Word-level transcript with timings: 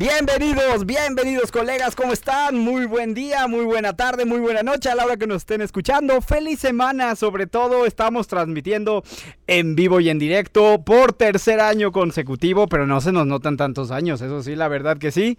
Bienvenidos, 0.00 0.86
bienvenidos 0.86 1.50
colegas, 1.50 1.96
¿cómo 1.96 2.12
están? 2.12 2.56
Muy 2.56 2.86
buen 2.86 3.14
día, 3.14 3.48
muy 3.48 3.64
buena 3.64 3.96
tarde, 3.96 4.26
muy 4.26 4.38
buena 4.38 4.62
noche 4.62 4.88
a 4.88 4.94
la 4.94 5.04
hora 5.04 5.16
que 5.16 5.26
nos 5.26 5.38
estén 5.38 5.60
escuchando. 5.60 6.20
Feliz 6.20 6.60
semana, 6.60 7.16
sobre 7.16 7.48
todo 7.48 7.84
estamos 7.84 8.28
transmitiendo 8.28 9.02
en 9.48 9.74
vivo 9.74 9.98
y 9.98 10.08
en 10.08 10.20
directo 10.20 10.84
por 10.84 11.14
tercer 11.14 11.58
año 11.58 11.90
consecutivo, 11.90 12.68
pero 12.68 12.86
no 12.86 13.00
se 13.00 13.10
nos 13.10 13.26
notan 13.26 13.56
tantos 13.56 13.90
años, 13.90 14.20
eso 14.20 14.40
sí, 14.40 14.54
la 14.54 14.68
verdad 14.68 14.98
que 14.98 15.10
sí. 15.10 15.36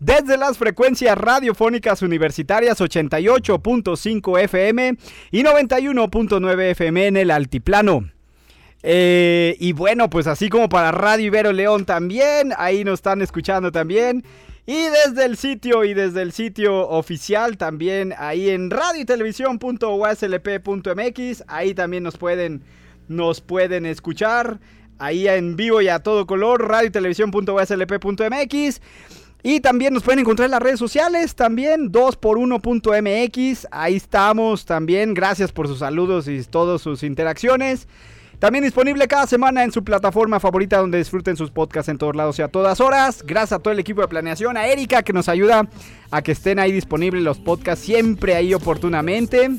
Desde 0.00 0.36
las 0.36 0.58
frecuencias 0.58 1.16
radiofónicas 1.16 2.02
universitarias 2.02 2.82
88.5 2.82 4.38
FM 4.38 4.98
y 5.30 5.42
91.9 5.42 6.60
FM 6.72 7.06
en 7.06 7.16
el 7.16 7.30
altiplano. 7.30 8.13
Eh, 8.86 9.56
y 9.60 9.72
bueno, 9.72 10.10
pues 10.10 10.26
así 10.26 10.50
como 10.50 10.68
para 10.68 10.92
Radio 10.92 11.28
Ibero 11.28 11.54
León 11.54 11.86
también, 11.86 12.52
ahí 12.58 12.84
nos 12.84 12.98
están 12.98 13.22
escuchando 13.22 13.72
también. 13.72 14.22
Y 14.66 14.74
desde 14.74 15.24
el 15.24 15.38
sitio 15.38 15.84
y 15.84 15.94
desde 15.94 16.20
el 16.20 16.32
sitio 16.32 16.86
oficial 16.90 17.56
también, 17.56 18.14
ahí 18.18 18.50
en 18.50 18.70
radio 18.70 19.00
ahí 21.48 21.72
también 21.72 22.02
nos 22.02 22.18
pueden, 22.18 22.62
nos 23.08 23.40
pueden 23.40 23.86
escuchar. 23.86 24.60
Ahí 24.98 25.28
en 25.28 25.56
vivo 25.56 25.80
y 25.80 25.88
a 25.88 26.00
todo 26.00 26.26
color, 26.26 26.68
radio 26.68 26.92
y. 26.92 28.80
Y 29.42 29.60
también 29.60 29.94
nos 29.94 30.02
pueden 30.02 30.20
encontrar 30.20 30.46
en 30.46 30.52
las 30.52 30.62
redes 30.62 30.78
sociales, 30.78 31.34
también 31.34 31.90
2x1.mx. 31.90 33.66
Ahí 33.70 33.96
estamos 33.96 34.66
también. 34.66 35.14
Gracias 35.14 35.52
por 35.52 35.68
sus 35.68 35.78
saludos 35.78 36.28
y 36.28 36.42
todas 36.44 36.82
sus 36.82 37.02
interacciones. 37.02 37.88
También 38.44 38.62
disponible 38.62 39.08
cada 39.08 39.26
semana 39.26 39.64
en 39.64 39.72
su 39.72 39.82
plataforma 39.82 40.38
favorita 40.38 40.76
donde 40.76 40.98
disfruten 40.98 41.34
sus 41.34 41.50
podcasts 41.50 41.88
en 41.88 41.96
todos 41.96 42.14
lados 42.14 42.38
y 42.38 42.42
a 42.42 42.48
todas 42.48 42.78
horas. 42.78 43.24
Gracias 43.26 43.52
a 43.52 43.58
todo 43.58 43.72
el 43.72 43.80
equipo 43.80 44.02
de 44.02 44.08
planeación, 44.08 44.58
a 44.58 44.66
Erika 44.66 45.02
que 45.02 45.14
nos 45.14 45.30
ayuda 45.30 45.66
a 46.10 46.20
que 46.20 46.32
estén 46.32 46.58
ahí 46.58 46.70
disponibles 46.70 47.22
los 47.22 47.38
podcasts 47.38 47.86
siempre 47.86 48.36
ahí 48.36 48.52
oportunamente. 48.52 49.50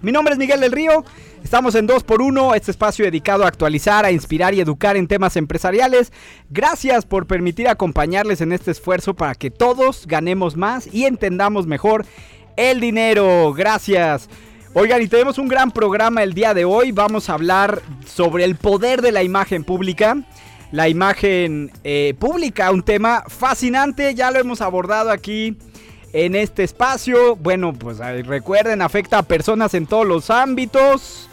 Mi 0.00 0.12
nombre 0.12 0.32
es 0.32 0.38
Miguel 0.38 0.60
del 0.60 0.70
Río, 0.70 1.04
estamos 1.42 1.74
en 1.74 1.88
2x1, 1.88 2.54
este 2.54 2.70
espacio 2.70 3.04
dedicado 3.04 3.42
a 3.42 3.48
actualizar, 3.48 4.04
a 4.04 4.12
inspirar 4.12 4.54
y 4.54 4.60
educar 4.60 4.96
en 4.96 5.08
temas 5.08 5.36
empresariales. 5.36 6.12
Gracias 6.50 7.06
por 7.06 7.26
permitir 7.26 7.66
acompañarles 7.66 8.40
en 8.42 8.52
este 8.52 8.70
esfuerzo 8.70 9.14
para 9.14 9.34
que 9.34 9.50
todos 9.50 10.06
ganemos 10.06 10.56
más 10.56 10.86
y 10.86 11.06
entendamos 11.06 11.66
mejor 11.66 12.06
el 12.56 12.78
dinero. 12.78 13.52
Gracias. 13.54 14.28
Oigan, 14.76 15.00
y 15.02 15.06
tenemos 15.06 15.38
un 15.38 15.46
gran 15.46 15.70
programa 15.70 16.24
el 16.24 16.34
día 16.34 16.52
de 16.52 16.64
hoy. 16.64 16.90
Vamos 16.90 17.30
a 17.30 17.34
hablar 17.34 17.80
sobre 18.06 18.42
el 18.42 18.56
poder 18.56 19.02
de 19.02 19.12
la 19.12 19.22
imagen 19.22 19.62
pública. 19.62 20.16
La 20.72 20.88
imagen 20.88 21.70
eh, 21.84 22.14
pública, 22.18 22.72
un 22.72 22.82
tema 22.82 23.22
fascinante, 23.28 24.16
ya 24.16 24.32
lo 24.32 24.40
hemos 24.40 24.60
abordado 24.60 25.12
aquí 25.12 25.56
en 26.12 26.34
este 26.34 26.64
espacio. 26.64 27.36
Bueno, 27.36 27.72
pues 27.72 27.98
recuerden, 28.26 28.82
afecta 28.82 29.18
a 29.18 29.22
personas 29.22 29.74
en 29.74 29.86
todos 29.86 30.08
los 30.08 30.28
ámbitos. 30.28 31.28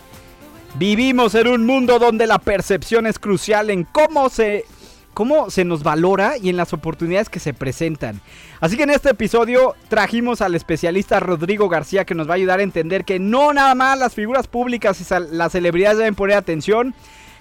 Vivimos 0.75 1.33
en 1.33 1.47
un 1.47 1.65
mundo 1.65 1.97
donde 1.97 2.27
la 2.27 2.37
percepción 2.37 3.07
es 3.07 3.17
crucial 3.17 3.71
en 3.71 3.85
cómo 3.85 4.29
se 4.29 4.65
cómo 5.13 5.49
se 5.49 5.65
nos 5.65 5.83
valora 5.83 6.37
y 6.37 6.49
en 6.49 6.57
las 6.57 6.73
oportunidades 6.73 7.29
que 7.29 7.39
se 7.39 7.53
presentan. 7.53 8.21
Así 8.59 8.77
que 8.77 8.83
en 8.83 8.91
este 8.91 9.09
episodio 9.09 9.75
trajimos 9.89 10.41
al 10.41 10.55
especialista 10.55 11.19
Rodrigo 11.19 11.69
García 11.69 12.05
que 12.05 12.15
nos 12.15 12.27
va 12.27 12.33
a 12.33 12.35
ayudar 12.35 12.59
a 12.59 12.63
entender 12.63 13.05
que 13.05 13.19
no 13.19 13.53
nada 13.53 13.75
más 13.75 13.97
las 13.97 14.13
figuras 14.13 14.47
públicas 14.47 14.99
y 15.01 15.35
las 15.35 15.51
celebridades 15.51 15.97
deben 15.97 16.15
poner 16.15 16.37
atención 16.37 16.93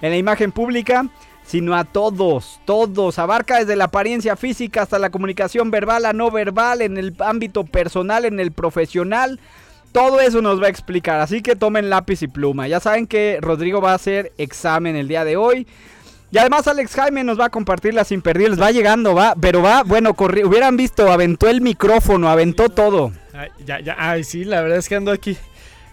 en 0.02 0.10
la 0.10 0.16
imagen 0.16 0.52
pública, 0.52 1.08
sino 1.44 1.74
a 1.74 1.84
todos, 1.84 2.60
todos. 2.64 3.18
Abarca 3.18 3.58
desde 3.58 3.76
la 3.76 3.84
apariencia 3.84 4.36
física 4.36 4.82
hasta 4.82 4.98
la 4.98 5.10
comunicación 5.10 5.70
verbal 5.70 6.06
a 6.06 6.12
no 6.12 6.30
verbal, 6.30 6.82
en 6.82 6.96
el 6.96 7.14
ámbito 7.18 7.64
personal, 7.64 8.24
en 8.24 8.40
el 8.40 8.52
profesional. 8.52 9.40
Todo 9.92 10.20
eso 10.20 10.40
nos 10.40 10.62
va 10.62 10.66
a 10.66 10.70
explicar, 10.70 11.20
así 11.20 11.42
que 11.42 11.56
tomen 11.56 11.90
lápiz 11.90 12.22
y 12.22 12.28
pluma. 12.28 12.68
Ya 12.68 12.78
saben 12.78 13.08
que 13.08 13.38
Rodrigo 13.40 13.80
va 13.80 13.90
a 13.90 13.96
hacer 13.96 14.32
examen 14.38 14.94
el 14.94 15.08
día 15.08 15.24
de 15.24 15.36
hoy. 15.36 15.66
Y 16.32 16.38
además 16.38 16.68
Alex 16.68 16.94
Jaime 16.94 17.24
nos 17.24 17.40
va 17.40 17.46
a 17.46 17.50
compartir 17.50 17.92
las 17.92 18.12
imperdibles. 18.12 18.60
Va 18.60 18.70
llegando, 18.70 19.14
va, 19.14 19.34
pero 19.40 19.62
va, 19.62 19.82
bueno, 19.82 20.14
corri 20.14 20.44
hubieran 20.44 20.76
visto, 20.76 21.10
aventó 21.10 21.48
el 21.48 21.60
micrófono, 21.60 22.28
aventó 22.28 22.68
todo. 22.68 23.12
Ay, 23.32 23.48
ya, 23.64 23.80
ya, 23.80 23.96
ay, 23.98 24.22
sí, 24.22 24.44
la 24.44 24.60
verdad 24.60 24.78
es 24.78 24.88
que 24.88 24.94
ando 24.94 25.10
aquí 25.10 25.36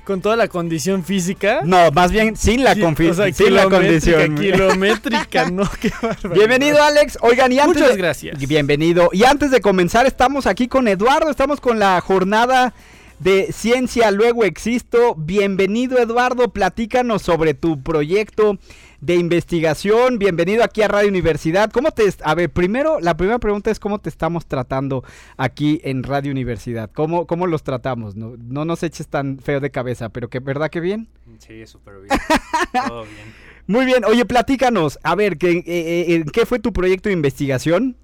con 0.07 0.21
toda 0.21 0.35
la 0.35 0.47
condición 0.47 1.03
física. 1.03 1.61
No, 1.65 1.91
más 1.91 2.11
bien 2.11 2.37
sin 2.37 2.63
la, 2.63 2.71
o 2.73 3.13
sea, 3.13 3.33
sin 3.33 3.55
la 3.55 3.65
condición. 3.65 4.35
Kilométrica, 4.35 5.49
no, 5.49 5.69
qué 5.81 5.91
Bienvenido, 6.33 6.81
Alex. 6.81 7.17
Oigan, 7.21 7.51
y 7.51 7.59
antes. 7.59 7.81
Muchas 7.81 7.97
gracias. 7.97 8.39
bienvenido. 8.47 9.09
Y 9.11 9.25
antes 9.25 9.51
de 9.51 9.59
comenzar, 9.59 10.05
estamos 10.05 10.45
aquí 10.45 10.67
con 10.67 10.87
Eduardo. 10.87 11.29
Estamos 11.29 11.59
con 11.59 11.79
la 11.79 11.99
jornada 11.99 12.73
de 13.19 13.51
Ciencia 13.51 14.11
Luego 14.11 14.45
Existo. 14.45 15.15
Bienvenido, 15.15 15.97
Eduardo. 15.97 16.53
Platícanos 16.53 17.23
sobre 17.23 17.53
tu 17.53 17.81
proyecto 17.81 18.57
de 19.01 19.15
investigación. 19.15 20.17
Bienvenido 20.17 20.63
aquí 20.63 20.81
a 20.81 20.87
Radio 20.87 21.09
Universidad. 21.09 21.71
¿Cómo 21.71 21.91
te 21.91 22.03
a 22.23 22.35
ver, 22.35 22.49
primero 22.49 22.99
la 22.99 23.15
primera 23.15 23.39
pregunta 23.39 23.69
es 23.69 23.79
cómo 23.79 23.99
te 23.99 24.09
estamos 24.09 24.45
tratando 24.45 25.03
aquí 25.37 25.79
en 25.83 26.03
Radio 26.03 26.31
Universidad? 26.31 26.89
¿Cómo 26.93 27.27
cómo 27.27 27.47
los 27.47 27.63
tratamos? 27.63 28.15
No 28.15 28.35
no 28.37 28.65
nos 28.65 28.83
eches 28.83 29.07
tan 29.07 29.39
feo 29.39 29.59
de 29.59 29.71
cabeza, 29.71 30.09
pero 30.09 30.29
que 30.29 30.39
verdad 30.39 30.69
que 30.69 30.79
bien? 30.79 31.09
Sí, 31.39 31.65
súper 31.67 32.01
bien. 32.01 32.19
Todo 32.87 33.03
bien. 33.03 33.47
Muy 33.67 33.85
bien. 33.85 34.05
Oye, 34.05 34.25
platícanos. 34.25 34.97
A 35.03 35.15
ver, 35.15 35.37
¿qué, 35.37 35.51
eh, 35.51 35.63
eh, 35.67 36.25
¿qué 36.31 36.45
fue 36.45 36.59
tu 36.59 36.71
proyecto 36.71 37.09
de 37.09 37.13
investigación? 37.13 37.97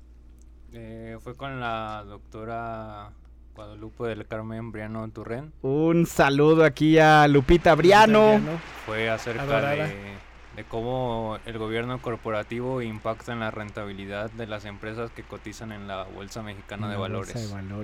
Eh, 0.74 1.18
fue 1.22 1.36
con 1.36 1.60
la 1.60 2.04
doctora 2.06 3.12
Guadalupe 3.56 4.08
del 4.08 4.28
Carmen 4.28 4.72
Briano 4.72 5.08
Turren. 5.10 5.54
Un 5.62 6.06
saludo 6.06 6.66
aquí 6.66 7.00
a 7.00 7.28
Lupita 7.28 7.76
Briano. 7.76 8.42
Fue 8.86 9.10
acerca 9.10 9.62
de 9.62 10.18
de 10.56 10.64
cómo 10.64 11.40
el 11.46 11.58
gobierno 11.58 12.02
corporativo 12.02 12.82
impacta 12.82 13.34
en 13.34 13.40
la 13.40 13.52
rentabilidad 13.52 14.32
de 14.32 14.48
las 14.48 14.66
empresas 14.66 15.12
que 15.12 15.24
cotizan 15.24 15.72
en 15.72 15.88
la 15.88 16.04
Bolsa 16.04 16.44
Mexicana 16.44 16.90
de, 16.90 16.98
Valores. 16.98 17.36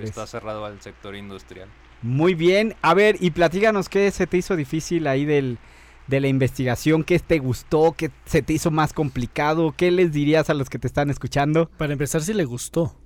Está 0.02 0.26
cerrado 0.26 0.64
al 0.64 0.80
sector 0.80 1.16
industrial. 1.16 1.68
Muy 2.02 2.34
bien. 2.34 2.74
A 2.82 2.94
ver, 2.94 3.16
y 3.20 3.32
platíganos 3.32 3.88
qué 3.88 4.10
se 4.10 4.26
te 4.26 4.36
hizo 4.36 4.56
difícil 4.56 5.06
ahí 5.06 5.24
del, 5.24 5.58
de 6.06 6.20
la 6.20 6.28
investigación, 6.28 7.04
qué 7.04 7.18
te 7.18 7.38
gustó, 7.38 7.94
qué 7.96 8.10
se 8.24 8.42
te 8.42 8.52
hizo 8.52 8.70
más 8.70 8.92
complicado, 8.92 9.74
qué 9.76 9.90
les 9.90 10.12
dirías 10.12 10.50
a 10.50 10.54
los 10.54 10.70
que 10.70 10.78
te 10.78 10.86
están 10.86 11.10
escuchando. 11.10 11.70
Para 11.76 11.92
empezar, 11.92 12.22
si 12.22 12.34
le 12.34 12.44
gustó. 12.44 12.99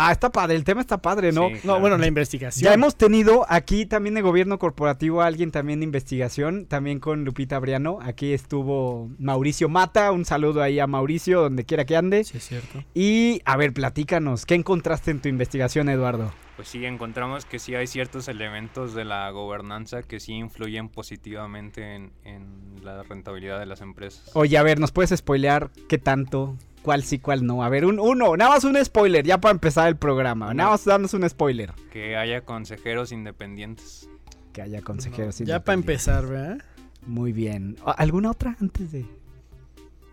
Ah, 0.00 0.12
está 0.12 0.30
padre, 0.30 0.54
el 0.54 0.62
tema 0.62 0.80
está 0.80 0.98
padre, 0.98 1.32
¿no? 1.32 1.48
No, 1.64 1.80
bueno, 1.80 1.98
la 1.98 2.06
investigación. 2.06 2.64
Ya 2.64 2.72
hemos 2.72 2.94
tenido 2.94 3.44
aquí 3.48 3.84
también 3.84 4.14
de 4.14 4.22
gobierno 4.22 4.56
corporativo 4.60 5.22
alguien 5.22 5.50
también 5.50 5.80
de 5.80 5.84
investigación, 5.84 6.66
también 6.66 7.00
con 7.00 7.24
Lupita 7.24 7.58
Briano. 7.58 7.98
Aquí 8.00 8.32
estuvo 8.32 9.10
Mauricio 9.18 9.68
Mata, 9.68 10.12
un 10.12 10.24
saludo 10.24 10.62
ahí 10.62 10.78
a 10.78 10.86
Mauricio, 10.86 11.40
donde 11.40 11.64
quiera 11.64 11.84
que 11.84 11.96
ande. 11.96 12.22
Sí, 12.22 12.36
es 12.36 12.46
cierto. 12.46 12.84
Y, 12.94 13.42
a 13.44 13.56
ver, 13.56 13.72
platícanos, 13.72 14.46
¿qué 14.46 14.54
encontraste 14.54 15.10
en 15.10 15.20
tu 15.20 15.28
investigación, 15.28 15.88
Eduardo? 15.88 16.32
Pues 16.54 16.68
sí, 16.68 16.84
encontramos 16.84 17.44
que 17.44 17.58
sí 17.58 17.74
hay 17.74 17.88
ciertos 17.88 18.28
elementos 18.28 18.94
de 18.94 19.04
la 19.04 19.28
gobernanza 19.32 20.04
que 20.04 20.20
sí 20.20 20.34
influyen 20.34 20.90
positivamente 20.90 21.96
en, 21.96 22.12
en 22.22 22.84
la 22.84 23.02
rentabilidad 23.02 23.58
de 23.58 23.66
las 23.66 23.80
empresas. 23.80 24.30
Oye, 24.34 24.58
a 24.58 24.62
ver, 24.62 24.78
¿nos 24.78 24.92
puedes 24.92 25.10
spoilear 25.16 25.70
qué 25.88 25.98
tanto? 25.98 26.56
Cuál 26.82 27.02
sí, 27.02 27.18
cuál 27.18 27.44
no. 27.46 27.62
A 27.62 27.68
ver, 27.68 27.84
un, 27.84 27.98
uno, 27.98 28.36
nada 28.36 28.50
más 28.50 28.64
un 28.64 28.82
spoiler, 28.84 29.24
ya 29.24 29.38
para 29.38 29.52
empezar 29.52 29.88
el 29.88 29.96
programa. 29.96 30.52
Nada 30.54 30.70
más 30.70 30.84
darnos 30.84 31.14
un 31.14 31.28
spoiler. 31.28 31.72
Que 31.90 32.16
haya 32.16 32.42
consejeros 32.42 33.12
independientes. 33.12 34.08
Que 34.52 34.62
haya 34.62 34.82
consejeros 34.82 35.40
independientes. 35.40 35.48
Ya 35.48 35.64
para 35.64 35.74
empezar, 35.74 36.26
¿verdad? 36.26 36.58
Muy 37.06 37.32
bien. 37.32 37.76
¿Alguna 37.84 38.30
otra 38.30 38.56
antes 38.60 38.92
de...? 38.92 39.06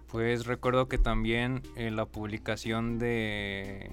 Pues 0.08 0.46
recuerdo 0.46 0.88
que 0.88 0.98
también 0.98 1.62
en 1.76 1.88
eh, 1.88 1.92
la 1.92 2.06
publicación 2.06 3.00
de, 3.00 3.92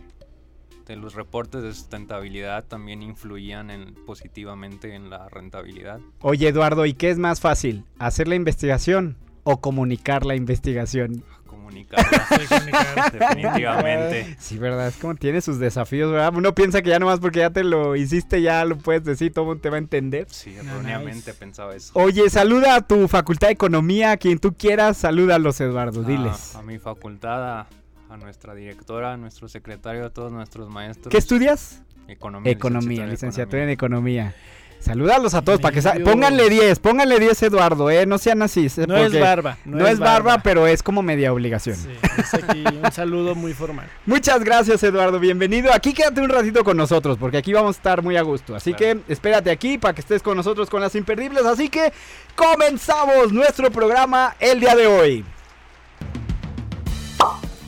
de 0.87 0.95
los 0.95 1.15
reportes 1.15 1.65
de 1.65 1.73
sustentabilidad 1.75 2.65
también 2.67 3.03
influían 3.03 3.71
en, 3.71 3.95
positivamente 4.07 4.95
en 4.95 5.11
la 5.11 5.29
rentabilidad. 5.29 5.99
Oye 6.21 6.47
Eduardo, 6.47 6.87
¿y 6.87 6.95
qué 6.95 7.11
es 7.11 7.19
más 7.19 7.41
fácil? 7.41 7.85
¿Hacer 7.99 8.29
la 8.29 8.37
investigación 8.37 9.17
o 9.43 9.61
comunicar 9.61 10.25
la 10.25 10.37
investigación? 10.37 11.25
Comunicarlas. 11.73 13.13
Definitivamente. 13.13 14.37
Sí, 14.39 14.59
verdad, 14.59 14.89
es 14.89 14.97
como 14.97 15.15
tiene 15.15 15.41
sus 15.41 15.59
desafíos, 15.59 16.11
¿verdad? 16.13 16.33
Uno 16.35 16.55
piensa 16.55 16.83
que 16.83 16.91
ya 16.91 16.99
nomás 16.99 17.21
porque 17.21 17.41
ya 17.41 17.51
te 17.51 17.65
lo 17.65 17.97
hiciste, 17.97 18.43
ya 18.43 18.65
lo 18.65 18.79
puedes 18.79 19.05
decir, 19.05 19.33
todo 19.33 19.45
el 19.45 19.49
mundo 19.49 19.63
te 19.63 19.71
va 19.71 19.77
a 19.77 19.79
entender. 19.79 20.27
Sí, 20.31 20.55
erróneamente 20.55 21.33
pensaba 21.35 21.75
eso. 21.75 21.93
Oye, 21.95 22.29
saluda 22.31 22.77
a 22.77 22.81
tu 22.83 23.09
facultad 23.09 23.49
de 23.49 23.55
economía, 23.55 24.13
a 24.13 24.17
quien 24.17 24.39
tú 24.39 24.55
quieras, 24.55 24.97
salúdalos, 24.97 25.61
Eduardo, 25.61 26.03
diles. 26.03 26.55
A, 26.55 26.63
mi 26.63 26.79
facultad, 26.79 27.61
a, 27.61 28.17
nuestra 28.19 28.55
directora, 28.55 29.15
a 29.15 29.17
nuestro 29.17 29.49
secretario, 29.49 30.05
a 30.05 30.11
todos 30.11 30.31
nuestros 30.31 30.69
maestros. 30.69 31.11
¿Qué 31.11 31.19
estudias? 31.19 31.83
Economía. 32.09 32.53
Economía, 32.53 33.07
licenciatura 33.07 33.63
en 33.63 33.71
economía. 33.71 34.35
Saludarlos 34.83 35.33
a 35.35 35.43
todos 35.43 35.61
para 35.61 35.81
que 35.81 36.01
pónganle 36.01 36.51
10, 36.51 36.81
pónganle 36.81 37.21
10 37.21 37.45
Eduardo, 37.45 37.89
eh, 37.89 38.05
no 38.05 38.19
sean 38.19 38.43
así. 38.43 38.67
No 38.89 38.97
es 38.97 39.19
barba. 39.19 39.57
No, 39.65 39.87
es, 39.87 40.01
barba, 40.01 40.39
pero 40.43 40.67
es 40.67 40.83
como 40.83 41.03
media 41.03 41.33
obligación. 41.33 41.77
Sí, 41.77 41.89
es 42.19 42.35
aquí 42.35 42.65
un 42.67 42.91
saludo 42.91 43.37
muy 43.37 43.55
formal. 43.55 43.89
Muchas 44.07 44.43
gracias 44.43 44.83
Eduardo, 44.83 45.21
bienvenido. 45.21 45.73
Aquí 45.73 45.93
quédate 45.95 46.21
un 46.21 46.29
ratito 46.29 46.65
con 46.65 46.77
nosotros 46.77 47.17
porque 47.17 47.37
aquí 47.37 47.53
vamos 47.53 47.77
a 47.77 47.79
estar 47.79 48.03
muy 48.03 48.17
a 48.17 48.23
gusto. 48.23 48.57
Así 48.57 48.75
que 48.75 48.99
espérate 49.07 49.53
aquí 49.53 49.79
para 49.79 49.95
que 49.95 50.01
estés 50.01 50.21
con 50.21 50.37
nosotros 50.37 50.69
con 50.69 50.81
las 50.81 50.97
imperdibles. 50.97 51.45
Así 51.45 51.69
que 51.69 51.93
comenzamos 52.35 53.33
nuestro 53.33 53.71
programa 53.71 54.35
el 54.41 54.59
día 54.59 54.75
de 54.75 54.89
hoy. 54.89 55.25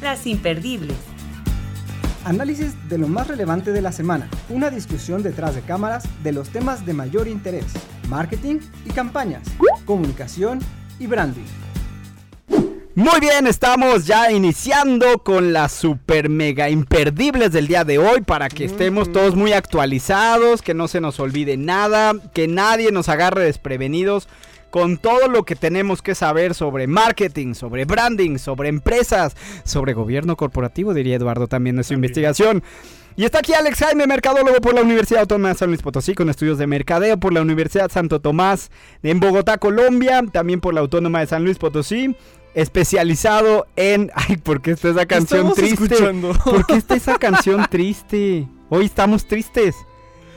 Las 0.03 0.27
imperdibles. 0.27 1.14
Análisis 2.25 2.73
de 2.89 2.97
lo 2.97 3.07
más 3.07 3.29
relevante 3.29 3.71
de 3.71 3.83
la 3.83 3.93
semana. 3.93 4.31
Una 4.49 4.71
discusión 4.71 5.23
detrás 5.23 5.55
de 5.55 5.61
cámaras 5.61 6.05
de 6.23 6.33
los 6.33 6.49
temas 6.49 6.87
de 6.87 6.95
mayor 6.95 7.29
interés. 7.29 7.67
Marketing 8.09 8.61
y 8.87 8.91
campañas. 8.91 9.43
Comunicación 9.85 10.61
y 10.99 11.07
branding. 11.07 11.45
Muy 12.95 13.21
bien, 13.21 13.47
estamos 13.47 14.07
ya 14.07 14.31
iniciando 14.31 15.19
con 15.19 15.53
las 15.53 15.73
super 15.73 16.31
mega 16.31 16.71
imperdibles 16.71 17.53
del 17.53 17.67
día 17.67 17.85
de 17.85 17.99
hoy 17.99 18.23
para 18.23 18.49
que 18.49 18.65
estemos 18.65 19.13
todos 19.13 19.35
muy 19.35 19.53
actualizados, 19.53 20.63
que 20.63 20.73
no 20.75 20.89
se 20.89 21.03
nos 21.03 21.21
olvide 21.21 21.57
nada, 21.59 22.15
que 22.33 22.47
nadie 22.49 22.91
nos 22.91 23.09
agarre 23.11 23.45
desprevenidos 23.45 24.29
con 24.75 24.97
todo 24.97 25.29
lo 25.29 25.45
que 25.45 25.55
tenemos 25.55 26.03
que 26.03 26.17
saber 26.17 26.53
sobre 26.53 26.89
marketing, 26.89 27.55
sobre 27.55 27.85
branding, 27.85 28.39
sobre 28.39 28.69
empresas, 28.69 29.37
sobre 29.63 29.93
gobierno 29.93 30.37
corporativo, 30.37 30.95
diría 30.95 31.15
Eduardo 31.15 31.47
también 31.47 31.79
en 31.79 31.85
su 31.85 31.95
investigación. 31.95 32.61
Y 33.15 33.23
está 33.23 33.39
aquí 33.39 33.55
Alex 33.55 33.79
Jaime, 33.79 34.09
mercadólogo 34.09 34.57
por 34.61 34.75
la 34.75 34.83
Universidad 34.83 35.21
Autónoma 35.21 35.51
de 35.51 35.55
San 35.55 35.69
Luis 35.69 35.81
Potosí, 35.81 36.17
con 36.17 36.29
estudios 36.29 36.59
de 36.59 36.67
mercadeo 36.67 37.21
por 37.21 37.33
la 37.33 37.41
Universidad 37.41 37.89
Santo 37.89 38.21
Tomás 38.21 38.73
en 39.05 39.21
Bogotá, 39.21 39.59
Colombia, 39.59 40.25
también 40.33 40.61
por 40.61 40.75
la 40.75 40.81
Autónoma 40.81 41.21
de 41.21 41.29
San 41.29 41.45
Luis 41.45 41.57
Potosí 41.59 42.17
especializado 42.55 43.69
en. 43.77 44.11
Ay, 44.17 44.39
¿por 44.39 44.61
qué 44.61 44.73
está 44.73 44.89
esa 44.89 45.07
canción 45.07 45.55
triste? 45.55 45.85
Escuchando? 45.85 46.33
¿Por 46.45 46.67
qué 46.67 46.75
está 46.75 46.97
esa 46.97 47.17
canción 47.21 47.65
triste? 47.71 48.49
Hoy 48.71 48.87
estamos 48.87 49.25
tristes. 49.25 49.77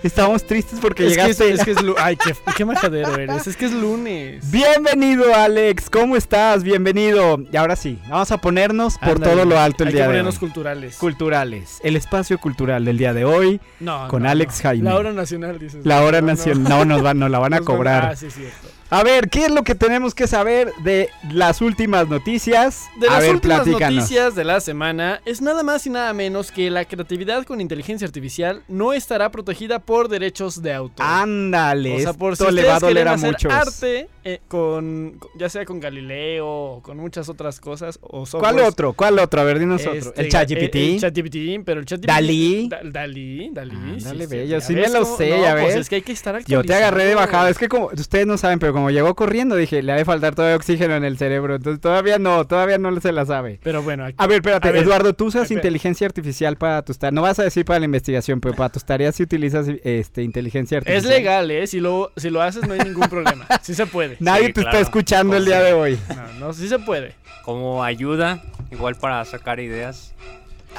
Estamos 0.08 0.46
tristes 0.46 0.80
porque 0.80 1.10
llegaste. 1.10 1.52
es, 1.52 1.66
que 1.66 1.72
es 1.72 1.78
Ay, 1.98 2.18
qué, 2.56 2.64
majadero 2.66 3.14
eres. 3.16 3.46
Es 3.46 3.58
que 3.58 3.66
es 3.66 3.74
lunes. 3.74 4.50
Bienvenido, 4.50 5.36
Alex. 5.36 5.90
¿Cómo 5.90 6.16
estás? 6.16 6.64
Bienvenido. 6.64 7.38
Y 7.52 7.58
ahora 7.58 7.76
sí, 7.76 8.00
vamos 8.08 8.32
a 8.32 8.38
ponernos 8.38 8.98
por 9.00 9.20
todo 9.20 9.44
lo 9.44 9.60
alto 9.60 9.84
el 9.84 9.92
día 9.92 10.08
de 10.08 10.22
hoy. 10.22 10.34
culturales. 10.38 10.96
Culturales. 10.96 11.80
El 11.84 11.98
espacio 11.98 12.38
cultural 12.38 12.86
del 12.86 12.98
día 12.98 13.14
de 13.14 13.26
hoy. 13.26 13.60
No, 13.82 14.08
con 14.08 14.26
Alex 14.26 14.62
Jaime. 14.62 14.90
La 14.90 14.96
hora 14.96 15.12
nacional, 15.12 15.60
dices. 15.60 15.86
La 15.86 16.02
hora 16.02 16.22
nacional. 16.22 16.64
No, 16.64 16.86
nos 16.86 17.02
van, 17.02 17.20
no 17.20 17.28
la 17.28 17.40
van 17.40 17.54
a 17.54 17.60
cobrar. 17.66 18.06
Ah, 18.06 18.16
sí, 18.16 18.32
cierto. 18.32 18.70
A 18.90 19.04
ver, 19.04 19.30
¿qué 19.30 19.46
es 19.46 19.52
lo 19.52 19.64
que 19.64 19.76
tenemos 19.76 20.16
que 20.16 20.28
saber 20.28 20.72
de 20.82 21.10
las 21.30 21.62
últimas 21.62 22.08
noticias? 22.08 22.88
De 22.98 23.08
las 23.08 23.28
últimas 23.28 23.68
noticias 23.68 24.34
de 24.34 24.46
la 24.46 24.62
semana 24.62 25.22
es 25.26 25.42
nada 25.42 25.62
más 25.62 25.86
y 25.86 25.90
nada 25.90 26.14
menos 26.14 26.54
que 26.54 26.70
la 26.70 26.86
creatividad 26.86 27.44
con 27.44 27.60
inteligencia 27.60 28.08
artificial 28.08 28.64
no 28.70 28.94
estará 28.94 29.30
protegida 29.30 29.80
por 29.80 30.08
derechos 30.08 30.62
de 30.62 30.74
autor. 30.74 31.06
Ándale, 31.06 31.98
o 31.98 32.00
sea, 32.00 32.14
por 32.14 32.38
si 32.38 32.50
le 32.50 32.64
va 32.64 32.78
a 32.78 32.80
doler 32.80 33.10
a 33.10 33.18
muchos. 33.18 33.52
arte 33.52 34.08
eh, 34.24 34.40
con 34.48 35.20
ya 35.38 35.50
sea 35.50 35.66
con 35.66 35.82
Galileo 35.82 36.48
o 36.48 36.82
con 36.82 36.98
muchas 36.98 37.28
otras 37.28 37.60
cosas 37.60 38.00
o 38.02 38.26
¿Cuál 38.26 38.60
otro? 38.60 38.94
¿Cuál 38.94 39.20
otro? 39.20 39.42
A 39.42 39.44
ver, 39.44 39.60
dinos 39.60 39.82
otro. 39.82 39.94
Este, 39.94 40.22
el 40.22 40.30
ChatGPT. 40.30 40.76
El, 40.76 41.00
ChatGPT, 41.02 41.66
pero 41.66 41.82
el 41.82 41.86
ChatGPT 41.86 42.08
Dalí. 42.08 42.70
Dalí, 42.70 43.50
Dalí. 43.52 44.00
dale, 44.00 44.28
sí, 44.28 44.48
sí, 44.48 44.62
sí 44.62 44.74
me 44.74 44.90
lo 44.90 45.04
sé, 45.04 45.30
ya 45.30 45.54
ves. 45.56 45.66
Pues 45.66 45.76
es 45.76 45.90
que 45.90 45.96
hay 45.96 46.02
que 46.04 46.14
estar 46.14 46.42
Yo 46.46 46.64
te 46.64 46.74
agarré 46.74 47.04
de 47.04 47.16
bajada, 47.16 47.50
es 47.50 47.58
que 47.58 47.68
como 47.68 47.88
ustedes 47.88 48.26
no 48.26 48.38
saben, 48.38 48.60
pero 48.60 48.77
como 48.78 48.92
llegó 48.92 49.16
corriendo, 49.16 49.56
dije, 49.56 49.82
le 49.82 49.92
ha 49.92 49.96
de 49.96 50.06
faltar 50.06 50.36
todavía 50.36 50.56
oxígeno 50.56 50.96
en 50.96 51.04
el 51.04 51.18
cerebro. 51.18 51.56
Entonces 51.56 51.82
todavía 51.82 52.20
no, 52.20 52.46
todavía 52.46 52.78
no 52.78 53.02
se 53.02 53.12
la 53.12 53.26
sabe. 53.26 53.60
Pero 53.64 53.82
bueno, 53.82 54.06
A 54.16 54.28
ver, 54.28 54.36
espérate, 54.36 54.70
Eduardo, 54.78 55.14
tú 55.14 55.26
usas 55.26 55.50
inteligencia 55.50 56.06
artificial 56.06 56.58
para 56.58 56.84
tus 56.84 57.00
tareas. 57.00 57.16
No 57.16 57.24
vas 57.24 57.40
a 57.40 57.44
decir 57.44 57.66
para 57.66 57.80
la 57.80 57.86
investigación, 57.86 58.40
pero 58.40 58.54
para 58.54 58.70
tus 58.70 58.86
tareas 58.86 59.16
si 59.16 59.24
utilizas 59.24 59.68
este, 59.84 60.22
inteligencia 60.22 60.78
artificial. 60.78 61.12
Es 61.12 61.18
legal, 61.18 61.50
¿eh? 61.50 61.66
Si 61.66 61.80
lo, 61.80 62.12
si 62.18 62.30
lo 62.30 62.40
haces 62.44 62.68
no 62.68 62.76
hay 62.76 62.82
ningún 62.82 63.10
problema. 63.10 63.48
Sí 63.64 63.74
se 63.74 63.88
puede. 63.88 64.18
Nadie 64.20 64.54
te 64.54 64.62
está 64.62 64.80
escuchando 64.80 65.36
el 65.36 65.46
día 65.46 65.60
de 65.60 65.74
hoy. 65.74 66.00
No, 66.16 66.34
no, 66.40 66.54
sí 66.54 66.68
se 66.68 66.78
puede. 66.78 67.16
Como 67.44 67.84
ayuda, 67.84 68.44
igual 68.70 68.94
para 68.94 69.26
sacar 69.26 69.60
ideas. 69.60 70.14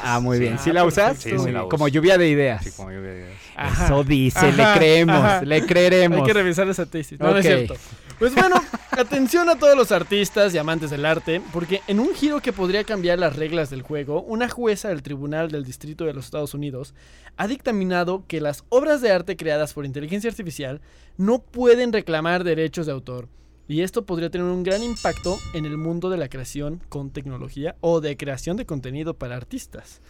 Ah, 0.02 0.20
muy 0.20 0.38
bien. 0.38 0.58
¿Sí 0.58 0.72
la 0.72 0.84
usas? 0.84 1.18
Sí, 1.18 1.30
sí 1.38 1.50
la 1.50 1.62
uso. 1.62 1.68
Como 1.68 1.88
lluvia 1.88 2.18
de 2.18 2.28
ideas. 2.28 2.64
Sí, 2.64 2.70
como 2.76 2.90
lluvia 2.90 3.10
de 3.10 3.18
ideas. 3.20 3.82
Eso 3.84 4.04
dice, 4.04 4.52
le 4.52 4.64
creemos, 4.74 5.42
le 5.42 5.66
creeremos. 5.66 6.20
Hay 6.20 6.26
que 6.26 6.32
revisar 6.32 6.68
esa 6.68 6.86
tesis. 6.86 7.18
No, 7.18 7.30
no 7.30 7.38
es 7.38 7.46
cierto. 7.46 7.74
Pues 8.18 8.34
bueno, 8.34 8.56
atención 8.90 9.48
a 9.48 9.56
todos 9.56 9.76
los 9.76 9.92
artistas 9.92 10.52
y 10.54 10.58
amantes 10.58 10.90
del 10.90 11.04
arte, 11.04 11.40
porque 11.52 11.82
en 11.86 12.00
un 12.00 12.14
giro 12.14 12.40
que 12.40 12.52
podría 12.52 12.84
cambiar 12.84 13.18
las 13.18 13.36
reglas 13.36 13.70
del 13.70 13.82
juego, 13.82 14.22
una 14.22 14.48
jueza 14.48 14.88
del 14.88 15.02
Tribunal 15.02 15.50
del 15.50 15.64
Distrito 15.64 16.04
de 16.04 16.14
los 16.14 16.24
Estados 16.24 16.54
Unidos 16.54 16.94
ha 17.36 17.46
dictaminado 17.46 18.24
que 18.26 18.40
las 18.40 18.64
obras 18.68 19.00
de 19.00 19.12
arte 19.12 19.36
creadas 19.36 19.72
por 19.72 19.86
inteligencia 19.86 20.30
artificial 20.30 20.80
no 21.16 21.38
pueden 21.40 21.92
reclamar 21.92 22.42
derechos 22.42 22.86
de 22.86 22.92
autor. 22.92 23.28
Y 23.68 23.82
esto 23.82 24.06
podría 24.06 24.30
tener 24.30 24.46
un 24.46 24.62
gran 24.62 24.82
impacto 24.82 25.38
en 25.52 25.66
el 25.66 25.76
mundo 25.76 26.08
de 26.08 26.16
la 26.16 26.28
creación 26.28 26.80
con 26.88 27.10
tecnología 27.10 27.76
o 27.80 28.00
de 28.00 28.16
creación 28.16 28.56
de 28.56 28.64
contenido 28.64 29.14
para 29.14 29.36
artistas. 29.36 30.00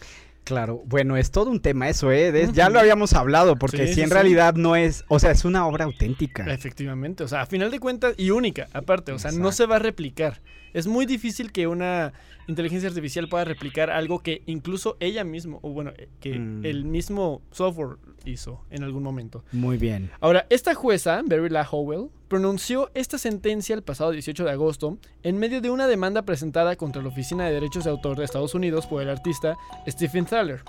Claro, 0.45 0.81
bueno, 0.85 1.17
es 1.17 1.29
todo 1.29 1.51
un 1.51 1.59
tema 1.59 1.89
eso, 1.89 2.11
¿eh? 2.11 2.49
Ya 2.53 2.69
lo 2.69 2.79
habíamos 2.79 3.13
hablado, 3.13 3.57
porque 3.57 3.93
si 3.93 4.01
en 4.01 4.09
realidad 4.09 4.55
no 4.55 4.75
es, 4.75 5.03
o 5.09 5.19
sea, 5.19 5.31
es 5.31 5.45
una 5.45 5.67
obra 5.67 5.85
auténtica. 5.85 6.51
Efectivamente, 6.51 7.23
o 7.23 7.27
sea, 7.27 7.41
a 7.41 7.45
final 7.45 7.69
de 7.69 7.79
cuentas, 7.79 8.15
y 8.17 8.31
única, 8.31 8.67
aparte, 8.73 9.11
o 9.11 9.19
sea, 9.19 9.31
no 9.31 9.51
se 9.51 9.65
va 9.65 9.75
a 9.75 9.79
replicar. 9.79 10.41
Es 10.73 10.87
muy 10.87 11.05
difícil 11.05 11.51
que 11.51 11.67
una 11.67 12.13
inteligencia 12.47 12.89
artificial 12.89 13.27
pueda 13.29 13.45
replicar 13.45 13.89
algo 13.89 14.19
que 14.19 14.41
incluso 14.45 14.97
ella 14.99 15.23
misma, 15.23 15.57
o 15.61 15.69
bueno, 15.69 15.91
eh, 15.97 16.09
que 16.19 16.37
mm. 16.37 16.65
el 16.65 16.85
mismo 16.85 17.41
software 17.51 17.97
hizo 18.25 18.65
en 18.69 18.83
algún 18.83 19.03
momento. 19.03 19.43
Muy 19.51 19.77
bien. 19.77 20.09
Ahora, 20.19 20.45
esta 20.49 20.73
jueza, 20.73 21.21
Barry 21.25 21.49
La 21.49 21.67
Howell, 21.69 22.09
pronunció 22.27 22.91
esta 22.93 23.17
sentencia 23.17 23.75
el 23.75 23.81
pasado 23.81 24.11
18 24.11 24.45
de 24.45 24.51
agosto 24.51 24.97
en 25.23 25.37
medio 25.37 25.61
de 25.61 25.69
una 25.69 25.87
demanda 25.87 26.23
presentada 26.23 26.75
contra 26.75 27.01
la 27.01 27.09
Oficina 27.09 27.45
de 27.45 27.53
Derechos 27.53 27.85
de 27.85 27.89
Autor 27.91 28.17
de 28.17 28.25
Estados 28.25 28.53
Unidos 28.53 28.85
por 28.85 29.01
el 29.01 29.09
artista 29.09 29.55
Stephen 29.87 30.25
Thaler. 30.25 30.63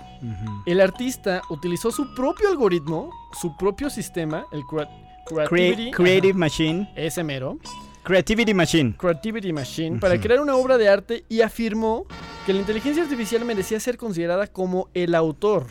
El 0.65 0.81
artista 0.81 1.41
utilizó 1.49 1.91
su 1.91 2.13
propio 2.15 2.49
algoritmo, 2.49 3.11
su 3.39 3.55
propio 3.57 3.89
sistema, 3.89 4.45
el 4.51 4.63
Creative 5.95 6.33
Machine. 6.33 6.91
Ese 6.95 7.23
mero 7.23 7.57
Creativity 8.03 8.53
Machine. 8.53 8.95
Creativity 8.97 9.53
Machine, 9.53 9.99
para 9.99 10.19
crear 10.19 10.41
una 10.41 10.55
obra 10.55 10.77
de 10.77 10.89
arte 10.89 11.23
y 11.29 11.41
afirmó 11.41 12.05
que 12.45 12.53
la 12.53 12.59
inteligencia 12.59 13.03
artificial 13.03 13.45
merecía 13.45 13.79
ser 13.79 13.97
considerada 13.97 14.47
como 14.47 14.89
el 14.93 15.13
autor. 15.15 15.67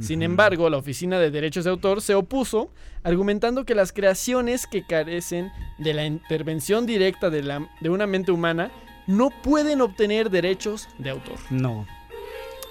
Sin 0.00 0.22
embargo, 0.22 0.70
la 0.70 0.78
Oficina 0.78 1.18
de 1.18 1.30
Derechos 1.30 1.64
de 1.64 1.70
Autor 1.70 2.00
se 2.00 2.14
opuso, 2.14 2.70
argumentando 3.02 3.66
que 3.66 3.74
las 3.74 3.92
creaciones 3.92 4.66
que 4.66 4.86
carecen 4.86 5.50
de 5.78 5.92
la 5.92 6.06
intervención 6.06 6.86
directa 6.86 7.28
de, 7.28 7.42
la, 7.42 7.68
de 7.80 7.90
una 7.90 8.06
mente 8.06 8.32
humana 8.32 8.70
no 9.06 9.28
pueden 9.42 9.82
obtener 9.82 10.30
derechos 10.30 10.88
de 10.98 11.10
autor. 11.10 11.36
No. 11.50 11.86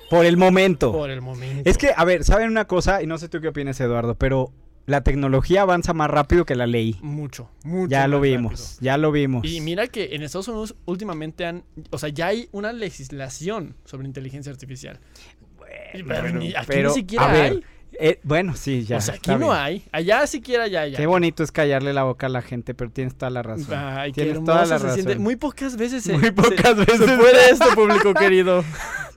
Por 0.10 0.26
el 0.26 0.38
momento. 0.38 0.92
Por 0.92 1.12
el 1.12 1.22
momento. 1.22 1.70
Es 1.70 1.78
que, 1.78 1.92
a 1.96 2.04
ver, 2.04 2.24
¿saben 2.24 2.50
una 2.50 2.66
cosa? 2.66 3.04
Y 3.04 3.06
no 3.06 3.20
sé 3.20 3.30
tú 3.30 3.42
qué 3.42 3.50
opinas, 3.50 3.80
Eduardo, 3.80 4.16
pero 4.16 4.52
la 4.90 5.02
tecnología 5.02 5.62
avanza 5.62 5.94
más 5.94 6.10
rápido 6.10 6.46
que 6.46 6.56
la 6.56 6.66
ley. 6.66 6.98
Mucho, 7.02 7.50
mucho. 7.64 7.92
Ya 7.92 8.08
lo 8.08 8.20
vimos, 8.20 8.80
ya 8.82 8.98
lo 8.98 9.12
vimos. 9.12 9.46
Y 9.46 9.62
mira 9.62 9.88
que 9.88 10.16
en 10.16 10.24
Estados 10.24 10.48
Unidos 10.48 10.76
últimamente 10.86 11.46
han, 11.46 11.64
o 11.92 11.98
sea, 12.00 12.10
ya 12.10 12.28
hay 12.28 12.50
una 12.52 12.74
legislación 12.74 13.76
sobre 13.86 14.08
inteligencia 14.08 14.52
artificial. 14.52 15.00
Bueno, 16.04 16.42
aquí 16.58 16.84
ni 16.84 16.90
siquiera 16.90 17.32
hay. 17.32 17.64
Eh, 18.02 18.20
bueno, 18.24 18.56
sí, 18.56 18.84
ya. 18.84 18.98
O 18.98 19.02
sea, 19.02 19.16
aquí 19.16 19.32
no 19.36 19.52
hay. 19.52 19.84
Allá 19.92 20.26
siquiera 20.26 20.68
ya, 20.68 20.88
ya. 20.88 20.98
Qué 20.98 21.06
bonito 21.06 21.44
es 21.44 21.52
callarle 21.52 21.94
la 21.94 22.04
boca 22.04 22.28
a 22.28 22.30
la 22.30 22.42
gente, 22.42 22.74
pero 22.74 22.90
tienes 22.92 23.16
toda 23.16 23.30
la 23.30 23.44
razón. 23.44 23.78
Ay, 23.78 24.12
tienes 24.12 24.44
toda 24.44 24.66
la 24.66 24.78
razón. 24.78 25.22
Muy 25.22 25.36
pocas 25.36 25.76
veces 25.76 26.04
se, 26.04 26.18
Muy 26.18 26.32
pocas 26.32 26.76
veces 26.76 26.98
se 26.98 27.18
puede 27.18 27.50
esto, 27.52 27.66
público 27.76 28.14
querido. 28.20 28.64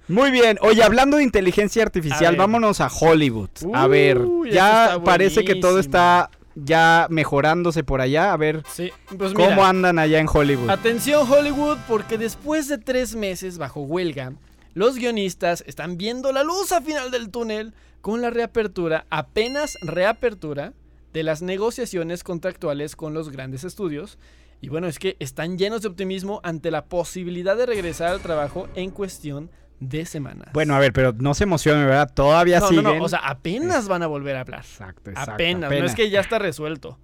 Muy 0.08 0.30
bien. 0.30 0.58
Oye, 0.62 0.82
hablando 0.82 1.16
de 1.16 1.22
inteligencia 1.22 1.82
artificial, 1.82 2.36
vámonos 2.36 2.80
a 2.80 2.88
Hollywood. 2.88 3.50
a 3.74 3.86
ver, 3.86 4.20
ya 4.50 5.00
parece 5.04 5.44
que 5.44 5.54
todo 5.56 5.78
está 5.78 6.30
ya 6.54 7.06
mejorándose 7.10 7.82
por 7.84 8.00
allá. 8.00 8.32
A 8.32 8.36
ver 8.36 8.62
Sí, 8.70 8.90
pues 9.16 9.32
cómo 9.32 9.50
mira, 9.50 9.68
andan 9.68 9.98
allá 9.98 10.18
en 10.18 10.28
Hollywood. 10.32 10.70
Atención 10.70 11.30
Hollywood, 11.30 11.78
porque 11.88 12.18
después 12.18 12.68
de 12.68 12.78
tres 12.78 13.14
meses 13.14 13.58
bajo 13.58 13.82
huelga, 13.82 14.34
los 14.74 14.96
guionistas 14.96 15.64
están 15.66 15.96
viendo 15.96 16.32
la 16.32 16.44
luz 16.44 16.72
al 16.72 16.84
final 16.84 17.10
del 17.10 17.30
túnel 17.30 17.74
con 18.00 18.20
la 18.20 18.30
reapertura, 18.30 19.06
apenas 19.10 19.76
reapertura, 19.82 20.72
de 21.12 21.22
las 21.22 21.42
negociaciones 21.42 22.24
contractuales 22.24 22.96
con 22.96 23.12
los 23.14 23.30
grandes 23.30 23.64
estudios. 23.64 24.18
Y 24.62 24.68
bueno, 24.68 24.86
es 24.86 24.98
que 24.98 25.16
están 25.18 25.58
llenos 25.58 25.82
de 25.82 25.88
optimismo 25.88 26.40
ante 26.42 26.70
la 26.70 26.86
posibilidad 26.86 27.56
de 27.56 27.66
regresar 27.66 28.08
al 28.08 28.20
trabajo 28.20 28.68
en 28.74 28.90
cuestión 28.90 29.50
de 29.88 30.04
semanas. 30.04 30.48
Bueno, 30.52 30.74
a 30.74 30.78
ver, 30.78 30.92
pero 30.92 31.12
no 31.12 31.34
se 31.34 31.44
emocionen, 31.44 31.86
¿verdad? 31.86 32.10
Todavía 32.14 32.60
no, 32.60 32.68
siguen. 32.68 32.84
no, 32.84 32.94
no, 32.96 33.04
o 33.04 33.08
sea, 33.08 33.20
apenas 33.20 33.88
van 33.88 34.02
a 34.02 34.06
volver 34.06 34.36
a 34.36 34.40
hablar. 34.40 34.60
exacto, 34.60 35.10
exacto. 35.10 35.32
Apenas, 35.32 35.70
no 35.70 35.84
es 35.86 35.94
que 35.94 36.10
ya 36.10 36.20
está 36.20 36.38
resuelto. 36.38 36.98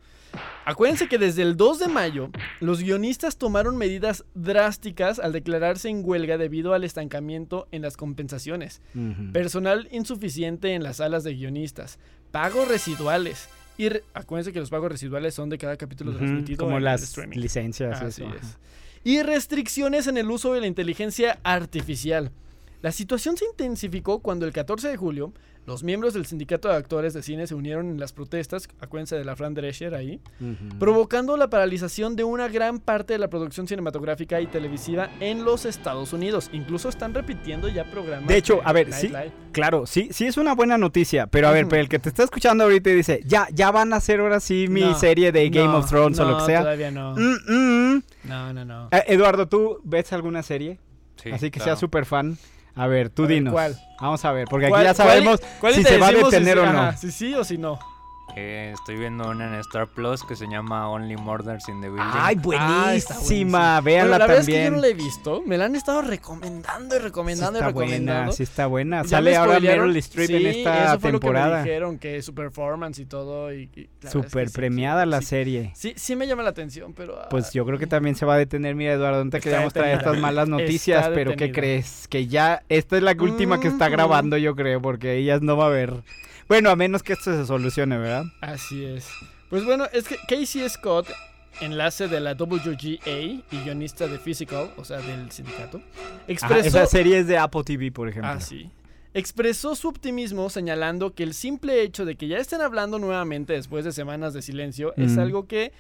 Acuérdense 0.67 1.09
que 1.09 1.17
desde 1.17 1.41
el 1.43 1.57
2 1.57 1.79
de 1.79 1.89
mayo, 1.89 2.31
los 2.61 2.83
guionistas 2.83 3.39
tomaron 3.39 3.79
medidas 3.79 4.25
drásticas 4.35 5.19
al 5.19 5.33
declararse 5.33 5.89
en 5.89 6.03
huelga 6.05 6.37
debido 6.37 6.75
al 6.75 6.85
estancamiento 6.85 7.67
en 7.73 7.81
las 7.83 7.97
compensaciones, 7.97 8.83
personal 9.33 9.89
insuficiente 9.91 10.75
en 10.75 10.83
las 10.83 10.97
salas 10.97 11.25
de 11.25 11.35
guionistas, 11.35 11.99
pagos 12.31 12.69
residuales. 12.69 13.49
Y 13.79 13.89
re- 13.89 14.05
acuérdense 14.13 14.53
que 14.53 14.59
los 14.61 14.71
pagos 14.71 14.91
residuales 14.93 15.35
son 15.35 15.49
de 15.49 15.57
cada 15.57 15.77
capítulo 15.77 16.15
transmitido 16.15 16.59
Como 16.59 16.73
en 16.73 16.79
el 16.79 16.85
las 16.85 17.03
streaming. 17.03 17.39
licencias. 17.39 18.03
Así 18.03 18.23
eso, 18.25 18.35
es. 18.35 18.59
Y 19.05 19.23
restricciones 19.23 20.09
en 20.09 20.19
el 20.19 20.29
uso 20.31 20.53
de 20.53 20.61
la 20.61 20.67
inteligencia 20.67 21.39
artificial. 21.45 22.33
La 22.81 22.93
situación 22.93 23.37
se 23.37 23.45
intensificó 23.45 24.21
cuando 24.21 24.47
el 24.47 24.53
14 24.53 24.89
de 24.89 24.97
julio 24.97 25.33
los 25.67 25.83
miembros 25.85 26.15
del 26.15 26.25
sindicato 26.25 26.69
de 26.69 26.77
actores 26.77 27.13
de 27.13 27.23
cine 27.23 27.47
se 27.47 27.55
unieron 27.55 27.91
en 27.91 28.01
las 28.01 28.15
protestas, 28.15 28.69
acuérdense 28.81 29.17
de 29.17 29.25
la 29.27 29.37
Fran 29.37 29.53
Drescher 29.53 29.95
ahí, 29.95 30.19
provocando 30.79 31.37
la 31.37 31.51
paralización 31.51 32.17
de 32.17 32.25
una 32.25 32.49
gran 32.49 32.79
parte 32.79 33.13
de 33.13 33.19
la 33.19 33.29
producción 33.29 33.69
cinematográfica 33.69 34.41
y 34.41 34.47
televisiva 34.47 35.11
en 35.21 35.45
los 35.45 35.67
Estados 35.67 36.15
Unidos. 36.15 36.49
Incluso 36.55 36.89
están 36.89 37.13
repitiendo 37.13 37.69
ya 37.69 37.85
programas. 37.85 38.29
De 38.29 38.37
hecho, 38.39 38.63
a 38.65 38.73
ver, 38.73 38.89
Night 38.89 39.01
sí, 39.01 39.09
Live. 39.09 39.33
claro, 39.53 39.85
sí, 39.87 40.09
sí 40.11 40.27
es 40.27 40.39
una 40.39 40.55
buena 40.55 40.79
noticia, 40.79 41.27
pero 41.27 41.49
a 41.49 41.51
ver, 41.53 41.69
pero 41.69 41.83
el 41.83 41.89
que 41.91 41.99
te 41.99 42.09
está 42.09 42.23
escuchando 42.25 42.65
ahorita 42.65 42.89
y 42.89 42.95
dice, 42.95 43.21
ya, 43.27 43.47
ya 43.53 43.71
van 43.71 43.93
a 43.93 43.97
hacer 43.97 44.21
ahora 44.21 44.41
sí 44.41 44.69
mi 44.71 44.81
No, 44.81 44.99
serie 44.99 45.33
de 45.33 45.51
Game 45.51 45.69
no, 45.69 45.79
of 45.79 45.89
Thrones 45.91 46.19
o 46.19 46.25
lo 46.25 46.39
que 46.39 46.45
sea. 46.47 46.61
Todavía 46.61 46.91
no. 46.91 47.15
Mm, 47.15 47.37
mm. 47.47 48.03
No, 48.25 48.53
no, 48.55 48.65
no. 48.65 48.89
Eh, 48.91 49.05
Eduardo, 49.09 49.47
¿tú 49.47 49.81
ves 49.85 50.13
alguna 50.15 50.43
serie? 50.43 50.79
Sí, 51.23 51.31
Así 51.31 51.47
que 51.51 51.59
claro. 51.59 51.65
seas 51.73 51.79
súper 51.81 52.07
fan. 52.07 52.39
A 52.79 52.87
ver, 52.87 53.11
tú 53.11 53.25
A 53.25 53.27
ver, 53.27 53.35
dinos. 53.37 53.53
¿cuál? 53.53 53.77
Vamos 54.01 54.25
a 54.25 54.33
ver, 54.33 54.47
porque 54.49 54.67
aquí 54.67 54.71
¿Cuál- 54.73 54.85
ya 54.85 54.95
sabemos 54.95 55.41
cuál- 55.41 55.53
cuál 55.61 55.75
si 55.75 55.83
se 55.83 55.99
va 55.99 56.07
a 56.07 56.11
si 56.11 56.17
detener 56.17 56.59
o 56.61 56.65
no. 56.73 56.81
ajá, 56.81 56.97
si 56.97 57.11
sí 57.11 57.35
o 57.35 57.45
si 57.45 57.59
no. 57.59 57.79
Eh, 58.37 58.71
estoy 58.73 58.97
viendo 58.97 59.29
una 59.31 59.47
en 59.49 59.55
Star 59.55 59.89
Plus 59.89 60.23
que 60.23 60.37
se 60.37 60.47
llama 60.47 60.89
Only 60.89 61.17
Murders 61.17 61.69
in 61.69 61.81
the 61.81 61.89
Building. 61.89 62.05
Ay, 62.13 62.37
Ah, 62.37 62.41
buenísima. 62.41 63.81
Véanla 63.81 64.11
Bueno, 64.11 64.19
la 64.19 64.27
verdad 64.27 64.41
es 64.43 64.47
que 64.47 64.53
también. 64.53 64.65
yo 64.65 64.77
no 64.77 64.81
la 64.83 64.87
he 64.89 64.95
visto. 64.95 65.43
Me 65.45 65.59
la 65.59 65.65
han 65.65 65.75
estado 65.75 66.03
recomendando 66.03 66.95
y 66.95 66.99
Sí 66.99 67.05
recomendando 67.05 67.59
está 67.59 67.65
y 67.71 67.73
recomendando. 67.73 68.13
buena, 68.23 68.33
sí 68.33 68.43
está 68.45 68.67
buena. 68.67 69.03
Ya 69.03 69.09
Sale 69.09 69.37
ahora. 69.37 69.59
Meryl 69.61 69.97
Streep 69.97 70.31
en 70.31 70.39
Sí, 70.39 70.47
esta 70.59 70.85
eso 70.93 71.01
fue 71.01 71.13
lo 71.13 71.19
que 71.21 71.27
me 71.27 71.33
temporada. 71.33 71.63
dijeron 71.65 71.99
que 71.99 72.23
su 72.23 72.35
performance 72.35 72.99
y 73.01 73.07
todo. 73.07 73.53
Y, 73.53 73.71
y 73.75 73.89
la 74.03 74.11
es 74.11 74.15
que 74.15 74.47
sí, 74.47 74.53
premiada 74.55 75.03
sí, 75.05 75.09
la 75.11 75.21
sí. 75.21 75.27
serie. 75.27 75.73
Sí, 75.75 75.95
sí 75.97 76.15
me 76.15 76.27
llama 76.29 76.43
la 76.45 76.51
atención, 76.51 76.93
pero. 76.93 77.19
ah, 77.21 77.29
Pues 77.31 77.53
yo 77.53 77.65
creo 77.67 77.79
que 77.79 77.87
también 77.89 78.15
se 78.15 78.25
va 78.25 78.35
a 78.35 78.39
detener. 78.39 78.75
Mira, 78.77 78.93
Eduardo, 78.93 79.25
no 79.25 79.31
te 79.31 79.41
queríamos 79.41 79.73
traer 79.73 79.99
estas 79.99 80.19
malas 80.19 80.49
noticias, 80.49 81.03
Está 81.03 81.15
pero 81.15 81.35
¿qué 81.35 81.51
crees? 81.51 82.07
Que 82.09 82.27
ya 82.29 82.63
esta 82.69 82.97
es 82.97 83.03
la 83.03 83.17
última 83.19 83.59
que 83.59 83.67
está 83.69 83.87
Ujú. 83.87 83.93
grabando, 83.95 84.37
yo 84.37 84.55
creo, 84.55 84.81
porque 84.81 85.17
ellas 85.17 85.43
no 85.43 85.57
va 85.57 85.65
a 85.65 85.69
haber. 85.69 85.95
Bueno, 86.49 86.71
a 86.71 86.77
menos 86.77 87.03
que 87.03 87.13
esto 87.13 87.33
se 87.37 87.47
solucione, 87.47 87.99
¿verdad? 87.99 88.25
Así 88.41 88.85
es. 88.85 89.07
Pues 89.51 89.65
bueno, 89.65 89.87
es 89.93 90.09
que 90.09 90.17
Casey 90.29 90.69
Scott, 90.69 91.09
enlace 91.61 92.09
de 92.09 92.21
la 92.21 92.33
WGA 92.35 93.19
y 93.21 93.43
guionista 93.51 94.07
de 94.07 94.19
Physical, 94.19 94.71
o 94.77 94.85
sea, 94.85 94.99
del 94.99 95.31
sindicato, 95.31 95.79
Ajá, 95.79 96.23
expresó. 96.29 96.67
esa 96.69 96.87
serie 96.87 97.19
es 97.19 97.27
de 97.27 97.37
Apple 97.39 97.65
TV, 97.65 97.91
por 97.93 98.09
ejemplo. 98.09 98.31
Ah, 98.31 98.41
sí. 98.41 98.71
Expresó 99.15 99.75
su 99.75 99.89
optimismo 99.89 100.49
señalando 100.51 101.15
que 101.15 101.23
el 101.23 101.35
simple 101.35 101.83
hecho 101.83 102.05
de 102.05 102.17
que 102.17 102.29
ya 102.29 102.39
estén 102.39 102.61
hablando 102.61 102.99
nuevamente 102.99 103.55
después 103.55 103.85
de 103.85 103.93
semanas 103.93 104.33
de 104.35 104.43
silencio 104.43 104.95
es 104.97 105.13
Mm. 105.17 105.19
algo 105.21 105.47
que 105.47 105.73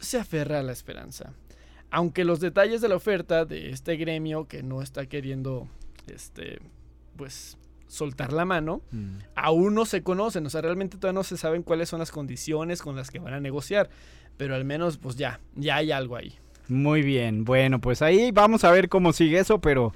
se 0.00 0.18
aferra 0.18 0.58
a 0.60 0.62
la 0.62 0.72
esperanza. 0.72 1.32
Aunque 1.90 2.24
los 2.24 2.40
detalles 2.40 2.80
de 2.80 2.88
la 2.88 2.96
oferta 2.96 3.44
de 3.44 3.70
este 3.70 3.96
gremio 3.96 4.48
que 4.48 4.62
no 4.62 4.82
está 4.82 5.06
queriendo, 5.06 5.68
este, 6.08 6.58
pues, 7.16 7.56
soltar 7.86 8.32
la 8.32 8.44
mano, 8.44 8.82
Mm. 8.92 9.18
aún 9.36 9.74
no 9.74 9.84
se 9.86 10.02
conocen. 10.02 10.44
O 10.46 10.50
sea, 10.50 10.60
realmente 10.62 10.96
todavía 10.96 11.18
no 11.18 11.24
se 11.24 11.36
saben 11.36 11.62
cuáles 11.62 11.88
son 11.88 11.98
las 12.00 12.10
condiciones 12.10 12.82
con 12.82 12.96
las 12.96 13.10
que 13.10 13.18
van 13.18 13.34
a 13.34 13.40
negociar. 13.40 13.88
Pero 14.36 14.54
al 14.54 14.64
menos, 14.64 14.98
pues 14.98 15.16
ya, 15.16 15.40
ya 15.54 15.76
hay 15.76 15.92
algo 15.92 16.16
ahí. 16.16 16.34
Muy 16.68 17.02
bien, 17.02 17.44
bueno, 17.44 17.80
pues 17.80 18.02
ahí 18.02 18.30
vamos 18.32 18.64
a 18.64 18.70
ver 18.72 18.88
cómo 18.88 19.12
sigue 19.12 19.38
eso, 19.38 19.60
pero 19.60 19.92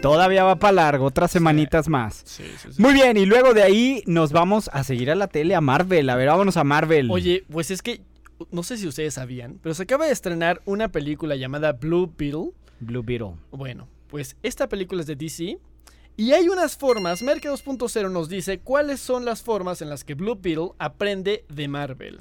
todavía 0.00 0.44
va 0.44 0.56
para 0.58 0.72
largo, 0.72 1.06
otras 1.06 1.30
semanitas 1.30 1.88
más. 1.88 2.22
Sí, 2.24 2.44
sí, 2.58 2.68
sí. 2.72 2.82
Muy 2.82 2.92
bien, 2.92 3.16
y 3.16 3.26
luego 3.26 3.54
de 3.54 3.62
ahí 3.62 4.02
nos 4.06 4.32
vamos 4.32 4.70
a 4.72 4.84
seguir 4.84 5.10
a 5.10 5.14
la 5.14 5.28
tele, 5.28 5.54
a 5.54 5.60
Marvel. 5.60 6.08
A 6.10 6.16
ver, 6.16 6.28
vámonos 6.28 6.56
a 6.56 6.64
Marvel. 6.64 7.10
Oye, 7.10 7.44
pues 7.50 7.70
es 7.70 7.82
que 7.82 8.02
no 8.50 8.62
sé 8.62 8.76
si 8.76 8.86
ustedes 8.86 9.14
sabían, 9.14 9.58
pero 9.62 9.74
se 9.74 9.84
acaba 9.84 10.06
de 10.06 10.12
estrenar 10.12 10.60
una 10.66 10.88
película 10.88 11.36
llamada 11.36 11.72
Blue 11.72 12.12
Beetle. 12.16 12.50
Blue 12.80 13.02
Beetle. 13.02 13.34
Bueno, 13.50 13.88
pues 14.08 14.36
esta 14.42 14.68
película 14.68 15.00
es 15.00 15.06
de 15.06 15.16
DC. 15.16 15.58
Y 16.16 16.30
hay 16.30 16.48
unas 16.48 16.76
formas, 16.76 17.22
Merck 17.22 17.44
2.0 17.44 18.08
nos 18.08 18.28
dice 18.28 18.60
cuáles 18.60 19.00
son 19.00 19.24
las 19.24 19.42
formas 19.42 19.82
en 19.82 19.90
las 19.90 20.04
que 20.04 20.14
Blue 20.14 20.38
Beetle 20.40 20.70
aprende 20.78 21.44
de 21.48 21.66
Marvel. 21.66 22.20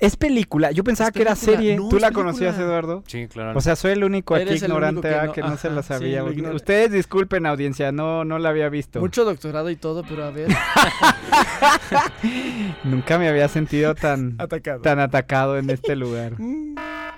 Es 0.00 0.16
película, 0.16 0.70
yo 0.72 0.84
pensaba 0.84 1.08
Es 1.08 1.14
que 1.14 1.22
era 1.22 1.34
serie. 1.34 1.76
no, 1.76 1.88
¿Tú 1.88 1.96
es 1.96 2.02
la 2.02 2.08
película. 2.08 2.26
conocías, 2.32 2.58
Eduardo? 2.58 3.02
Sí, 3.06 3.26
claro. 3.28 3.58
O 3.58 3.60
sea, 3.60 3.76
soy 3.76 3.92
el 3.92 4.04
único 4.04 4.34
aquí 4.34 4.44
único 4.48 4.64
ignorante 4.66 5.08
que 5.08 5.14
ah, 5.14 5.26
no- 5.26 5.32
que 5.32 5.40
no, 5.42 5.56
se 5.56 5.70
la 5.70 5.82
sabía. 5.82 6.24
Ustedes 6.24 6.92
disculpen, 6.92 7.46
audiencia, 7.46 7.92
no, 7.92 8.24
no 8.24 8.38
la 8.38 8.50
había 8.50 8.68
visto. 8.68 9.00
Mucho 9.00 9.24
doctorado 9.24 9.70
y 9.70 9.76
todo, 9.76 10.02
pero 10.08 10.24
a 10.24 10.30
ver, 10.30 10.48
Nunca 12.84 13.18
me 13.18 13.28
había 13.28 13.48
sentido 13.48 13.94
tan, 13.94 14.34
atacado. 14.38 14.80
tan 14.82 14.98
atacado 15.00 15.58
en 15.58 15.70
este 15.70 15.96
lugar. 15.96 16.32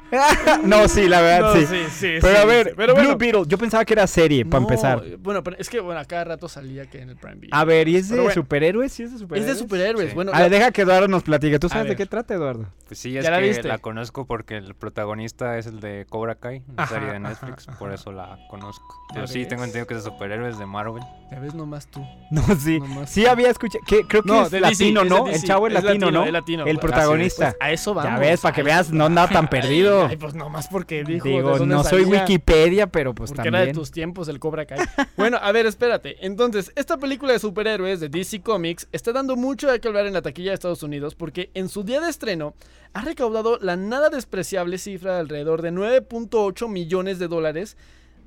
Mm, 0.08 0.68
no, 0.68 0.86
sí, 0.86 1.08
la 1.08 1.20
verdad, 1.20 1.52
no, 1.52 1.60
sí. 1.60 1.66
sí, 1.66 1.82
sí, 1.90 2.06
Pero 2.20 2.36
sí, 2.36 2.40
a 2.40 2.44
ver, 2.44 2.68
sí. 2.68 2.72
Pero 2.76 2.94
Blue 2.94 3.02
bueno, 3.02 3.18
Beetle, 3.18 3.42
yo 3.48 3.58
pensaba 3.58 3.84
que 3.84 3.92
era 3.94 4.06
serie, 4.06 4.44
para 4.46 4.60
no, 4.60 4.68
empezar. 4.68 5.02
Bueno, 5.18 5.42
pero 5.42 5.56
es 5.58 5.68
que 5.68 5.80
bueno, 5.80 6.00
a 6.00 6.04
cada 6.04 6.22
rato 6.22 6.48
salía 6.48 6.86
que 6.86 7.00
en 7.02 7.08
el 7.10 7.16
Prime 7.16 7.34
Video. 7.40 7.50
A 7.52 7.64
ver, 7.64 7.88
¿y 7.88 7.96
es 7.96 8.08
de 8.10 8.14
bueno. 8.20 8.30
superhéroes? 8.32 8.92
¿Sí 8.92 9.02
es 9.02 9.10
de 9.10 9.16
es 9.16 9.20
superhéroes? 9.22 9.52
de 9.52 9.58
superhéroes. 9.60 10.08
Sí. 10.10 10.14
Bueno, 10.14 10.30
A 10.32 10.42
ver, 10.42 10.52
la- 10.52 10.58
deja 10.58 10.70
que 10.70 10.82
Eduardo 10.82 11.08
nos 11.08 11.24
platique. 11.24 11.58
¿Tú 11.58 11.68
sabes 11.68 11.88
de 11.88 11.96
qué 11.96 12.06
trata, 12.06 12.34
Eduardo? 12.34 12.65
Pues 12.86 13.00
sí, 13.00 13.16
es 13.18 13.24
¿Ya 13.24 13.32
la 13.32 13.40
que 13.40 13.48
viste? 13.48 13.66
la 13.66 13.78
conozco 13.78 14.26
porque 14.26 14.56
el 14.56 14.74
protagonista 14.76 15.58
es 15.58 15.66
el 15.66 15.80
de 15.80 16.06
Cobra 16.08 16.36
Kai, 16.36 16.62
la 16.76 16.84
Ajá, 16.84 16.94
serie 16.94 17.08
de 17.10 17.16
ajá, 17.16 17.28
Netflix, 17.30 17.66
por 17.78 17.92
eso 17.92 18.12
la 18.12 18.38
conozco. 18.48 18.86
Pero 19.12 19.26
sí, 19.26 19.40
ves. 19.40 19.48
tengo 19.48 19.64
entendido 19.64 19.86
que 19.88 19.94
es 19.94 20.04
de 20.04 20.10
superhéroes 20.10 20.56
de 20.58 20.66
Marvel. 20.66 21.02
ya 21.32 21.40
ves 21.40 21.54
nomás 21.54 21.88
tú. 21.88 22.00
No, 22.30 22.42
sí. 22.56 22.78
Nomás 22.78 23.10
Sí 23.10 23.24
tú. 23.24 23.30
había 23.30 23.50
escuchado. 23.50 23.84
que 23.86 24.02
Creo 24.06 24.22
que 24.22 24.40
es 24.42 24.50
de 24.52 24.60
latino, 24.60 25.02
DC, 25.02 25.06
es 25.06 25.10
de 25.12 25.18
¿no? 25.24 25.28
El 25.28 25.42
chavo 25.42 25.66
es 25.66 25.72
latino, 25.72 26.10
¿no? 26.12 26.24
es 26.24 26.32
latino. 26.32 26.64
El 26.64 26.78
Pues, 26.78 26.92
protagonista. 26.92 27.46
pues, 27.52 27.56
a 27.60 27.72
eso 27.72 27.92
vamos. 27.94 28.12
ya 28.12 28.18
ves, 28.18 28.40
para 28.40 28.54
que 28.54 28.62
veas, 28.62 28.90
no 28.92 29.06
andaba 29.06 29.28
tan 29.28 29.48
perdido. 29.48 30.06
Ay, 30.06 30.16
pues 30.16 30.34
nomás 30.34 30.68
porque 30.68 31.02
dijo. 31.04 31.24
de 31.24 31.30
Digo, 31.30 31.58
dónde 31.58 31.74
no 31.74 31.82
soy 31.84 32.02
Wikipedia, 32.04 32.86
pero 32.86 33.14
pues 33.14 33.32
Porque 33.32 33.48
era 33.48 33.58
de 33.60 33.66
también. 33.66 33.76
tus 33.76 33.90
tiempos 33.90 34.28
el 34.28 34.38
Cobra 34.38 34.64
Kai. 34.66 34.78
bueno, 35.16 35.38
a 35.42 35.50
ver, 35.52 35.66
espérate. 35.66 36.24
Entonces, 36.24 36.70
esta 36.76 36.96
película 36.98 37.32
de 37.32 37.38
superhéroes 37.40 37.98
de 38.00 38.08
DC 38.08 38.42
Comics 38.42 38.86
está 38.92 39.12
dando 39.12 39.34
mucho 39.36 39.70
de 39.70 39.80
qué 39.80 39.88
hablar 39.88 40.06
en 40.06 40.12
la 40.12 40.22
taquilla 40.22 40.50
de 40.50 40.54
Estados 40.54 40.82
Unidos 40.82 41.14
porque 41.16 41.50
en 41.54 41.68
su 41.68 41.82
día 41.82 42.00
de 42.00 42.10
estreno 42.10 42.54
ha 42.92 43.02
recaudado 43.02 43.58
la 43.60 43.76
nada 43.76 44.08
despreciable 44.08 44.78
cifra 44.78 45.14
de 45.14 45.20
alrededor 45.20 45.62
de 45.62 45.72
9.8 45.72 46.68
millones 46.68 47.18
de 47.18 47.28
dólares, 47.28 47.76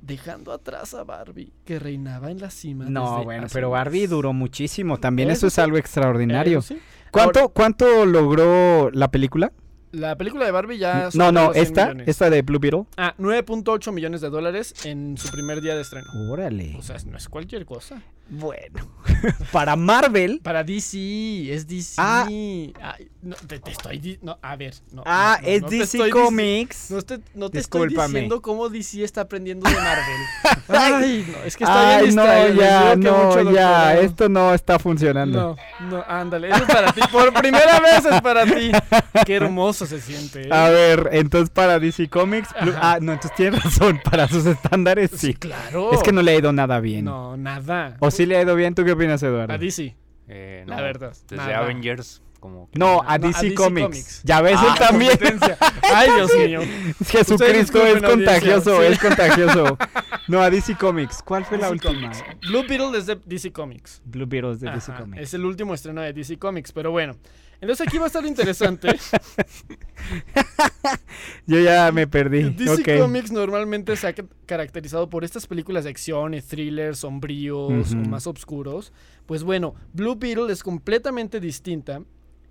dejando 0.00 0.52
atrás 0.52 0.94
a 0.94 1.04
Barbie, 1.04 1.52
que 1.64 1.78
reinaba 1.78 2.30
en 2.30 2.40
la 2.40 2.50
cima. 2.50 2.86
No, 2.88 3.10
desde 3.12 3.24
bueno, 3.24 3.46
hace 3.46 3.54
pero 3.54 3.70
Barbie 3.70 4.06
duró 4.06 4.32
muchísimo. 4.32 4.98
También 4.98 5.28
Eso 5.30 5.38
eso 5.38 5.46
es 5.48 5.52
sí. 5.54 5.60
algo 5.60 5.76
extraordinario. 5.76 6.62
Sí. 6.62 6.78
¿Cuánto, 7.10 7.40
Ahora, 7.40 7.52
¿Cuánto 7.52 8.06
logró 8.06 8.90
la 8.92 9.10
película? 9.10 9.52
la 9.92 10.16
película 10.16 10.44
de 10.44 10.52
Barbie 10.52 10.78
ya. 10.78 11.08
No, 11.14 11.32
no, 11.32 11.46
los 11.46 11.54
100 11.54 11.64
esta, 11.66 11.84
millones. 11.86 12.08
esta 12.08 12.30
de 12.30 12.42
Blue 12.42 12.60
Beetle. 12.60 12.84
Ah, 12.96 13.14
9.8 13.18 13.92
millones 13.92 14.20
de 14.20 14.30
dólares 14.30 14.72
en 14.84 15.16
su 15.16 15.28
primer 15.30 15.60
día 15.60 15.74
de 15.74 15.80
estreno. 15.82 16.06
Órale. 16.30 16.76
O 16.78 16.82
sea, 16.82 16.96
no 17.06 17.16
es 17.16 17.28
cualquier 17.28 17.66
cosa. 17.66 18.00
Bueno, 18.30 18.88
para 19.52 19.74
Marvel. 19.74 20.40
Para 20.42 20.62
DC, 20.62 21.52
es 21.52 21.66
DC. 21.66 21.96
Ah. 21.98 22.24
Ay, 22.28 22.72
no, 23.22 23.34
te, 23.34 23.58
te 23.58 23.72
estoy 23.72 24.18
no, 24.22 24.38
a 24.40 24.56
ver, 24.56 24.74
no. 24.92 25.02
Ah, 25.04 25.38
no, 25.42 25.48
es 25.48 25.62
DC 25.68 26.10
Comics. 26.10 26.90
No 26.90 27.02
te, 27.02 27.18
no 27.34 27.50
te 27.50 27.58
estoy 27.58 27.88
diciendo 27.88 28.40
cómo 28.40 28.68
DC 28.68 29.02
está 29.02 29.22
aprendiendo 29.22 29.68
de 29.68 29.74
Marvel. 29.74 30.20
Ay, 30.68 31.26
no, 31.30 31.38
es 31.44 31.56
que 31.56 31.64
está 31.64 31.96
Ay, 31.96 32.04
bien 32.04 32.16
no, 32.16 32.24
ya, 32.54 32.96
no, 32.96 33.50
ya, 33.50 33.98
esto 33.98 34.28
no 34.28 34.54
está 34.54 34.78
funcionando. 34.78 35.56
No, 35.80 35.88
no, 35.88 36.04
ándale, 36.06 36.50
eso 36.50 36.62
es 36.62 36.72
para 36.72 36.92
ti. 36.92 37.00
Por 37.10 37.34
primera 37.34 37.80
vez 37.80 38.04
es 38.04 38.20
para 38.22 38.44
ti. 38.46 38.70
Qué 39.26 39.34
hermoso 39.34 39.86
se 39.86 40.00
siente. 40.00 40.46
¿eh? 40.46 40.52
A 40.52 40.70
ver, 40.70 41.10
entonces 41.12 41.50
para 41.50 41.80
DC 41.80 42.08
Comics, 42.08 42.50
Ajá. 42.56 42.78
ah, 42.80 42.98
no, 43.00 43.12
entonces 43.12 43.36
tienes 43.36 43.62
razón, 43.62 44.00
para 44.04 44.28
sus 44.28 44.46
estándares 44.46 45.10
sí. 45.16 45.34
Claro. 45.34 45.92
Es 45.92 46.02
que 46.02 46.12
no 46.12 46.22
le 46.22 46.30
ha 46.32 46.38
ido 46.38 46.52
nada 46.52 46.78
bien. 46.78 47.04
No, 47.06 47.36
nada. 47.36 47.96
¿O 47.98 48.10
sí 48.20 48.26
le 48.26 48.36
ha 48.36 48.42
ido 48.42 48.54
bien? 48.54 48.74
¿Tú 48.74 48.84
qué 48.84 48.92
opinas, 48.92 49.22
Eduardo? 49.22 49.52
A 49.52 49.58
DC. 49.58 49.96
Eh, 50.28 50.64
La 50.66 50.76
no, 50.76 50.82
verdad, 50.82 51.16
Desde 51.22 51.36
nada. 51.36 51.58
Avengers, 51.58 52.22
como... 52.38 52.68
No, 52.74 53.02
a 53.06 53.18
DC, 53.18 53.54
Comics. 53.54 54.22
Ya 54.22 54.40
ves, 54.42 54.60
él 54.60 54.68
ah, 54.68 54.76
también. 54.78 55.18
Ay, 55.82 56.10
Dios 56.14 56.30
mío. 56.36 56.60
Jesucristo 57.06 57.84
es 57.84 58.02
contagioso, 58.02 58.82
es 58.82 58.98
contagioso. 58.98 59.78
No, 60.28 60.40
a 60.40 60.50
DC 60.50 60.76
Comics. 60.76 61.22
¿Cuál 61.22 61.44
fue 61.44 61.58
la 61.58 61.70
última? 61.70 62.12
Blue 62.48 62.64
Beetle 62.68 62.96
es 62.96 63.06
de 63.06 63.18
DC 63.24 63.52
Comics. 63.52 64.02
Blue 64.04 64.26
Beetle 64.26 64.52
es 64.52 64.60
de 64.60 64.70
DC 64.70 64.92
Comics. 64.92 65.22
Es 65.22 65.34
el 65.34 65.44
último 65.44 65.74
estreno 65.74 66.02
de 66.02 66.12
DC 66.12 66.38
Comics, 66.38 66.72
pero 66.72 66.90
bueno. 66.90 67.16
Entonces 67.60 67.86
aquí 67.86 67.98
va 67.98 68.04
a 68.04 68.06
estar 68.06 68.24
interesante. 68.24 68.88
Yo 71.46 71.60
ya 71.60 71.92
me 71.92 72.06
perdí. 72.06 72.50
DC 72.56 72.98
Comics 72.98 73.30
normalmente 73.30 73.96
se 73.96 74.08
ha 74.08 74.14
caracterizado 74.46 75.10
por 75.10 75.24
estas 75.24 75.46
películas 75.46 75.84
de 75.84 75.90
acción 75.90 76.34
y 76.34 76.40
thrillers 76.40 77.00
sombríos 77.00 77.92
o 77.92 77.96
más 77.96 78.26
oscuros. 78.26 78.92
Pues 79.26 79.42
bueno, 79.42 79.74
Blue 79.92 80.16
Beetle 80.16 80.52
es 80.52 80.62
completamente 80.62 81.38
distinta 81.38 82.02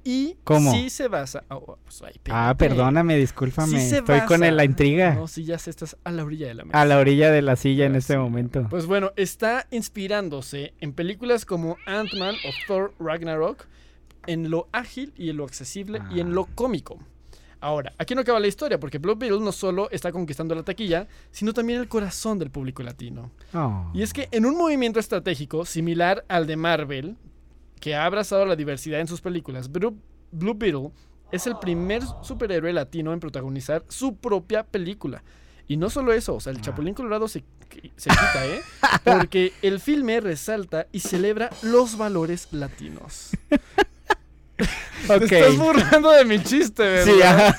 y 0.04 0.38
¿Cómo? 0.44 0.72
sí 0.72 0.90
se 0.90 1.08
basa. 1.08 1.44
Oh, 1.50 1.78
pues, 1.84 2.02
ah, 2.30 2.56
perdóname, 2.58 3.18
discúlpame. 3.18 3.90
Estoy 3.90 4.22
con 4.22 4.40
la 4.42 4.64
intriga. 4.64 5.16
No, 5.16 5.28
sí, 5.28 5.44
ya 5.44 5.58
se 5.58 5.70
estás 5.70 5.98
a 6.04 6.12
la 6.12 6.24
orilla 6.24 6.48
de 6.48 6.54
la 6.54 6.66
mesa. 6.66 6.80
A 6.80 6.86
la 6.86 7.00
orilla 7.00 7.32
de 7.32 7.42
la 7.42 7.56
silla 7.56 7.86
en 7.86 7.96
este 7.96 8.18
momento. 8.18 8.68
Pues 8.70 8.86
bueno, 8.86 9.12
está 9.16 9.68
inspirándose 9.72 10.74
en 10.80 10.94
películas 10.94 11.46
como 11.46 11.78
Ant-Man 11.86 12.36
o 12.36 12.50
Thor 12.68 12.94
Ragnarok 13.00 13.68
en 14.28 14.50
lo 14.50 14.68
ágil 14.72 15.14
y 15.18 15.30
en 15.30 15.38
lo 15.38 15.46
accesible 15.46 16.02
y 16.12 16.20
en 16.20 16.34
lo 16.34 16.44
ah. 16.44 16.50
cómico. 16.56 17.00
Ahora, 17.62 17.94
aquí 17.98 18.16
no 18.16 18.22
acaba 18.22 18.40
la 18.40 18.48
historia, 18.48 18.80
porque 18.80 19.00
Blue 19.00 19.16
Beetle 19.16 19.42
no 19.42 19.52
solo 19.52 19.90
está 19.92 20.12
conquistando 20.12 20.56
la 20.56 20.64
taquilla, 20.64 21.08
sino 21.32 21.54
también 21.54 21.80
el 21.80 21.90
corazón 21.90 22.40
del 22.40 22.52
público 22.52 22.84
latino. 22.84 23.32
Oh. 23.54 23.92
Y 23.94 24.02
es 24.02 24.14
que 24.14 24.30
en 24.32 24.46
un 24.46 24.58
movimiento 24.58 25.00
estratégico 25.00 25.66
similar 25.66 26.24
al 26.30 26.48
de 26.48 26.56
Marvel, 26.56 27.18
que 27.82 27.96
ha 27.96 28.06
abrazado 28.06 28.46
la 28.46 28.56
diversidad 28.56 29.02
en 29.02 29.08
sus 29.08 29.20
películas, 29.20 29.70
Blue, 29.72 29.98
Beetle 30.32 30.92
es 31.32 31.48
el 31.48 31.58
primer 31.58 32.02
superhéroe 32.22 32.72
latino 32.72 33.12
en 33.12 33.20
protagonizar 33.20 33.84
su 33.90 34.16
propia 34.16 34.64
película. 34.64 35.24
Y 35.68 35.78
no 35.78 35.90
solo 35.90 36.14
eso, 36.14 36.36
o 36.36 36.40
sea, 36.40 36.52
el 36.52 36.60
ah. 36.60 36.62
Chapulín 36.62 36.94
Colorado 36.94 37.28
se, 37.28 37.44
se 37.98 38.10
quita, 38.10 38.48
¿eh? 38.48 38.62
Porque 39.04 39.54
el 39.62 39.82
filme 39.82 40.22
resalta 40.22 40.88
y 40.94 41.02
celebra 41.02 41.50
los 41.62 41.98
valores 41.98 42.48
latinos. 42.52 43.32
Te 45.08 45.24
estás 45.24 45.58
burlando 45.58 46.12
de 46.12 46.26
mi 46.26 46.42
chiste, 46.44 46.84
¿verdad? 46.84 47.14
Sí, 47.14 47.22
ajá. 47.22 47.58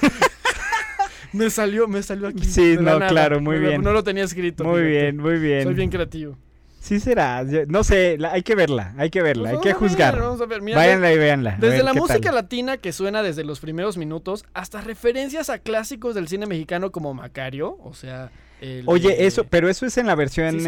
me 1.33 1.51
salió, 1.51 1.89
me 1.89 2.03
salió 2.03 2.29
aquí. 2.29 2.45
Sí, 2.45 2.77
no, 2.79 2.99
claro, 2.99 3.41
muy 3.41 3.59
bien. 3.59 3.83
No 3.83 3.93
lo 3.93 4.05
tenía 4.05 4.25
escrito. 4.25 4.65
Muy 4.65 4.83
bien, 4.83 5.17
muy 5.17 5.39
bien. 5.39 5.65
Soy 5.65 5.75
bien 5.75 5.91
creativo. 5.91 6.37
Sí 6.81 6.99
será, 6.99 7.45
no 7.69 7.85
sé, 7.85 8.17
hay 8.31 8.43
que 8.43 8.55
verla, 8.55 8.95
hay 8.97 9.11
que 9.11 9.21
verla, 9.21 9.51
pues 9.51 9.57
hay 9.59 9.63
que 9.63 9.75
juzgar. 9.75 10.19
vamos 10.19 10.41
a 10.41 10.47
ver. 10.47 10.63
Váyanla 10.63 11.13
y 11.13 11.19
véanla. 11.19 11.57
Desde 11.61 11.83
la 11.83 11.93
música 11.93 12.33
latina 12.33 12.79
que 12.79 12.93
suena 12.93 13.23
desde 13.23 13.45
los 13.45 13.61
primeros 13.61 13.99
minutos 13.99 14.47
hasta 14.55 14.81
referencias 14.81 15.51
a 15.51 15.59
clásicos 15.59 16.15
del 16.15 16.27
cine 16.27 16.47
mexicano 16.47 16.91
como 16.91 17.13
Macario, 17.13 17.77
o 17.85 17.93
sea, 17.93 18.31
Oye, 18.87 19.27
eso, 19.27 19.45
pero 19.45 19.69
eso 19.69 19.87
es 19.87 19.97
en 19.99 20.07
la 20.07 20.15
versión 20.15 20.59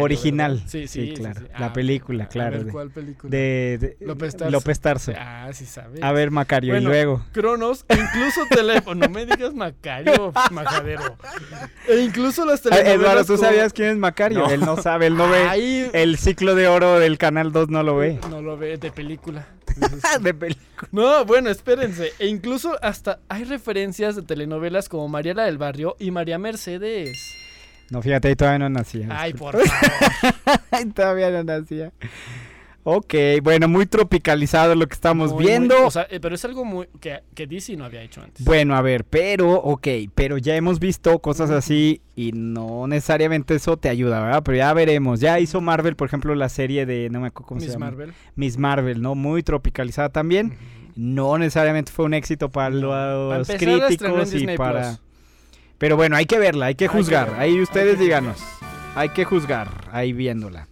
original. 0.00 0.62
Sí, 0.66 0.86
sí, 0.86 1.14
claro. 1.16 1.42
la 1.58 1.66
ah, 1.66 1.72
película, 1.72 2.28
claro. 2.28 2.64
¿Cuál 2.70 2.90
película? 2.90 3.30
De, 3.30 3.96
López, 4.00 4.80
Tarso. 4.80 5.12
Ah, 5.16 5.50
sí 5.52 5.66
sabes. 5.66 6.02
A 6.02 6.12
ver, 6.12 6.30
Macario, 6.30 6.76
y 6.76 6.80
luego. 6.80 7.24
Cronos, 7.32 7.84
incluso 7.88 8.42
teléfono, 8.50 9.06
no 9.06 9.12
me 9.12 9.26
digas 9.26 9.54
Macario, 9.54 10.32
majadero. 10.50 11.16
E 11.88 12.00
incluso 12.00 12.44
las 12.44 12.62
telenovelas. 12.62 12.94
Eduardo, 12.94 13.24
¿tú 13.24 13.36
sabías 13.36 13.72
quién 13.72 13.88
es 13.88 13.96
Macario? 13.96 14.48
Él 14.50 14.60
no 14.60 14.76
sabe, 14.76 15.06
él 15.06 15.16
no 15.16 15.28
ve. 15.28 15.90
El 15.92 16.16
ciclo 16.18 16.54
de 16.54 16.68
oro 16.68 16.98
del 16.98 17.18
Canal 17.18 17.52
2 17.52 17.68
no 17.68 17.82
lo 17.82 17.96
ve. 17.96 18.18
No 18.30 18.42
lo 18.42 18.56
ve, 18.56 18.78
de 18.78 18.90
película. 18.90 19.46
de 20.20 20.34
película. 20.34 20.88
No, 20.92 21.24
bueno, 21.24 21.50
espérense. 21.50 22.12
E 22.18 22.26
incluso 22.26 22.76
hasta 22.82 23.20
hay 23.28 23.44
referencias 23.44 24.16
de 24.16 24.22
telenovelas 24.22 24.88
como 24.88 25.08
Mariela 25.08 25.44
del 25.44 25.58
Barrio 25.58 25.96
y 25.98 26.10
María 26.10 26.38
Mercedes. 26.38 27.16
No, 27.90 28.00
fíjate, 28.02 28.28
ahí 28.28 28.36
todavía 28.36 28.58
no 28.60 28.70
nacía. 28.70 29.08
Ay, 29.10 29.34
por 29.34 29.56
favor. 29.66 30.92
todavía 30.94 31.30
no 31.30 31.44
nacía. 31.44 31.92
Ok, 32.86 33.14
bueno, 33.42 33.66
muy 33.66 33.86
tropicalizado 33.86 34.74
lo 34.74 34.86
que 34.86 34.92
estamos 34.92 35.34
viendo. 35.38 35.88
Eh, 36.10 36.20
pero 36.20 36.34
es 36.34 36.44
algo 36.44 36.66
muy 36.66 36.86
que, 37.00 37.22
que, 37.34 37.46
DC 37.46 37.76
no 37.78 37.86
había 37.86 38.02
hecho 38.02 38.20
antes. 38.22 38.44
Bueno, 38.44 38.76
a 38.76 38.82
ver, 38.82 39.04
pero, 39.04 39.52
ok, 39.54 39.88
pero 40.14 40.36
ya 40.36 40.54
hemos 40.54 40.78
visto 40.80 41.18
cosas 41.20 41.48
así 41.48 42.02
y 42.14 42.32
no 42.32 42.86
necesariamente 42.86 43.54
eso 43.54 43.78
te 43.78 43.88
ayuda, 43.88 44.20
¿verdad? 44.20 44.42
Pero 44.44 44.58
ya 44.58 44.74
veremos. 44.74 45.20
Ya 45.20 45.40
hizo 45.40 45.62
Marvel, 45.62 45.96
por 45.96 46.08
ejemplo, 46.08 46.34
la 46.34 46.50
serie 46.50 46.84
de, 46.84 47.08
no 47.08 47.20
me 47.20 47.28
acuerdo 47.28 47.48
cómo 47.48 47.60
se 47.62 47.68
llama. 47.68 47.86
Marvel. 47.86 48.12
Miss 48.36 48.58
Marvel, 48.58 49.00
¿no? 49.00 49.14
Muy 49.14 49.42
tropicalizada 49.42 50.10
también. 50.10 50.58
No 50.94 51.38
necesariamente 51.38 51.90
fue 51.90 52.04
un 52.04 52.12
éxito 52.12 52.50
para 52.50 52.68
los 52.68 53.48
críticos 53.48 54.34
y 54.34 54.46
para... 54.58 54.98
Pero 55.78 55.96
bueno, 55.96 56.16
hay 56.16 56.26
que 56.26 56.38
verla, 56.38 56.66
hay 56.66 56.74
que 56.74 56.86
juzgar. 56.86 57.34
Ahí 57.38 57.60
ustedes 57.60 57.98
díganos. 57.98 58.36
Hay 58.94 59.08
que 59.08 59.24
juzgar, 59.24 59.68
ahí 59.90 60.12
viéndola. 60.12 60.68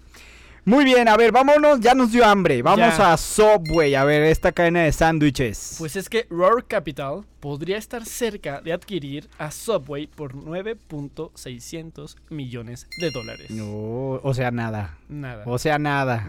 Muy 0.64 0.84
bien, 0.84 1.08
a 1.08 1.16
ver, 1.16 1.32
vámonos, 1.32 1.80
ya 1.80 1.92
nos 1.92 2.12
dio 2.12 2.24
hambre. 2.24 2.62
Vamos 2.62 3.00
a 3.00 3.16
Subway, 3.16 3.96
a 3.96 4.04
ver 4.04 4.22
esta 4.22 4.52
cadena 4.52 4.84
de 4.84 4.92
sándwiches. 4.92 5.74
Pues 5.76 5.96
es 5.96 6.08
que 6.08 6.28
Roar 6.30 6.64
Capital 6.64 7.24
podría 7.40 7.78
estar 7.78 8.06
cerca 8.06 8.60
de 8.60 8.72
adquirir 8.72 9.28
a 9.38 9.50
Subway 9.50 10.06
por 10.06 10.34
9.600 10.36 12.14
millones 12.30 12.86
de 13.00 13.10
dólares. 13.10 13.50
No, 13.50 14.20
o 14.22 14.34
sea, 14.34 14.52
nada. 14.52 14.98
Nada. 15.08 15.42
O 15.46 15.58
sea, 15.58 15.80
nada. 15.80 16.28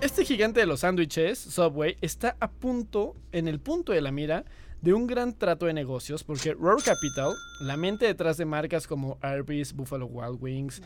Este 0.00 0.24
gigante 0.24 0.58
de 0.58 0.66
los 0.66 0.80
sándwiches, 0.80 1.38
Subway, 1.38 1.96
está 2.00 2.36
a 2.40 2.50
punto, 2.50 3.14
en 3.30 3.46
el 3.46 3.60
punto 3.60 3.92
de 3.92 4.00
la 4.00 4.10
mira 4.10 4.44
de 4.82 4.94
un 4.94 5.06
gran 5.06 5.34
trato 5.34 5.66
de 5.66 5.74
negocios 5.74 6.24
porque 6.24 6.54
Roar 6.54 6.82
Capital, 6.82 7.34
la 7.60 7.76
mente 7.76 8.06
detrás 8.06 8.36
de 8.36 8.44
marcas 8.44 8.86
como 8.86 9.18
Arby's, 9.20 9.72
Buffalo 9.72 10.06
Wild 10.06 10.38
Wings 10.40 10.82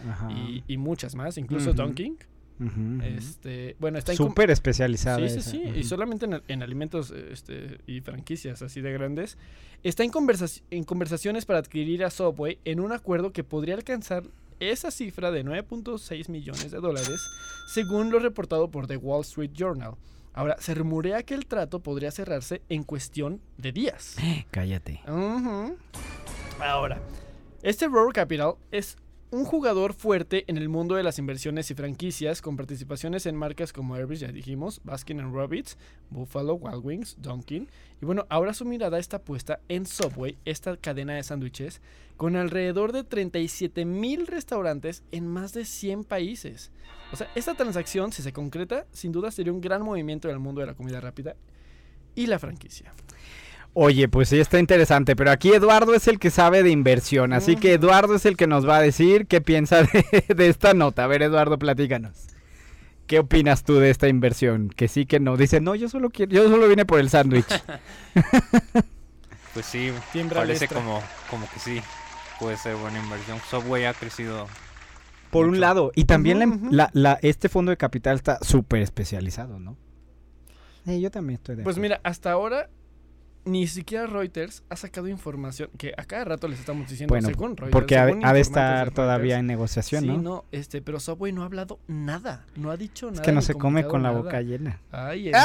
y, 0.66 0.76
muchas 0.76 1.14
más, 1.14 1.38
incluso 1.38 1.72
Dunkin', 1.72 2.18
este, 3.02 3.76
bueno, 3.80 3.98
está 3.98 4.14
súper 4.14 4.50
especializada. 4.50 5.28
Sí, 5.28 5.40
sí, 5.40 5.50
sí, 5.50 5.62
y 5.76 5.82
solamente 5.84 6.26
en, 6.48 6.62
alimentos 6.62 7.10
este, 7.10 7.78
y 7.86 8.00
franquicias 8.00 8.62
así 8.62 8.80
de 8.80 8.92
grandes. 8.92 9.38
Está 9.82 10.04
en, 10.04 10.12
en 10.70 10.84
conversaciones 10.84 11.44
para 11.46 11.58
adquirir 11.58 12.04
a 12.04 12.10
Subway 12.10 12.58
en 12.64 12.80
un 12.80 12.92
acuerdo 12.92 13.32
que 13.32 13.44
podría 13.44 13.74
alcanzar 13.74 14.24
esa 14.60 14.90
cifra 14.90 15.30
de 15.30 15.44
9.6 15.44 16.28
millones 16.28 16.70
de 16.70 16.78
dólares, 16.78 17.20
según 17.66 18.10
lo 18.10 18.18
reportado 18.18 18.70
por 18.70 18.86
The 18.86 18.96
Wall 18.96 19.22
Street 19.22 19.50
Journal. 19.52 19.94
Ahora, 20.34 20.56
se 20.58 20.74
rumorea 20.74 21.22
que 21.22 21.34
el 21.34 21.46
trato 21.46 21.80
podría 21.80 22.10
cerrarse 22.10 22.60
en 22.68 22.82
cuestión 22.82 23.40
de 23.56 23.70
días. 23.72 24.16
Cállate. 24.50 25.00
Ahora, 26.60 27.00
este 27.62 27.86
Roar 27.86 28.12
Capital 28.12 28.54
es 28.72 28.96
un 29.34 29.44
jugador 29.44 29.94
fuerte 29.94 30.44
en 30.46 30.56
el 30.56 30.68
mundo 30.68 30.94
de 30.94 31.02
las 31.02 31.18
inversiones 31.18 31.68
y 31.68 31.74
franquicias, 31.74 32.40
con 32.40 32.56
participaciones 32.56 33.26
en 33.26 33.34
marcas 33.34 33.72
como 33.72 33.96
Airbus, 33.96 34.20
ya 34.20 34.28
dijimos, 34.28 34.80
Baskin 34.84 35.32
Robbins, 35.32 35.76
Buffalo 36.08 36.54
Wild 36.54 36.84
Wings, 36.84 37.16
Dunkin'. 37.18 37.68
Y 38.00 38.06
bueno, 38.06 38.26
ahora 38.28 38.54
su 38.54 38.64
mirada 38.64 39.00
está 39.00 39.18
puesta 39.18 39.58
en 39.68 39.86
Subway, 39.86 40.38
esta 40.44 40.76
cadena 40.76 41.14
de 41.14 41.24
sándwiches, 41.24 41.82
con 42.16 42.36
alrededor 42.36 42.92
de 42.92 43.02
37 43.02 43.84
mil 43.84 44.28
restaurantes 44.28 45.02
en 45.10 45.26
más 45.26 45.52
de 45.52 45.64
100 45.64 46.04
países. 46.04 46.70
O 47.12 47.16
sea, 47.16 47.28
esta 47.34 47.54
transacción, 47.54 48.12
si 48.12 48.22
se 48.22 48.32
concreta, 48.32 48.86
sin 48.92 49.10
duda 49.10 49.32
sería 49.32 49.52
un 49.52 49.60
gran 49.60 49.82
movimiento 49.82 50.28
en 50.28 50.34
el 50.34 50.40
mundo 50.40 50.60
de 50.60 50.68
la 50.68 50.74
comida 50.74 51.00
rápida 51.00 51.34
y 52.14 52.28
la 52.28 52.38
franquicia. 52.38 52.92
Oye, 53.76 54.08
pues 54.08 54.28
sí 54.28 54.38
está 54.38 54.60
interesante, 54.60 55.16
pero 55.16 55.32
aquí 55.32 55.52
Eduardo 55.52 55.94
es 55.94 56.06
el 56.06 56.20
que 56.20 56.30
sabe 56.30 56.62
de 56.62 56.70
inversión, 56.70 57.32
así 57.32 57.56
que 57.56 57.72
Eduardo 57.72 58.14
es 58.14 58.24
el 58.24 58.36
que 58.36 58.46
nos 58.46 58.68
va 58.68 58.76
a 58.76 58.80
decir 58.80 59.26
qué 59.26 59.40
piensa 59.40 59.82
de, 60.28 60.48
esta 60.48 60.74
nota. 60.74 61.02
A 61.02 61.06
ver, 61.08 61.22
Eduardo, 61.22 61.58
platícanos. 61.58 62.28
¿Qué 63.08 63.18
opinas 63.18 63.64
tú 63.64 63.74
de 63.74 63.90
esta 63.90 64.06
inversión? 64.06 64.68
Que 64.68 64.86
sí, 64.86 65.06
que 65.06 65.18
no. 65.18 65.36
Dice, 65.36 65.60
no, 65.60 65.74
yo 65.74 65.88
solo 65.88 66.10
quiero, 66.10 66.30
yo 66.30 66.48
solo 66.48 66.68
vine 66.68 66.86
por 66.86 67.00
el 67.00 67.10
sándwich. 67.10 67.48
pues 69.54 69.66
sí, 69.66 69.92
parece 70.32 70.68
como, 70.68 71.02
como 71.28 71.50
que 71.50 71.58
sí, 71.58 71.80
puede 72.38 72.56
ser 72.56 72.76
buena 72.76 73.02
inversión. 73.02 73.38
Subway 73.50 73.86
ha 73.86 73.92
crecido. 73.92 74.46
Por 75.32 75.48
un 75.48 75.58
lado, 75.58 75.90
y 75.96 76.04
también 76.04 76.68
la, 76.70 77.18
este 77.22 77.48
fondo 77.48 77.70
de 77.70 77.76
capital 77.76 78.14
está 78.14 78.38
súper 78.40 78.82
especializado, 78.82 79.58
¿no? 79.58 79.76
yo 80.86 81.10
también 81.10 81.38
estoy 81.38 81.56
de 81.56 81.64
Pues 81.64 81.78
mira, 81.78 82.00
hasta 82.04 82.30
ahora 82.30 82.68
ni 83.44 83.66
siquiera 83.66 84.06
Reuters 84.06 84.62
ha 84.68 84.76
sacado 84.76 85.08
información 85.08 85.70
que 85.76 85.92
a 85.96 86.04
cada 86.04 86.24
rato 86.24 86.48
les 86.48 86.58
estamos 86.58 86.88
diciendo 86.88 87.12
bueno, 87.12 87.28
según 87.28 87.56
Reuters. 87.56 87.72
Porque 87.72 87.96
ha, 87.98 88.06
de 88.06 88.40
estar 88.40 88.90
todavía 88.90 89.38
en 89.38 89.46
negociación, 89.46 90.06
¿no? 90.06 90.14
Sí, 90.14 90.20
no, 90.20 90.44
este, 90.52 90.82
pero 90.82 91.00
Subway 91.00 91.32
no 91.32 91.42
ha 91.42 91.46
hablado 91.46 91.78
nada, 91.86 92.46
no 92.56 92.70
ha 92.70 92.76
dicho 92.76 93.06
nada. 93.06 93.20
Es 93.20 93.26
que 93.26 93.32
no 93.32 93.42
se 93.42 93.54
come 93.54 93.84
con 93.84 94.02
la 94.02 94.10
boca 94.10 94.40
llena. 94.40 94.80
Ay, 94.90 95.30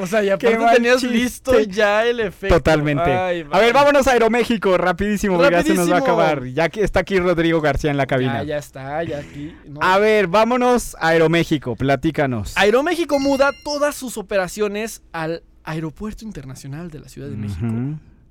O 0.00 0.06
sea, 0.06 0.22
ya 0.22 0.38
tenías 0.38 1.02
listo 1.02 1.60
ya 1.60 2.06
el 2.06 2.20
efecto. 2.20 2.56
Totalmente. 2.56 3.12
a 3.12 3.58
ver, 3.58 3.72
vámonos 3.72 4.06
a 4.06 4.12
Aeroméxico, 4.12 4.78
rapidísimo, 4.78 5.36
porque 5.36 5.52
ya 5.52 5.62
se 5.62 5.74
nos 5.74 5.90
va 5.90 5.96
a 5.96 6.00
acabar. 6.00 6.44
Ya 6.46 6.68
que 6.68 6.82
está 6.82 7.00
aquí 7.00 7.18
Rodrigo 7.18 7.60
García 7.60 7.90
en 7.90 7.96
la 7.98 8.06
cabina. 8.06 8.38
Ya, 8.38 8.44
ya 8.44 8.56
está, 8.56 9.02
ya 9.04 9.18
aquí. 9.18 9.54
A 9.80 9.98
ver, 9.98 10.26
vámonos 10.26 10.96
a 10.98 11.08
Aeroméxico, 11.08 11.76
platícanos. 11.76 12.56
Aeroméxico 12.56 13.18
muda 13.20 13.50
todas 13.62 13.94
sus 13.94 14.16
operaciones 14.16 15.02
al 15.12 15.42
Aeropuerto 15.64 16.24
Internacional 16.24 16.90
de 16.90 17.00
la 17.00 17.08
Ciudad 17.08 17.28
de 17.28 17.36
México, 17.36 17.72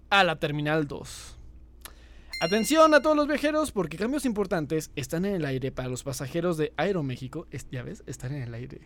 a 0.09 0.23
la 0.23 0.35
Terminal 0.37 0.87
2. 0.87 1.38
Atención 2.41 2.93
a 2.93 3.01
todos 3.01 3.17
los 3.17 3.27
viajeros 3.27 3.73
porque 3.73 3.97
cambios 3.97 4.23
importantes 4.23 4.91
están 4.95 5.25
en 5.25 5.35
el 5.35 5.43
aire 5.43 5.73
para 5.73 5.89
los 5.89 6.03
pasajeros 6.03 6.55
de 6.55 6.71
Aeroméxico. 6.77 7.47
ya 7.69 7.83
ves, 7.83 8.01
están 8.07 8.33
en 8.33 8.43
el 8.43 8.53
aire. 8.53 8.79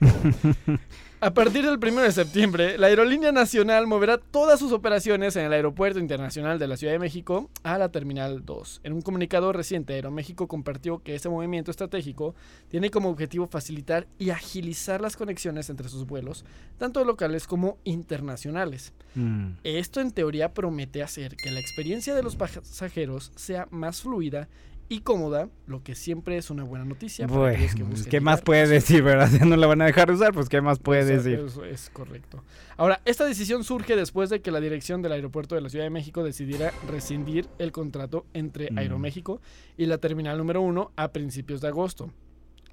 a 1.22 1.36
partir 1.36 1.64
del 1.64 1.78
1 1.78 2.02
de 2.02 2.12
septiembre, 2.12 2.80
la 2.80 2.88
Aerolínea 2.88 3.32
Nacional 3.32 3.86
moverá 3.86 4.18
todas 4.18 4.60
sus 4.60 4.72
operaciones 4.72 5.36
en 5.36 5.46
el 5.46 5.54
Aeropuerto 5.54 6.00
Internacional 6.00 6.58
de 6.58 6.68
la 6.68 6.78
Ciudad 6.78 6.94
de 6.94 7.00
México 7.00 7.52
a 7.62 7.78
la 7.78 7.92
Terminal 7.92 8.44
2. 8.44 8.82
En 8.86 8.94
un 8.94 9.04
comunicado 9.04 9.54
reciente, 9.54 9.94
Aeroméxico 9.94 10.48
compartió 10.48 11.04
que 11.04 11.14
este 11.14 11.30
movimiento 11.30 11.70
estratégico 11.70 12.34
tiene 12.70 12.90
como 12.90 13.10
objetivo 13.10 13.46
facilitar 13.46 14.08
y 14.18 14.32
agilizar 14.32 15.00
las 15.00 15.16
conexiones 15.16 15.70
entre 15.70 15.90
sus 15.90 16.08
vuelos, 16.08 16.44
tanto 16.80 17.06
locales 17.06 17.46
como 17.46 17.78
internacionales. 17.84 18.94
Mm. 19.14 19.58
Esto 19.64 20.02
en 20.02 20.10
teoría 20.10 20.56
promete 20.56 21.04
hacer 21.04 21.36
que 21.36 21.52
la 21.52 21.60
experiencia 21.60 22.16
de 22.16 22.24
los 22.24 22.36
pasajeros 22.36 23.32
sea 23.44 23.68
más 23.72 24.02
fluida 24.02 24.48
y 24.90 25.00
cómoda, 25.00 25.50
lo 25.66 25.82
que 25.82 25.96
siempre 25.96 26.38
es 26.38 26.50
una 26.50 26.64
buena 26.64 26.86
noticia. 26.86 27.26
Bueno, 27.26 27.58
¿qué 28.10 28.22
más 28.22 28.42
puede 28.42 28.68
decir, 28.68 29.02
verdad? 29.02 29.30
Si 29.32 29.40
no 29.40 29.56
la 29.56 29.68
van 29.68 29.82
a 29.82 29.86
dejar 29.86 30.12
usar, 30.12 30.34
pues 30.34 30.50
¿qué 30.50 30.62
más 30.62 30.80
puede 30.80 31.06
decir? 31.06 31.40
Eso 31.40 31.64
es 31.66 31.90
correcto. 31.90 32.44
Ahora, 32.78 33.02
esta 33.06 33.26
decisión 33.26 33.64
surge 33.64 33.96
después 33.96 34.30
de 34.30 34.42
que 34.42 34.52
la 34.52 34.60
dirección 34.60 35.02
del 35.02 35.14
aeropuerto 35.14 35.56
de 35.56 35.62
la 35.62 35.70
Ciudad 35.70 35.86
de 35.86 35.90
México 35.90 36.24
decidiera 36.24 36.72
rescindir 36.88 37.48
el 37.58 37.72
contrato 37.72 38.26
entre 38.34 38.72
mm. 38.72 38.78
Aeroméxico 38.78 39.42
y 39.78 39.86
la 39.88 39.98
terminal 39.98 40.38
número 40.38 40.62
uno 40.62 40.92
a 40.96 41.12
principios 41.12 41.62
de 41.62 41.70
agosto. 41.70 42.12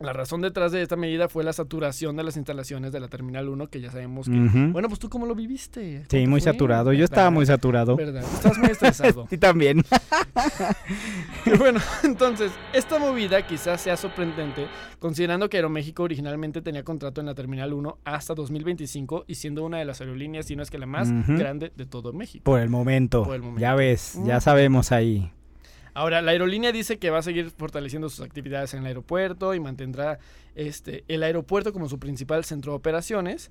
La 0.01 0.15
razón 0.15 0.41
detrás 0.41 0.73
de 0.73 0.81
esta 0.81 0.97
medida 0.97 1.29
fue 1.29 1.45
la 1.45 1.53
saturación 1.53 2.17
de 2.17 2.25
las 2.25 2.39
instalaciones 2.39 2.91
de 2.91 3.01
la 3.01 3.09
Terminal 3.09 3.51
1, 3.51 3.69
que 3.69 3.83
ya 3.83 3.91
sabemos 3.91 4.31
que... 4.31 4.37
Bueno, 4.73 4.89
pues 4.89 4.99
tú 4.99 5.11
cómo 5.11 5.27
lo 5.27 5.35
viviste. 5.35 6.07
Sí, 6.09 6.27
muy 6.27 6.41
saturado. 6.41 6.95
Yo 6.95 7.05
estaba 7.05 7.29
muy 7.29 7.45
saturado. 7.45 7.97
¿Verdad? 7.97 8.23
Estás 8.23 8.57
muy 8.57 8.71
estresado. 8.71 9.27
sí, 9.31 9.37
también. 9.37 9.85
bueno, 11.59 11.81
entonces, 12.03 12.51
esta 12.73 12.99
movida 12.99 13.47
quizás 13.47 13.83
sea 13.83 13.99
sorprendente, 13.99 14.69
considerando 14.99 15.51
que 15.51 15.59
Aeroméxico 15.59 16.03
originalmente 16.03 16.63
tenía 16.63 16.83
contrato 16.83 17.21
en 17.21 17.27
la 17.27 17.35
Terminal 17.35 17.75
1 17.75 17.99
hasta 18.05 18.35
2025 18.35 19.27
y 19.27 19.35
siendo 19.35 19.65
una 19.65 19.81
de 19.81 19.85
las 19.85 20.01
aerolíneas, 20.01 20.47
si 20.47 20.57
no 20.57 20.63
es 20.63 20.71
que 20.71 20.79
la 20.79 20.87
más 20.87 21.11
grande 21.27 21.73
de 21.77 21.85
todo 21.85 22.15
México. 22.15 22.45
Por 22.45 22.61
el 22.61 22.71
momento. 22.71 23.25
Por 23.25 23.35
el 23.35 23.43
momento. 23.43 23.61
Ya 23.61 23.75
ves, 23.75 24.19
ya 24.25 24.41
sabemos 24.41 24.93
ahí. 24.93 25.31
Ahora, 25.95 26.23
la 26.23 26.33
aerolínea 26.33 26.73
dice 26.73 26.99
que 26.99 27.11
va 27.11 27.19
a 27.19 27.23
seguir 27.23 27.51
fortaleciendo 27.51 28.09
sus 28.09 28.21
actividades 28.25 28.75
en 28.75 28.81
el 28.81 28.87
aeropuerto 28.87 29.55
y 29.55 29.61
mantendrá 29.61 30.19
este, 30.55 31.05
el 31.09 31.23
aeropuerto 31.23 31.73
como 31.73 31.89
su 31.89 31.99
principal 31.99 32.45
centro 32.45 32.73
de 32.73 32.77
operaciones. 32.77 33.51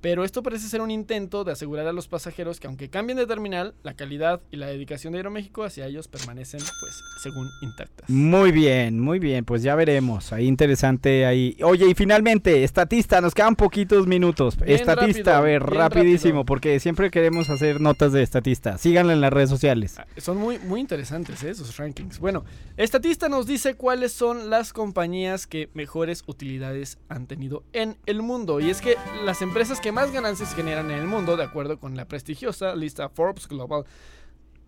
Pero 0.00 0.24
esto 0.24 0.42
parece 0.42 0.68
ser 0.68 0.80
un 0.80 0.90
intento 0.90 1.44
de 1.44 1.52
asegurar 1.52 1.86
a 1.86 1.92
los 1.92 2.08
pasajeros 2.08 2.58
que 2.58 2.66
aunque 2.66 2.88
cambien 2.88 3.18
de 3.18 3.26
terminal, 3.26 3.74
la 3.82 3.94
calidad 3.94 4.40
y 4.50 4.56
la 4.56 4.66
dedicación 4.66 5.12
de 5.12 5.18
Aeroméxico 5.18 5.62
hacia 5.62 5.86
ellos 5.86 6.08
permanecen, 6.08 6.60
pues, 6.60 7.02
según 7.22 7.48
intactas. 7.60 8.08
Muy 8.08 8.50
bien, 8.50 8.98
muy 8.98 9.18
bien, 9.18 9.44
pues 9.44 9.62
ya 9.62 9.74
veremos. 9.74 10.32
Ahí 10.32 10.46
interesante 10.46 11.26
ahí. 11.26 11.56
Oye, 11.62 11.86
y 11.88 11.94
finalmente, 11.94 12.64
estatista, 12.64 13.20
nos 13.20 13.34
quedan 13.34 13.56
poquitos 13.56 14.06
minutos. 14.06 14.56
estatista, 14.64 15.36
a 15.36 15.40
ver, 15.40 15.62
rapidísimo, 15.62 16.44
porque 16.44 16.80
siempre 16.80 17.10
queremos 17.10 17.50
hacer 17.50 17.80
notas 17.80 18.12
de 18.12 18.22
estatista. 18.22 18.78
Síganlo 18.78 19.12
en 19.12 19.20
las 19.20 19.32
redes 19.32 19.50
sociales. 19.50 19.98
Ah, 19.98 20.06
son 20.16 20.38
muy, 20.38 20.58
muy 20.58 20.80
interesantes 20.80 21.42
¿eh? 21.42 21.50
esos 21.50 21.76
rankings. 21.76 22.18
Bueno, 22.18 22.44
estatista 22.76 23.28
nos 23.28 23.46
dice 23.46 23.74
cuáles 23.74 24.12
son 24.12 24.50
las 24.50 24.72
compañías 24.72 25.46
que 25.46 25.68
mejores 25.74 26.24
utilidades 26.26 26.98
han 27.08 27.26
tenido 27.26 27.64
en 27.72 27.96
el 28.06 28.22
mundo. 28.22 28.60
Y 28.60 28.70
es 28.70 28.80
que 28.80 28.96
las 29.24 29.42
empresas 29.42 29.80
que 29.80 29.89
más 29.92 30.12
ganancias 30.12 30.54
generan 30.54 30.90
en 30.90 30.98
el 30.98 31.06
mundo, 31.06 31.36
de 31.36 31.44
acuerdo 31.44 31.78
con 31.78 31.96
la 31.96 32.06
prestigiosa 32.06 32.74
lista 32.74 33.08
Forbes 33.08 33.48
Global 33.48 33.84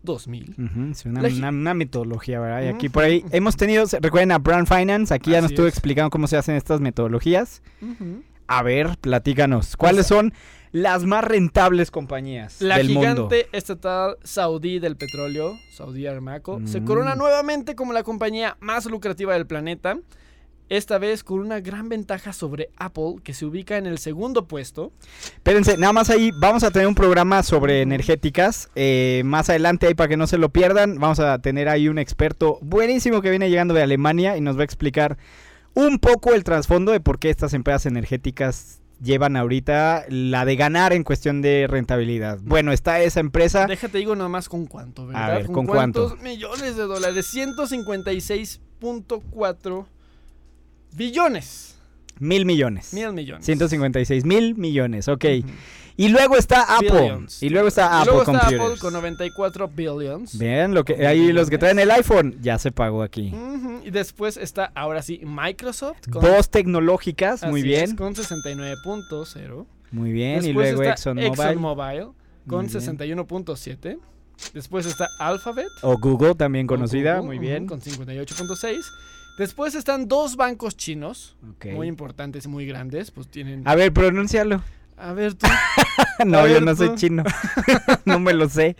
2000. 0.03 0.55
es 0.93 1.05
una, 1.07 1.75
metodología, 1.75 2.41
¿verdad? 2.41 2.63
Y 2.65 2.67
aquí 2.69 2.89
por 2.89 3.05
ahí 3.05 3.25
hemos 3.31 3.57
tenido, 3.57 3.85
recuerden 4.01 4.33
a 4.33 4.39
Brand 4.39 4.67
Finance, 4.67 5.15
aquí 5.15 5.31
ya 5.31 5.41
nos 5.41 5.51
estuvo 5.53 5.67
explicando 5.67 6.11
cómo 6.11 6.27
se 6.27 6.37
hacen 6.37 6.57
estas 6.57 6.81
metodologías. 6.81 7.63
A 8.47 8.63
ver, 8.63 8.99
platícanos, 9.01 9.77
¿cuáles 9.77 10.07
son 10.07 10.33
las 10.73 11.05
más 11.05 11.25
rentables 11.25 11.91
compañías 11.91 12.61
la 12.61 12.79
del 12.79 12.91
mundo? 12.91 13.03
La 13.03 13.15
gigante 13.15 13.49
estatal 13.53 14.17
saudí 14.25 14.79
del 14.79 14.97
petróleo, 14.97 15.59
Saudi 15.73 16.07
Aramco, 16.07 16.61
se 16.65 16.81
mm. 16.81 16.85
corona 16.85 17.15
nuevamente 17.15 17.75
como 17.75 17.93
la 17.93 18.03
compañía 18.03 18.57
más 18.61 18.87
lucrativa 18.87 19.35
del 19.35 19.47
planeta 19.47 19.99
esta 20.77 20.97
vez 20.97 21.23
con 21.23 21.39
una 21.39 21.61
gran 21.61 21.91
ventaja 21.91 22.33
sobre 22.33 22.71
Apple, 22.79 23.17
que 23.23 23.35
se 23.35 23.45
ubica 23.45 23.77
en 23.77 23.85
el 23.85 23.99
segundo 23.99 24.49
puesto. 24.49 24.91
Espérense, 25.35 25.77
nada 25.77 25.93
más 25.93 26.09
ahí 26.09 26.31
vamos 26.41 26.65
a 26.65 26.71
tener 26.71 26.89
un 26.89 26.95
programa 26.95 27.43
sobre 27.43 27.83
energéticas. 27.83 28.71
Eh, 28.75 29.21
más 29.27 29.51
adelante 29.51 29.87
ahí 29.87 29.95
para 29.95 30.09
que 30.09 30.17
no 30.17 30.27
se 30.27 30.39
lo 30.39 30.49
pierdan, 30.49 30.99
vamos 30.99 31.21
a 31.21 31.39
tener 31.41 31.69
ahí 31.69 31.89
un 31.89 31.99
experto 31.99 32.59
buenísimo 32.63 33.21
que 33.21 33.29
viene 33.29 33.51
llegando 33.51 33.75
de 33.75 33.83
Alemania 33.83 34.39
y 34.39 34.41
nos 34.41 34.57
va 34.57 34.63
a 34.63 34.65
explicar 34.65 35.19
un 35.75 35.99
poco 35.99 36.33
el 36.33 36.43
trasfondo 36.43 36.93
de 36.93 37.01
por 37.01 37.19
qué 37.19 37.29
estas 37.29 37.53
empresas 37.53 37.85
energéticas 37.85 38.81
llevan 39.03 39.37
ahorita 39.37 40.07
la 40.09 40.47
de 40.47 40.57
ganar 40.57 40.95
en 40.95 41.05
cuestión 41.05 41.43
de 41.43 41.67
rentabilidad. 41.69 42.39
Bueno, 42.41 42.73
está 42.73 43.03
esa 43.03 43.21
empresa. 43.21 43.67
Déjate 43.67 43.99
digo 43.99 44.17
nomás 44.17 44.49
con 44.49 44.65
cuánto, 44.65 45.07
¿verdad? 45.07 45.25
A 45.25 45.29
ver, 45.37 45.49
¿con, 45.49 45.67
cuántos 45.67 46.19
millones 46.21 46.77
de 46.77 46.85
dólares? 46.85 47.31
156.4 47.35 49.87
Billones. 50.95 51.79
Mil 52.19 52.47
millones. 52.47 52.93
Mil 52.93 53.13
millones. 53.13 53.45
156 53.45 54.25
mil 54.25 54.55
millones, 54.55 55.09
ok. 55.09 55.25
Y 55.97 56.09
luego 56.09 56.37
está 56.37 56.77
Apple. 56.77 57.27
Y 57.41 57.49
luego 57.51 57.69
está 57.69 58.01
Apple 58.01 58.13
luego 58.13 58.33
está 58.33 58.47
Apple 58.47 58.79
con 58.81 58.93
94 58.93 59.69
billions. 59.69 60.39
Bien, 60.39 60.73
lo 60.73 60.85
que, 60.85 61.07
ahí 61.07 61.33
los 61.33 61.51
que 61.51 61.59
traen 61.59 61.79
el 61.79 61.91
iPhone 61.91 62.37
ya 62.41 62.59
se 62.59 62.73
pagó 62.73 63.03
aquí. 63.03 63.35
Y 63.85 63.91
después 63.91 64.37
está, 64.37 64.73
ahora 64.75 65.03
sí, 65.03 65.21
Microsoft. 65.25 66.07
Dos 66.07 66.51
tecnológicas, 66.51 67.45
muy 67.45 67.63
bien. 67.63 67.85
Es, 67.85 67.95
con 67.95 68.15
69.0. 68.15 69.67
Muy 69.91 70.13
bien, 70.13 70.45
y 70.45 70.53
luego 70.53 70.83
ExxonMobil. 70.83 71.29
ExxonMobil 71.29 72.07
con 72.47 72.69
61.7. 72.69 73.99
Después 74.55 74.87
está 74.87 75.09
Alphabet. 75.19 75.69
O 75.83 75.99
Google, 75.99 76.35
también 76.35 76.67
conocida, 76.67 77.21
muy 77.23 77.39
bien. 77.39 77.67
Con 77.67 77.81
58.6. 77.81 78.81
Después 79.39 79.75
están 79.75 80.09
dos 80.09 80.37
bancos 80.37 80.77
chinos, 80.77 81.37
muy 81.73 81.89
importantes, 81.89 82.47
muy 82.47 82.67
grandes, 82.67 83.11
pues 83.11 83.29
tienen... 83.29 83.67
A 83.67 83.75
ver, 83.75 83.93
pronúncialo. 83.93 84.63
A 84.97 85.13
ver 85.15 85.35
tú. 85.35 85.47
no, 86.27 86.47
yo 86.47 86.61
no 86.61 86.77
soy 86.77 86.95
chino. 86.95 87.25
no 88.05 88.21
me 88.21 88.33
lo 88.35 88.49
sé. 88.49 88.77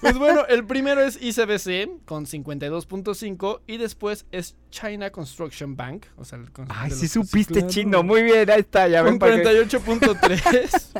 pues 0.00 0.16
bueno, 0.16 0.46
el 0.48 0.64
primero 0.64 1.02
es 1.02 1.20
ICBC 1.20 2.04
con 2.06 2.24
52.5 2.24 3.60
y 3.66 3.76
después 3.76 4.24
es 4.32 4.56
China 4.70 5.10
Construction 5.10 5.76
Bank. 5.76 6.06
O 6.16 6.24
sea, 6.24 6.38
Ay, 6.68 6.92
sí 6.92 7.08
supiste 7.08 7.66
chino. 7.66 8.02
Muy 8.02 8.22
bien, 8.22 8.48
ahí 8.48 8.60
está. 8.60 8.88
Ya 8.88 9.04
con 9.04 9.18
48.3. 9.18 10.92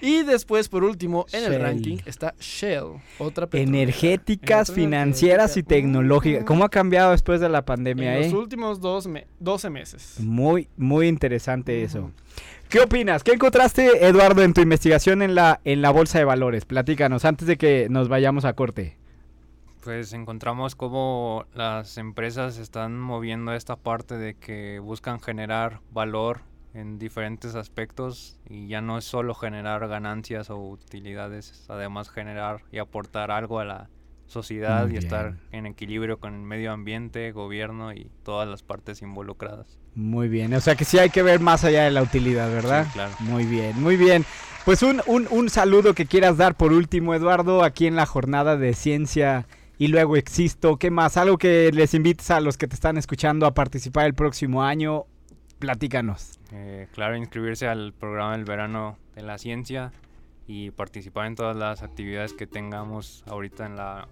Y 0.00 0.22
después, 0.22 0.68
por 0.68 0.84
último, 0.84 1.26
en 1.32 1.52
el 1.52 1.60
ranking 1.60 1.98
está 2.06 2.34
Shell, 2.38 3.00
otra 3.18 3.48
Energéticas, 3.52 4.72
financieras 4.72 5.56
y 5.56 5.62
tecnológicas. 5.62 6.44
¿Cómo 6.44 6.64
ha 6.64 6.68
cambiado 6.68 7.12
después 7.12 7.40
de 7.40 7.48
la 7.48 7.64
pandemia? 7.64 8.16
En 8.16 8.22
los 8.24 8.32
eh? 8.32 8.36
últimos 8.36 8.80
dos 8.80 9.08
12 9.38 9.70
meses. 9.70 10.16
Muy, 10.20 10.68
muy 10.76 11.08
interesante 11.08 11.82
eso. 11.82 12.10
¿Qué 12.68 12.80
opinas? 12.80 13.24
¿Qué 13.24 13.32
encontraste, 13.32 14.06
Eduardo, 14.06 14.42
en 14.42 14.54
tu 14.54 14.60
investigación 14.60 15.22
en 15.22 15.34
la, 15.34 15.60
en 15.64 15.82
la 15.82 15.90
bolsa 15.90 16.18
de 16.18 16.24
valores? 16.24 16.64
Platícanos 16.64 17.24
antes 17.24 17.48
de 17.48 17.56
que 17.56 17.88
nos 17.90 18.08
vayamos 18.08 18.44
a 18.44 18.52
corte. 18.52 18.96
Pues 19.82 20.12
encontramos 20.12 20.76
cómo 20.76 21.46
las 21.54 21.98
empresas 21.98 22.58
están 22.58 22.98
moviendo 22.98 23.52
esta 23.54 23.76
parte 23.76 24.18
de 24.18 24.34
que 24.34 24.78
buscan 24.78 25.20
generar 25.20 25.80
valor 25.90 26.42
en 26.74 26.98
diferentes 26.98 27.54
aspectos 27.54 28.38
y 28.48 28.68
ya 28.68 28.80
no 28.80 28.98
es 28.98 29.04
solo 29.04 29.34
generar 29.34 29.86
ganancias 29.88 30.50
o 30.50 30.58
utilidades, 30.58 31.64
además 31.68 32.10
generar 32.10 32.62
y 32.70 32.78
aportar 32.78 33.30
algo 33.30 33.58
a 33.58 33.64
la 33.64 33.90
sociedad 34.26 34.88
y 34.88 34.96
estar 34.96 35.34
en 35.50 35.66
equilibrio 35.66 36.20
con 36.20 36.34
el 36.34 36.42
medio 36.42 36.72
ambiente, 36.72 37.32
gobierno 37.32 37.92
y 37.92 38.10
todas 38.22 38.48
las 38.48 38.62
partes 38.62 39.02
involucradas. 39.02 39.78
Muy 39.96 40.28
bien, 40.28 40.54
o 40.54 40.60
sea 40.60 40.76
que 40.76 40.84
sí 40.84 40.98
hay 40.98 41.10
que 41.10 41.22
ver 41.22 41.40
más 41.40 41.64
allá 41.64 41.84
de 41.84 41.90
la 41.90 42.02
utilidad, 42.02 42.48
¿verdad? 42.50 42.86
claro. 42.92 43.12
Muy 43.18 43.44
bien, 43.44 43.80
muy 43.82 43.96
bien. 43.96 44.24
Pues 44.64 44.82
un, 44.82 45.02
un, 45.06 45.26
un 45.30 45.50
saludo 45.50 45.94
que 45.94 46.06
quieras 46.06 46.36
dar 46.36 46.54
por 46.54 46.72
último, 46.72 47.14
Eduardo, 47.14 47.64
aquí 47.64 47.86
en 47.86 47.96
la 47.96 48.06
jornada 48.06 48.56
de 48.56 48.74
ciencia 48.74 49.46
y 49.78 49.88
luego 49.88 50.16
existo. 50.16 50.76
¿Qué 50.76 50.90
más? 50.90 51.16
Algo 51.16 51.38
que 51.38 51.72
les 51.72 51.94
invites 51.94 52.30
a 52.30 52.40
los 52.40 52.56
que 52.58 52.68
te 52.68 52.74
están 52.74 52.98
escuchando 52.98 53.46
a 53.46 53.54
participar 53.54 54.06
el 54.06 54.14
próximo 54.14 54.62
año 54.62 55.06
Platícanos. 55.60 56.40
Eh, 56.52 56.88
claro, 56.92 57.16
inscribirse 57.16 57.68
al 57.68 57.92
programa 57.92 58.32
del 58.32 58.44
verano 58.44 58.98
de 59.14 59.22
la 59.22 59.38
ciencia 59.38 59.92
y 60.46 60.70
participar 60.72 61.26
en 61.26 61.36
todas 61.36 61.56
las 61.56 61.82
actividades 61.82 62.32
que 62.32 62.46
tengamos 62.46 63.22
ahorita 63.28 63.66
en 63.66 63.76
la 63.76 64.08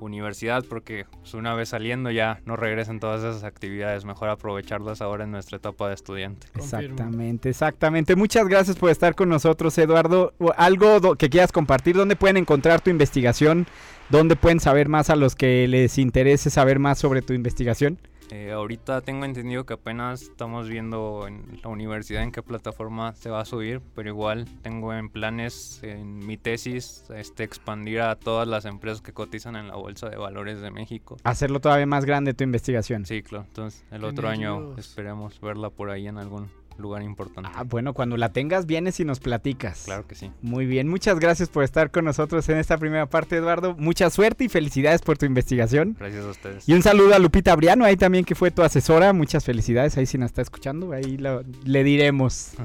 universidad 0.00 0.64
porque 0.68 1.06
pues, 1.20 1.34
una 1.34 1.54
vez 1.54 1.70
saliendo 1.70 2.10
ya 2.10 2.40
no 2.44 2.56
regresan 2.56 3.00
todas 3.00 3.20
esas 3.20 3.44
actividades, 3.44 4.04
mejor 4.04 4.28
aprovecharlas 4.28 5.00
ahora 5.00 5.24
en 5.24 5.30
nuestra 5.30 5.58
etapa 5.58 5.88
de 5.88 5.94
estudiante. 5.94 6.46
Exactamente, 6.54 7.50
exactamente. 7.50 8.16
Muchas 8.16 8.48
gracias 8.48 8.76
por 8.76 8.90
estar 8.90 9.14
con 9.14 9.28
nosotros, 9.28 9.76
Eduardo. 9.78 10.34
Algo 10.56 11.16
que 11.16 11.28
quieras 11.28 11.52
compartir, 11.52 11.96
¿dónde 11.96 12.16
pueden 12.16 12.36
encontrar 12.36 12.80
tu 12.80 12.90
investigación? 12.90 13.66
¿Dónde 14.08 14.36
pueden 14.36 14.60
saber 14.60 14.88
más 14.88 15.10
a 15.10 15.16
los 15.16 15.34
que 15.34 15.66
les 15.68 15.98
interese 15.98 16.50
saber 16.50 16.78
más 16.78 16.98
sobre 16.98 17.22
tu 17.22 17.32
investigación? 17.32 17.98
Eh, 18.30 18.52
ahorita 18.52 19.00
tengo 19.02 19.24
entendido 19.24 19.64
que 19.64 19.74
apenas 19.74 20.22
estamos 20.22 20.68
viendo 20.68 21.26
en 21.28 21.60
la 21.62 21.68
universidad 21.68 22.22
en 22.22 22.32
qué 22.32 22.42
plataforma 22.42 23.14
se 23.14 23.30
va 23.30 23.40
a 23.40 23.44
subir, 23.44 23.80
pero 23.94 24.08
igual 24.08 24.46
tengo 24.62 24.92
en 24.92 25.08
planes 25.08 25.80
en 25.82 26.18
mi 26.18 26.36
tesis 26.36 27.04
este, 27.14 27.44
expandir 27.44 28.00
a 28.00 28.16
todas 28.16 28.48
las 28.48 28.64
empresas 28.64 29.00
que 29.00 29.12
cotizan 29.12 29.56
en 29.56 29.68
la 29.68 29.76
Bolsa 29.76 30.08
de 30.08 30.16
Valores 30.16 30.60
de 30.60 30.70
México. 30.70 31.16
Hacerlo 31.24 31.60
todavía 31.60 31.86
más 31.86 32.04
grande 32.04 32.34
tu 32.34 32.44
investigación. 32.44 33.06
Sí, 33.06 33.22
claro. 33.22 33.44
Entonces 33.46 33.84
el 33.90 34.04
otro 34.04 34.28
año 34.28 34.76
esperemos 34.76 35.40
verla 35.40 35.70
por 35.70 35.90
ahí 35.90 36.08
en 36.08 36.18
algún 36.18 36.50
lugar 36.78 37.02
importante. 37.02 37.50
Ah, 37.54 37.64
bueno, 37.64 37.94
cuando 37.94 38.16
la 38.16 38.32
tengas 38.32 38.66
vienes 38.66 39.00
y 39.00 39.04
nos 39.04 39.20
platicas. 39.20 39.82
Claro 39.84 40.06
que 40.06 40.14
sí. 40.14 40.30
Muy 40.42 40.66
bien, 40.66 40.88
muchas 40.88 41.18
gracias 41.18 41.48
por 41.48 41.64
estar 41.64 41.90
con 41.90 42.04
nosotros 42.04 42.48
en 42.48 42.58
esta 42.58 42.78
primera 42.78 43.06
parte, 43.06 43.36
Eduardo. 43.36 43.74
Mucha 43.78 44.10
suerte 44.10 44.44
y 44.44 44.48
felicidades 44.48 45.02
por 45.02 45.18
tu 45.18 45.26
investigación. 45.26 45.96
Gracias 45.98 46.24
a 46.24 46.28
ustedes. 46.28 46.68
Y 46.68 46.74
un 46.74 46.82
saludo 46.82 47.14
a 47.14 47.18
Lupita 47.18 47.54
Briano, 47.56 47.84
ahí 47.84 47.96
también 47.96 48.24
que 48.24 48.34
fue 48.34 48.50
tu 48.50 48.62
asesora. 48.62 49.12
Muchas 49.12 49.44
felicidades, 49.44 49.96
ahí 49.96 50.06
si 50.06 50.18
nos 50.18 50.26
está 50.26 50.42
escuchando, 50.42 50.92
ahí 50.92 51.16
le 51.16 51.84
diremos. 51.84 52.52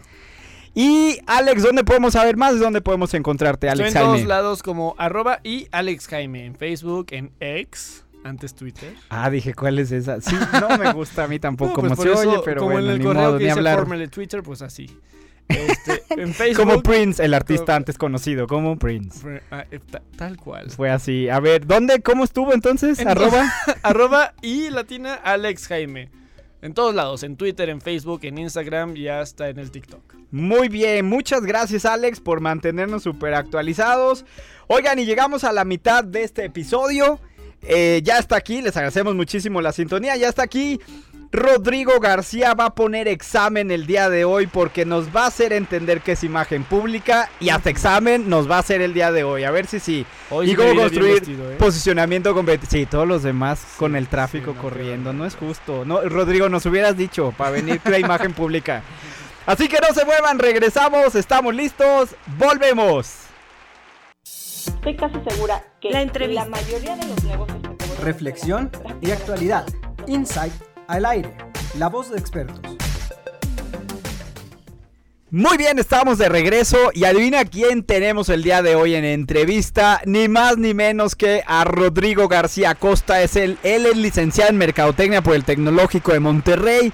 Y 0.74 1.20
Alex, 1.26 1.64
¿dónde 1.64 1.84
podemos 1.84 2.14
saber 2.14 2.38
más? 2.38 2.58
¿Dónde 2.58 2.80
podemos 2.80 3.14
encontrarte, 3.14 3.70
Alex 3.70 3.90
Estoy 3.90 4.02
en 4.02 4.08
todos 4.08 4.26
lados 4.26 4.64
como 4.64 4.96
arroba 4.98 5.42
y 5.44 5.68
Alex 5.72 6.08
Jaime, 6.08 6.46
en 6.46 6.56
Facebook, 6.56 7.08
en 7.12 7.32
X, 7.42 8.06
antes 8.24 8.54
Twitter. 8.54 8.96
Ah, 9.10 9.30
dije, 9.30 9.54
¿cuál 9.54 9.80
es 9.80 9.92
esa? 9.92 10.22
Sí, 10.22 10.36
no 10.60 10.78
me 10.78 10.92
gusta 10.94 11.24
a 11.24 11.28
mí 11.28 11.40
tampoco 11.40 11.74
como 11.74 11.96
pues 11.96 12.02
se 12.02 12.28
oye, 12.28 12.40
pero 12.44 12.62
como 12.62 12.74
bueno, 12.74 12.92
en 12.92 13.02
el 13.02 13.04
correo 13.04 13.38
que 13.38 13.46
ni 13.46 13.50
hablar. 13.50 13.88
de 13.88 14.08
Twitter, 14.08 14.44
pues 14.44 14.62
así. 14.62 14.90
Este, 15.48 16.04
en 16.22 16.34
Facebook. 16.34 16.66
Como 16.66 16.84
Prince, 16.84 17.24
el 17.24 17.34
artista 17.34 17.76
antes 17.76 17.98
conocido, 17.98 18.48
como 18.48 18.78
Prince. 18.78 19.42
Ah, 19.52 19.66
eh, 19.72 19.80
tal 20.16 20.38
cual. 20.38 20.70
Fue 20.72 20.90
así. 20.90 21.30
A 21.30 21.40
ver, 21.40 21.66
¿dónde? 21.66 22.02
¿Cómo 22.02 22.24
estuvo 22.24 22.54
entonces? 22.54 23.06
arroba. 23.06 23.52
arroba 23.84 24.34
y 24.42 24.70
latina 24.70 25.16
Alex 25.16 25.68
Jaime. 25.68 26.10
En 26.62 26.76
todos 26.76 26.94
lados, 26.94 27.24
en 27.24 27.38
Twitter, 27.38 27.70
en 27.70 27.82
Facebook, 27.82 28.20
en 28.24 28.38
Instagram 28.38 28.96
y 28.96 29.08
hasta 29.08 29.50
en 29.50 29.58
el 29.58 29.72
TikTok. 29.72 30.14
Muy 30.30 30.70
bien, 30.70 31.08
muchas 31.08 31.42
gracias 31.42 31.86
Alex 31.86 32.20
por 32.20 32.40
mantenernos 32.40 33.02
súper 33.04 33.34
actualizados. 33.34 34.26
Oigan, 34.68 35.00
y 35.00 35.06
llegamos 35.06 35.44
a 35.44 35.52
la 35.52 35.66
mitad 35.66 36.04
de 36.04 36.24
este 36.24 36.46
episodio. 36.46 37.20
Eh, 37.64 38.02
ya 38.04 38.18
está 38.18 38.38
aquí, 38.38 38.62
les 38.62 38.76
agradecemos 38.76 39.16
muchísimo 39.16 39.62
la 39.62 39.72
sintonía. 39.72 40.16
Ya 40.16 40.30
está 40.30 40.44
aquí. 40.44 40.80
Rodrigo 41.34 42.02
García 42.02 42.54
va 42.56 42.66
a 42.66 42.76
poner 42.76 43.08
examen 43.08 43.72
el 43.72 43.88
día 43.88 44.10
de 44.10 44.26
hoy 44.26 44.48
porque 44.48 44.84
nos 44.84 45.16
va 45.16 45.24
a 45.24 45.28
hacer 45.28 45.54
entender 45.54 46.02
qué 46.02 46.12
es 46.14 46.26
imagen 46.26 46.66
pública 46.66 47.30
y 47.40 47.50
hasta 47.50 47.70
examen 47.70 48.30
nos 48.30 48.52
va 48.52 48.58
a 48.58 48.60
hacer 48.60 48.82
el 48.82 48.94
día 48.94 49.14
de 49.14 49.24
hoy. 49.24 49.46
A 49.46 49.52
ver 49.52 49.66
si 49.66 49.80
sí. 49.80 50.06
y 50.44 50.56
cómo 50.56 50.76
construir 50.76 51.24
¿eh? 51.26 51.56
posicionamiento 51.58 52.34
competitivo. 52.34 52.82
Sí, 52.82 52.86
todos 52.86 53.08
los 53.08 53.24
demás 53.24 53.64
con 53.78 53.96
el 53.96 54.08
tráfico 54.08 54.56
corriendo. 54.56 55.14
No 55.14 55.26
es 55.26 55.36
justo. 55.36 55.86
No, 55.86 56.02
Rodrigo, 56.02 56.50
nos 56.50 56.66
hubieras 56.66 56.98
dicho 56.98 57.34
para 57.38 57.52
venir 57.52 57.80
la 57.86 58.00
imagen 58.00 58.34
pública. 58.34 58.84
Así 59.46 59.70
que 59.70 59.80
no 59.80 59.94
se 59.94 60.06
muevan, 60.06 60.38
regresamos, 60.38 61.16
estamos 61.16 61.56
listos, 61.56 62.10
volvemos. 62.38 63.14
Estoy 64.24 64.96
casi 64.96 65.16
segura 65.28 65.64
que 65.82 65.90
la, 65.90 66.06
la 66.06 66.46
mayoría 66.46 66.96
de 66.96 67.08
los 67.08 67.24
negocios 67.24 67.60
Reflexión 68.02 68.72
y 69.02 69.12
actualidad. 69.12 69.66
Insight 70.08 70.54
al 70.88 71.06
aire. 71.06 71.36
La 71.78 71.90
voz 71.90 72.12
de 72.12 72.18
expertos. 72.18 72.62
Muy 75.32 75.58
bien, 75.58 75.80
estamos 75.80 76.18
de 76.18 76.30
regreso 76.30 76.78
y 76.94 77.06
adivina 77.06 77.46
quién 77.46 77.84
tenemos 77.84 78.30
el 78.30 78.44
día 78.44 78.62
de 78.62 78.76
hoy 78.76 78.96
en 78.96 79.06
entrevista, 79.06 80.02
ni 80.06 80.28
más 80.28 80.58
ni 80.58 80.74
menos 80.74 81.16
que 81.16 81.42
a 81.48 81.64
Rodrigo 81.64 82.28
García 82.28 82.76
Costa, 82.76 83.22
es 83.22 83.38
el, 83.38 83.58
él 83.64 83.86
es 83.86 83.96
licenciado 83.96 84.50
en 84.50 84.58
Mercadotecnia 84.58 85.22
por 85.22 85.36
el 85.36 85.46
Tecnológico 85.46 86.12
de 86.12 86.20
Monterrey, 86.20 86.92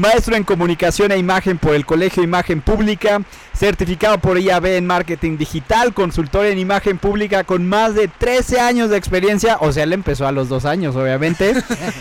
maestro 0.00 0.34
en 0.34 0.44
comunicación 0.44 1.12
e 1.12 1.18
imagen 1.18 1.58
por 1.58 1.74
el 1.74 1.86
Colegio 1.86 2.22
Imagen 2.22 2.60
Pública, 2.60 3.22
certificado 3.54 4.18
por 4.18 4.38
IAB 4.38 4.66
en 4.66 4.86
marketing 4.86 5.36
digital, 5.36 5.94
consultor 5.94 6.46
en 6.46 6.58
imagen 6.58 6.98
pública 6.98 7.44
con 7.44 7.66
más 7.66 7.94
de 7.94 8.08
13 8.08 8.60
años 8.60 8.90
de 8.90 8.96
experiencia, 8.96 9.58
o 9.60 9.70
sea, 9.72 9.84
él 9.84 9.92
empezó 9.92 10.26
a 10.26 10.32
los 10.32 10.48
dos 10.48 10.64
años, 10.64 10.96
obviamente, 10.96 11.54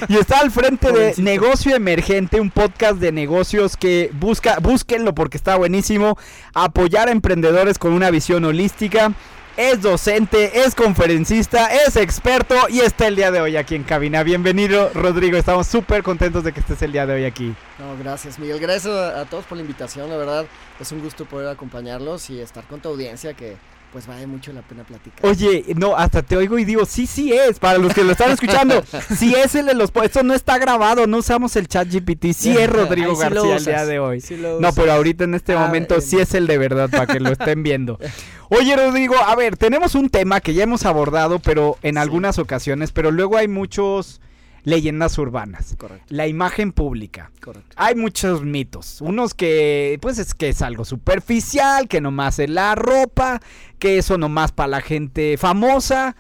y 0.08 0.18
está 0.18 0.40
al 0.40 0.52
frente 0.52 0.92
de 0.92 1.14
Negocio 1.18 1.76
Emergente, 1.76 2.40
un 2.40 2.50
podcast 2.50 3.00
de 3.00 3.12
negocios 3.12 3.78
que 3.78 4.10
busca, 4.20 4.58
búsquenlo 4.60 5.14
porque 5.14 5.38
está 5.38 5.58
buenísimo, 5.58 6.18
apoyar 6.54 7.10
a 7.10 7.12
emprendedores 7.12 7.78
con 7.78 7.94
una 7.94 8.10
visión 8.10 8.46
holística 8.46 9.14
es 9.58 9.82
docente, 9.82 10.62
es 10.62 10.76
conferencista, 10.76 11.68
es 11.68 11.96
experto 11.96 12.56
y 12.70 12.80
está 12.80 13.08
el 13.08 13.16
día 13.16 13.32
de 13.32 13.42
hoy 13.42 13.58
aquí 13.58 13.76
en 13.76 13.84
cabina. 13.84 14.24
Bienvenido, 14.24 14.90
Rodrigo. 14.94 15.38
Estamos 15.38 15.68
súper 15.68 16.04
contentos 16.04 16.44
de 16.44 16.54
que 16.54 16.60
estés 16.60 16.82
el 16.82 16.92
día 16.92 17.06
de 17.06 17.14
hoy 17.14 17.26
aquí. 17.26 17.54
No, 17.78 17.98
gracias, 17.98 18.40
Miguel. 18.40 18.60
Gracias 18.60 18.94
a, 18.94 19.26
todos 19.26 19.46
por 19.46 19.58
la 19.58 19.62
invitación. 19.62 20.10
La 20.10 20.18
verdad, 20.18 20.46
es 20.80 20.92
un 20.92 21.02
gusto 21.02 21.26
poder 21.26 21.48
acompañarlos 21.50 22.30
y 22.30 22.40
estar 22.40 22.64
con 22.66 22.80
tu 22.80 22.90
audiencia 22.90 23.34
que 23.34 23.58
pues 23.92 24.06
vale 24.06 24.28
mucho 24.28 24.54
la 24.54 24.62
pena 24.62 24.84
platicar. 24.84 25.26
Oye, 25.26 25.66
no, 25.76 25.96
hasta 25.96 26.22
te 26.22 26.38
oigo 26.38 26.60
y 26.60 26.66
digo, 26.66 26.86
sí, 26.86 27.08
sí 27.08 27.34
es, 27.34 27.58
para 27.58 27.80
los 27.80 27.94
que 27.94 28.04
lo 28.04 28.12
están 28.12 28.30
escuchando, 28.32 28.84
sí 29.18 29.34
es 29.34 29.56
el 29.56 29.66
de 29.66 29.74
los... 29.74 29.92
Esto 30.04 30.22
no 30.22 30.36
está 30.36 30.60
grabado, 30.60 31.08
no 31.08 31.18
usamos 31.18 31.56
el 31.56 31.68
chat 31.68 31.88
GPT, 31.88 32.34
sí 32.34 32.56
es 32.56 32.70
Rodrigo 32.72 33.16
García 33.18 33.56
el 33.58 33.66
día 33.66 33.86
de 33.86 34.00
hoy. 34.00 34.24
no, 34.60 34.72
pero 34.74 34.94
ahorita 34.94 35.24
en 35.24 35.34
este 35.34 35.54
ah, 35.54 35.60
momento 35.60 36.02
sí 36.02 36.20
es 36.20 36.36
el 36.36 36.46
de 36.46 36.60
verdad, 36.60 36.90
para 36.90 37.08
que 37.08 37.20
lo 37.20 37.32
estén 37.32 37.64
viendo. 37.64 37.98
Oye, 38.50 38.76
Rodrigo, 38.76 39.16
a 39.16 39.36
ver, 39.36 39.58
tenemos 39.58 39.94
un 39.94 40.10
tema 40.10 40.42
que 40.42 40.56
ya 40.56 40.64
hemos 40.64 40.86
abordado, 40.86 41.38
pero 41.40 41.78
en 41.84 42.00
algunas 42.00 42.40
ocasiones, 42.40 42.92
pero 42.92 43.12
luego 43.12 43.38
hay 43.38 43.48
muchos 43.48 44.22
leyendas 44.64 45.18
urbanas. 45.20 45.76
Correcto. 45.78 46.06
La 46.10 46.28
imagen 46.28 46.72
pública. 46.72 47.32
Correcto. 47.42 47.76
Hay 47.76 47.94
muchos 47.94 48.44
mitos. 48.44 49.02
Unos 49.02 49.36
que, 49.36 50.00
pues 50.02 50.18
es 50.18 50.34
que 50.34 50.50
es 50.50 50.64
algo 50.64 50.84
superficial, 50.84 51.88
que 51.88 52.02
nomás 52.02 52.40
es 52.40 52.50
la 52.50 52.74
ropa, 52.74 53.40
que 53.78 54.00
eso 54.00 54.18
nomás 54.18 54.52
para 54.52 54.68
la 54.68 54.82
gente 54.82 55.38
famosa. 55.38 56.16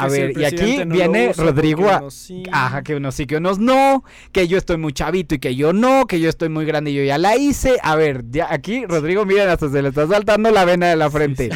A 0.00 0.08
ver, 0.08 0.38
y 0.38 0.44
aquí 0.44 0.82
viene 0.86 1.32
Rodrigo 1.32 1.88
a... 1.88 2.08
Ajá, 2.52 2.82
que 2.82 2.96
unos 2.96 3.14
sí, 3.14 3.26
que 3.26 3.36
unos 3.36 3.58
no, 3.58 4.04
que 4.32 4.48
yo 4.48 4.58
estoy 4.58 4.76
muy 4.76 4.92
chavito 4.92 5.34
y 5.34 5.38
que 5.38 5.54
yo 5.54 5.72
no, 5.72 6.06
que 6.06 6.20
yo 6.20 6.28
estoy 6.28 6.48
muy 6.48 6.64
grande 6.64 6.90
y 6.90 6.94
yo 6.94 7.04
ya 7.04 7.18
la 7.18 7.36
hice. 7.36 7.76
A 7.82 7.96
ver, 7.96 8.24
ya 8.30 8.52
aquí 8.52 8.86
Rodrigo, 8.86 9.24
miren, 9.24 9.48
hasta 9.48 9.68
se 9.68 9.82
le 9.82 9.88
está 9.88 10.06
saltando 10.06 10.50
la 10.50 10.64
vena 10.64 10.88
de 10.88 10.96
la 10.96 11.10
frente. 11.10 11.50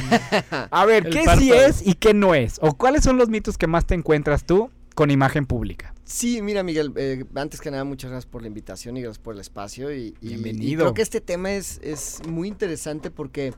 A 0.71 0.85
ver, 0.85 1.09
¿qué 1.09 1.25
sí 1.39 1.53
es 1.53 1.87
y 1.87 1.95
qué 1.95 2.15
no 2.15 2.35
es? 2.35 2.59
¿O 2.61 2.75
cuáles 2.75 3.05
son 3.05 3.17
los 3.17 3.29
mitos 3.29 3.59
que 3.59 3.67
más 3.67 3.87
te 3.87 3.95
encuentras 3.95 4.45
tú 4.45 4.71
con 4.95 5.11
imagen 5.11 5.47
pública? 5.47 5.95
Sí, 6.05 6.43
mira 6.43 6.63
Miguel, 6.63 6.93
eh, 6.97 7.25
antes 7.35 7.61
que 7.61 7.71
nada 7.71 7.85
muchas 7.85 8.11
gracias 8.11 8.31
por 8.31 8.43
la 8.43 8.49
invitación 8.49 8.97
y 8.97 9.03
gracias 9.03 9.19
por 9.19 9.35
el 9.35 9.41
espacio. 9.41 9.93
Y, 9.93 10.15
Bienvenido. 10.21 10.83
creo 10.83 10.95
que 10.95 11.03
este 11.03 11.21
tema 11.21 11.53
es, 11.53 11.81
es 11.83 12.21
muy 12.29 12.49
interesante 12.49 13.11
porque, 13.11 13.55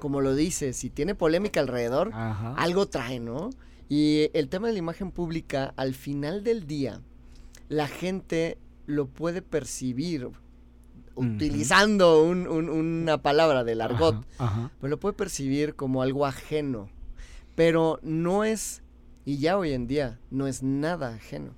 como 0.00 0.20
lo 0.20 0.34
dices, 0.34 0.76
si 0.76 0.90
tiene 0.90 1.14
polémica 1.14 1.60
alrededor, 1.60 2.10
algo 2.12 2.86
trae, 2.86 3.20
¿no? 3.20 3.50
Y 3.96 4.28
el 4.32 4.48
tema 4.48 4.66
de 4.66 4.72
la 4.72 4.80
imagen 4.80 5.12
pública, 5.12 5.72
al 5.76 5.94
final 5.94 6.42
del 6.42 6.66
día, 6.66 7.00
la 7.68 7.86
gente 7.86 8.58
lo 8.86 9.06
puede 9.06 9.40
percibir 9.40 10.30
utilizando 11.14 12.24
una 12.24 13.22
palabra 13.22 13.62
del 13.62 13.80
argot, 13.80 14.26
pues 14.80 14.90
lo 14.90 14.98
puede 14.98 15.12
percibir 15.12 15.76
como 15.76 16.02
algo 16.02 16.26
ajeno. 16.26 16.90
Pero 17.54 18.00
no 18.02 18.42
es, 18.42 18.82
y 19.24 19.38
ya 19.38 19.56
hoy 19.56 19.70
en 19.70 19.86
día, 19.86 20.18
no 20.28 20.48
es 20.48 20.64
nada 20.64 21.14
ajeno. 21.14 21.54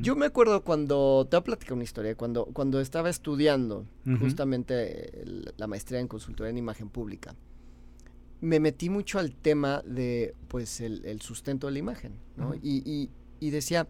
Yo 0.00 0.16
me 0.16 0.24
acuerdo 0.24 0.64
cuando, 0.64 1.28
te 1.30 1.36
voy 1.36 1.42
a 1.42 1.44
platicar 1.44 1.74
una 1.74 1.84
historia, 1.84 2.14
cuando, 2.14 2.46
cuando 2.46 2.80
estaba 2.80 3.10
estudiando 3.10 3.84
justamente 4.18 5.24
la 5.58 5.66
maestría 5.66 6.00
en 6.00 6.08
consultoría 6.08 6.48
en 6.48 6.56
imagen 6.56 6.88
pública 6.88 7.34
me 8.40 8.60
metí 8.60 8.88
mucho 8.88 9.18
al 9.18 9.34
tema 9.34 9.82
de, 9.84 10.34
pues, 10.48 10.80
el, 10.80 11.20
sustento 11.20 11.66
de 11.66 11.74
la 11.74 11.78
imagen, 11.78 12.14
¿no? 12.36 12.54
y, 12.54 13.10
y, 13.40 13.50
decía, 13.50 13.88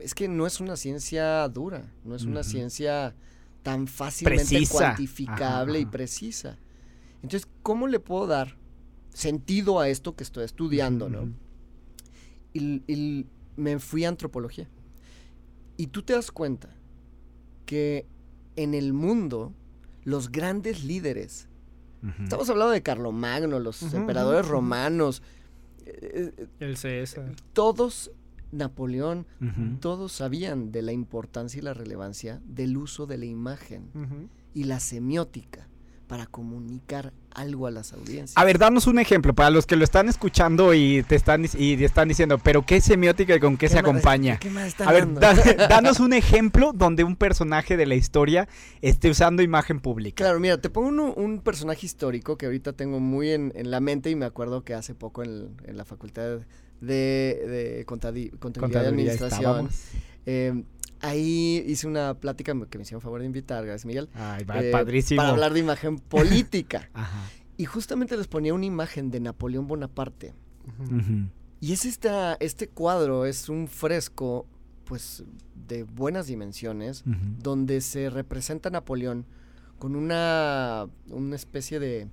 es 0.00 0.14
que 0.14 0.28
no 0.28 0.46
es 0.46 0.60
una 0.60 0.76
ciencia 0.76 1.48
dura, 1.48 1.92
no 2.04 2.14
es 2.14 2.24
una 2.24 2.42
ciencia 2.42 3.14
tan 3.62 3.86
fácilmente 3.86 4.66
cuantificable 4.68 5.80
y 5.80 5.86
precisa. 5.86 6.58
Entonces, 7.22 7.48
¿cómo 7.62 7.86
le 7.86 8.00
puedo 8.00 8.26
dar 8.26 8.56
sentido 9.12 9.80
a 9.80 9.88
esto 9.88 10.14
que 10.14 10.22
estoy 10.22 10.44
estudiando, 10.44 11.08
no? 11.08 11.32
Y, 12.52 12.82
y, 12.86 13.26
me 13.56 13.78
fui 13.80 14.04
a 14.04 14.08
antropología. 14.08 14.68
Y 15.76 15.88
tú 15.88 16.02
te 16.02 16.12
das 16.12 16.30
cuenta 16.30 16.76
que 17.66 18.06
en 18.54 18.74
el 18.74 18.92
mundo 18.92 19.52
los 20.04 20.30
grandes 20.30 20.84
líderes 20.84 21.47
Estamos 22.22 22.48
hablando 22.48 22.72
de 22.72 22.82
Carlomagno, 22.82 23.58
los 23.58 23.94
emperadores 23.94 24.46
romanos. 24.46 25.22
El 26.60 26.76
César. 26.76 27.34
Todos 27.52 28.10
Napoleón, 28.50 29.26
todos 29.80 30.12
sabían 30.12 30.72
de 30.72 30.82
la 30.82 30.92
importancia 30.92 31.58
y 31.58 31.62
la 31.62 31.74
relevancia 31.74 32.40
del 32.44 32.76
uso 32.76 33.06
de 33.06 33.18
la 33.18 33.26
imagen 33.26 34.30
y 34.54 34.64
la 34.64 34.80
semiótica 34.80 35.68
para 36.08 36.26
comunicar 36.26 37.12
algo 37.30 37.66
a 37.66 37.70
las 37.70 37.92
audiencias. 37.92 38.36
A 38.36 38.44
ver, 38.44 38.58
danos 38.58 38.86
un 38.86 38.98
ejemplo 38.98 39.34
para 39.34 39.50
los 39.50 39.66
que 39.66 39.76
lo 39.76 39.84
están 39.84 40.08
escuchando 40.08 40.74
y 40.74 41.04
te 41.04 41.14
están 41.14 41.44
y 41.56 41.84
están 41.84 42.08
diciendo, 42.08 42.38
pero 42.38 42.64
¿qué 42.66 42.80
semiótica 42.80 43.36
y 43.36 43.40
con 43.40 43.56
qué, 43.56 43.68
se 43.68 43.78
acompaña? 43.78 44.40
a 44.84 44.92
ver, 44.92 45.06
danos 45.68 46.00
un 46.00 46.14
ejemplo 46.14 46.72
donde 46.74 47.04
un 47.04 47.14
personaje 47.14 47.76
de 47.76 47.86
la 47.86 47.94
historia 47.94 48.48
esté 48.80 49.10
usando 49.10 49.42
imagen 49.42 49.80
pública. 49.80 50.24
Claro, 50.24 50.40
mira, 50.40 50.60
te 50.60 50.70
pongo 50.70 51.14
un, 51.14 51.40
personaje 51.40 51.86
histórico 51.86 52.36
que 52.36 52.46
ahorita 52.46 52.72
tengo 52.72 52.98
muy 52.98 53.30
en, 53.30 53.52
la 53.70 53.80
mente 53.80 54.10
y 54.10 54.16
me 54.16 54.24
acuerdo 54.24 54.64
que 54.64 54.74
hace 54.74 54.94
poco 54.94 55.22
en, 55.22 55.56
la 55.66 55.84
facultad 55.84 56.40
de, 56.80 57.84
contabilidad, 57.86 58.82
y 58.82 58.86
administración 58.86 59.68
ahí 61.00 61.64
hice 61.66 61.86
una 61.86 62.14
plática 62.14 62.52
que 62.68 62.78
me 62.78 62.82
hicieron 62.82 63.00
favor 63.00 63.20
de 63.20 63.26
invitar, 63.26 63.64
gracias 63.64 63.86
Miguel. 63.86 64.08
Ay, 64.14 64.44
eh, 64.62 64.70
padrísimo. 64.70 65.18
Para 65.18 65.30
hablar 65.30 65.52
de 65.52 65.60
imagen 65.60 65.98
política. 66.08 66.90
Y 67.56 67.64
justamente 67.64 68.16
les 68.16 68.28
ponía 68.28 68.54
una 68.54 68.66
imagen 68.66 69.10
de 69.10 69.20
Napoleón 69.20 69.66
Bonaparte. 69.66 70.34
Y 71.60 71.72
es 71.72 71.84
esta, 71.84 72.34
este 72.40 72.68
cuadro, 72.68 73.24
es 73.26 73.48
un 73.48 73.68
fresco, 73.68 74.46
pues, 74.84 75.24
de 75.66 75.82
buenas 75.82 76.26
dimensiones, 76.26 77.02
donde 77.42 77.80
se 77.80 78.10
representa 78.10 78.68
a 78.68 78.72
Napoleón 78.72 79.26
con 79.78 79.96
una, 79.96 80.88
una 81.08 81.36
especie 81.36 81.78
de, 81.78 82.08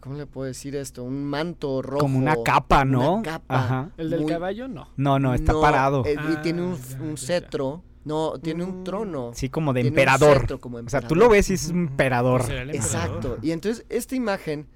¿cómo 0.00 0.16
le 0.16 0.26
puedo 0.26 0.46
decir 0.46 0.74
esto? 0.74 1.04
Un 1.04 1.24
manto 1.24 1.82
rojo. 1.82 2.00
Como 2.00 2.18
una 2.18 2.36
capa, 2.42 2.84
¿no? 2.84 3.16
Una 3.16 3.22
capa. 3.22 3.90
¿El 3.96 4.10
del 4.10 4.26
caballo? 4.26 4.68
No. 4.68 4.88
No, 4.96 5.18
no, 5.18 5.34
está 5.34 5.52
parado. 5.60 6.04
Eh, 6.04 6.16
y 6.32 6.36
tiene 6.42 6.62
un, 6.62 6.74
ah, 6.74 7.16
cetro. 7.16 7.82
No, 8.04 8.38
tiene 8.38 8.64
un 8.64 8.80
mm. 8.80 8.84
trono. 8.84 9.30
Sí, 9.34 9.50
como 9.50 9.72
de 9.72 9.82
emperador. 9.82 10.46
O 10.50 10.88
sea, 10.88 11.02
tú 11.02 11.14
lo 11.14 11.28
ves 11.28 11.50
y 11.50 11.54
es 11.54 11.68
un 11.68 11.88
emperador. 11.88 12.42
Exacto. 12.50 13.38
Y 13.42 13.52
entonces, 13.52 13.84
esta 13.90 14.16
imagen, 14.16 14.66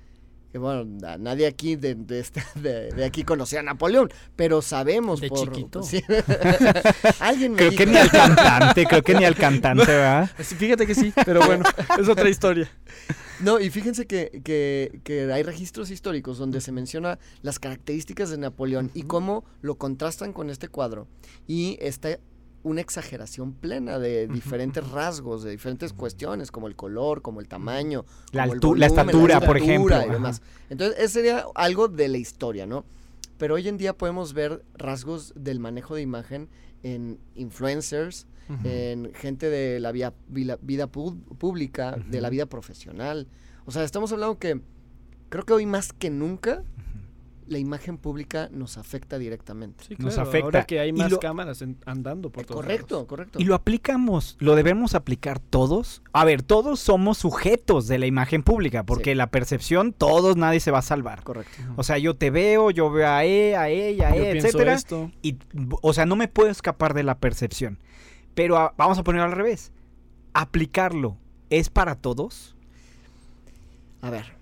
bueno, 0.59 0.85
nadie 1.19 1.47
aquí 1.47 1.77
de, 1.77 1.95
de, 1.95 3.05
aquí 3.05 3.25
conocía 3.25 3.61
a 3.61 3.63
Napoleón, 3.63 4.11
pero 4.37 4.63
sabemos 4.63 5.21
de 5.21 5.29
por... 5.29 5.41
chiquito. 5.41 5.81
Alguien 7.21 7.53
me 7.53 7.59
Creo 7.59 7.71
que 7.73 7.87
ni 7.87 7.97
al 7.97 8.11
cantante, 8.11 8.87
creo 8.87 9.03
que 9.03 9.15
ni 9.15 9.25
al 9.25 9.35
cantante, 9.35 9.87
¿verdad? 9.87 10.31
Fíjate 10.39 10.87
que 10.87 10.95
sí, 10.95 11.13
pero 11.25 11.45
bueno, 11.45 11.65
es 11.99 12.09
otra 12.09 12.29
historia. 12.29 12.71
No, 13.41 13.59
y 13.59 13.69
fíjense 13.71 14.07
que, 14.07 14.41
que, 14.45 15.33
hay 15.33 15.43
registros 15.43 15.91
históricos 15.91 16.39
donde 16.39 16.61
se 16.61 16.73
menciona 16.73 17.19
las 17.43 17.59
características 17.59 18.31
de 18.31 18.39
Napoleón 18.39 18.91
y 18.95 19.03
cómo 19.03 19.45
lo 19.61 19.77
contrastan 19.77 20.33
con 20.33 20.51
este 20.51 20.69
cuadro. 20.69 21.09
Y 21.47 21.77
está 21.81 22.19
una 22.65 22.81
exageración 22.81 23.53
plena 23.53 23.99
de 23.99 24.27
diferentes 24.27 24.89
rasgos, 24.91 25.45
de 25.45 25.53
diferentes 25.53 25.93
cuestiones, 25.93 26.51
como 26.51 26.67
el 26.67 26.75
color, 26.75 27.23
como 27.23 27.41
el 27.41 27.47
tamaño, 27.47 28.05
la, 28.33 28.47
la 28.47 28.87
estatura, 28.87 29.41
por 29.41 29.57
ejemplo. 29.57 30.03
Y 30.05 30.11
demás. 30.11 30.43
Entonces, 30.71 30.99
ese 30.99 31.09
sería 31.09 31.45
algo 31.55 31.89
de 31.89 32.09
la 32.09 32.19
historia, 32.19 32.67
¿no? 32.67 32.85
Pero 33.39 33.55
hoy 33.55 33.69
en 33.69 33.77
día 33.77 33.97
podemos 33.97 34.33
ver 34.33 34.65
rasgos 34.75 35.33
del 35.37 35.61
manejo 35.61 35.95
de 35.95 36.03
imagen 36.03 36.49
en 36.83 37.21
influencers, 37.35 38.27
en 38.63 39.13
gente 39.15 39.49
de 39.49 39.81
la 39.81 39.91
vida, 39.93 40.13
vida, 40.29 40.87
pública, 40.87 41.97
de 42.09 42.21
la 42.21 42.31
vida 42.31 42.47
profesional. 42.47 43.29
O 43.67 43.73
sea, 43.73 43.85
estamos 43.85 44.13
hablando 44.13 44.39
que 44.39 44.61
creo 45.29 45.45
que 45.45 45.53
hoy 45.53 45.67
más 45.67 45.93
que 45.93 46.11
nunca 46.11 46.63
la 47.47 47.59
imagen 47.59 47.99
pública 47.99 48.49
nos 48.53 48.79
afecta 48.79 49.19
directamente. 49.19 49.85
Sí, 49.87 49.97
nos 49.99 50.19
afecta. 50.19 50.45
Ahora 50.45 50.65
que 50.65 50.81
hay 50.81 50.93
más 50.93 51.17
cámaras 51.19 51.63
andando 51.85 52.31
por 52.31 52.45
todos 52.45 52.63
Correcto, 52.63 53.07
correcto. 53.07 53.39
Y 53.41 53.45
lo 53.45 53.55
aplicamos, 53.55 54.37
lo 54.39 54.55
debemos 54.55 54.95
aplicar 54.95 55.39
todos. 55.39 56.03
A 56.13 56.25
ver, 56.25 56.43
todos 56.43 56.81
somos 56.81 57.19
sujetos 57.19 57.87
de 57.87 57.99
la 57.99 58.07
imagen 58.07 58.43
pública, 58.43 58.85
porque 58.85 59.15
la 59.15 59.29
percepción, 59.29 59.93
todos, 59.93 60.37
nadie 60.37 60.61
se 60.61 60.71
va 60.71 60.79
a 60.79 60.83
salvar. 60.83 61.23
Correcto. 61.23 61.57
O 61.77 61.83
sea, 61.83 61.99
yo 61.99 62.15
te 62.15 62.31
veo, 62.31 62.71
yo 62.71 62.91
veo 62.91 63.09
a 63.09 63.25
E, 63.25 63.57
a 63.57 63.69
ella, 63.69 64.09
a 64.09 64.17
E, 64.17 64.39
etcétera. 64.39 64.79
Y, 65.23 65.37
o 65.83 65.93
sea, 65.93 66.07
no 66.07 66.17
me 66.17 66.29
puedo 66.29 66.51
escapar 66.51 66.95
de 66.95 67.03
la 67.03 67.19
percepción. 67.19 67.79
Pero 68.35 68.73
vamos 68.77 68.99
a 68.99 69.05
ponerlo 69.05 69.27
al 69.27 69.33
revés. 69.33 69.73
Aplicarlo, 70.33 71.17
¿es 71.51 71.71
para 71.71 71.95
todos? 71.95 72.57
A 74.01 74.11
ver, 74.11 74.35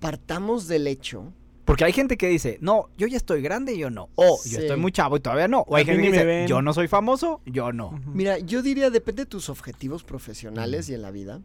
partamos 0.00 0.66
del 0.66 0.86
hecho 0.86 1.32
porque 1.64 1.84
hay 1.84 1.92
gente 1.92 2.16
que 2.16 2.28
dice, 2.28 2.58
no, 2.60 2.88
yo 2.98 3.06
ya 3.06 3.16
estoy 3.16 3.40
grande 3.40 3.74
y 3.74 3.78
yo 3.78 3.90
no. 3.90 4.10
O 4.16 4.38
yo 4.44 4.58
estoy 4.58 4.76
muy 4.76 4.92
chavo 4.92 5.16
y 5.16 5.20
todavía 5.20 5.48
no. 5.48 5.60
O 5.60 5.76
hay 5.76 5.84
gente 5.84 6.02
que 6.02 6.10
dice, 6.10 6.46
yo 6.46 6.60
no 6.60 6.74
soy 6.74 6.88
famoso, 6.88 7.40
yo 7.46 7.72
no. 7.72 8.00
Mira, 8.06 8.38
yo 8.38 8.62
diría, 8.62 8.90
depende 8.90 9.22
de 9.22 9.26
tus 9.26 9.48
objetivos 9.48 10.04
profesionales 10.04 10.88
y 10.88 10.94
en 10.94 11.02
la 11.02 11.10
vida. 11.10 11.40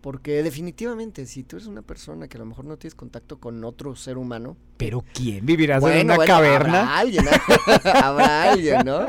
Porque 0.00 0.42
definitivamente, 0.42 1.24
si 1.24 1.44
tú 1.44 1.56
eres 1.56 1.66
una 1.66 1.80
persona 1.80 2.28
que 2.28 2.36
a 2.36 2.40
lo 2.40 2.44
mejor 2.44 2.66
no 2.66 2.76
tienes 2.76 2.94
contacto 2.94 3.40
con 3.40 3.64
otro 3.64 3.96
ser 3.96 4.18
humano. 4.18 4.54
¿Pero 4.76 5.02
quién? 5.14 5.46
¿Vivirás 5.46 5.82
en 5.82 6.04
una 6.04 6.18
caverna? 6.18 6.80
Habrá 6.80 6.98
alguien, 6.98 7.24
habrá 7.84 8.52
alguien, 8.52 8.82
¿no? 8.84 9.06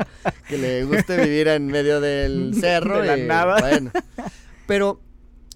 Que 0.48 0.56
le 0.56 0.84
guste 0.84 1.22
vivir 1.22 1.48
en 1.48 1.66
medio 1.66 2.00
del 2.00 2.54
cerro. 2.60 3.02
De 3.02 3.08
la 3.08 3.16
nada. 3.18 3.60
Bueno. 3.60 3.90
Pero 4.66 5.02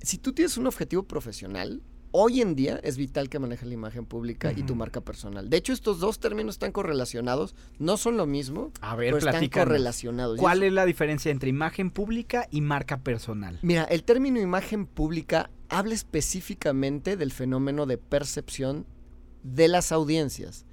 si 0.02 0.18
tú 0.18 0.34
tienes 0.34 0.58
un 0.58 0.66
objetivo 0.66 1.04
profesional, 1.04 1.82
hoy 2.12 2.40
en 2.40 2.54
día 2.54 2.80
es 2.82 2.96
vital 2.96 3.28
que 3.28 3.38
manejes 3.38 3.68
la 3.68 3.74
imagen 3.74 4.06
pública 4.06 4.52
y 4.52 4.62
tu 4.62 4.74
marca 4.74 5.00
personal. 5.00 5.48
De 5.48 5.56
hecho, 5.56 5.72
estos 5.72 6.00
dos 6.00 6.18
términos 6.18 6.56
están 6.56 6.72
correlacionados, 6.72 7.54
no 7.78 7.96
son 7.96 8.16
lo 8.16 8.26
mismo, 8.26 8.72
A 8.80 8.96
ver, 8.96 9.14
pero 9.14 9.30
están 9.30 9.48
correlacionados. 9.48 10.38
¿Cuál 10.38 10.62
es 10.62 10.72
la 10.72 10.84
diferencia 10.84 11.30
entre 11.30 11.50
imagen 11.50 11.90
pública 11.90 12.48
y 12.50 12.60
marca 12.60 12.98
personal? 12.98 13.58
Mira, 13.62 13.84
el 13.84 14.04
término 14.04 14.40
imagen 14.40 14.86
pública 14.86 15.50
habla 15.68 15.94
específicamente 15.94 17.16
del 17.16 17.32
fenómeno 17.32 17.86
de 17.86 17.98
percepción 17.98 18.86
de 19.42 19.68
las 19.68 19.92
audiencias. 19.92 20.66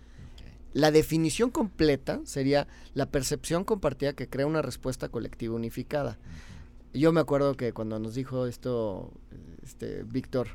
La 0.74 0.92
definición 0.92 1.50
completa 1.50 2.20
sería 2.26 2.68
la 2.94 3.10
percepción 3.10 3.64
compartida 3.64 4.14
que 4.14 4.28
crea 4.28 4.46
una 4.46 4.62
respuesta 4.62 5.10
colectiva 5.10 5.56
unificada. 5.56 6.20
Yo 6.94 7.12
me 7.12 7.20
acuerdo 7.20 7.56
que 7.56 7.74
cuando 7.74 8.00
nos 8.00 8.16
dijo 8.16 8.46
esto 8.48 9.12
este 9.64 10.04
Víctor 10.04 10.50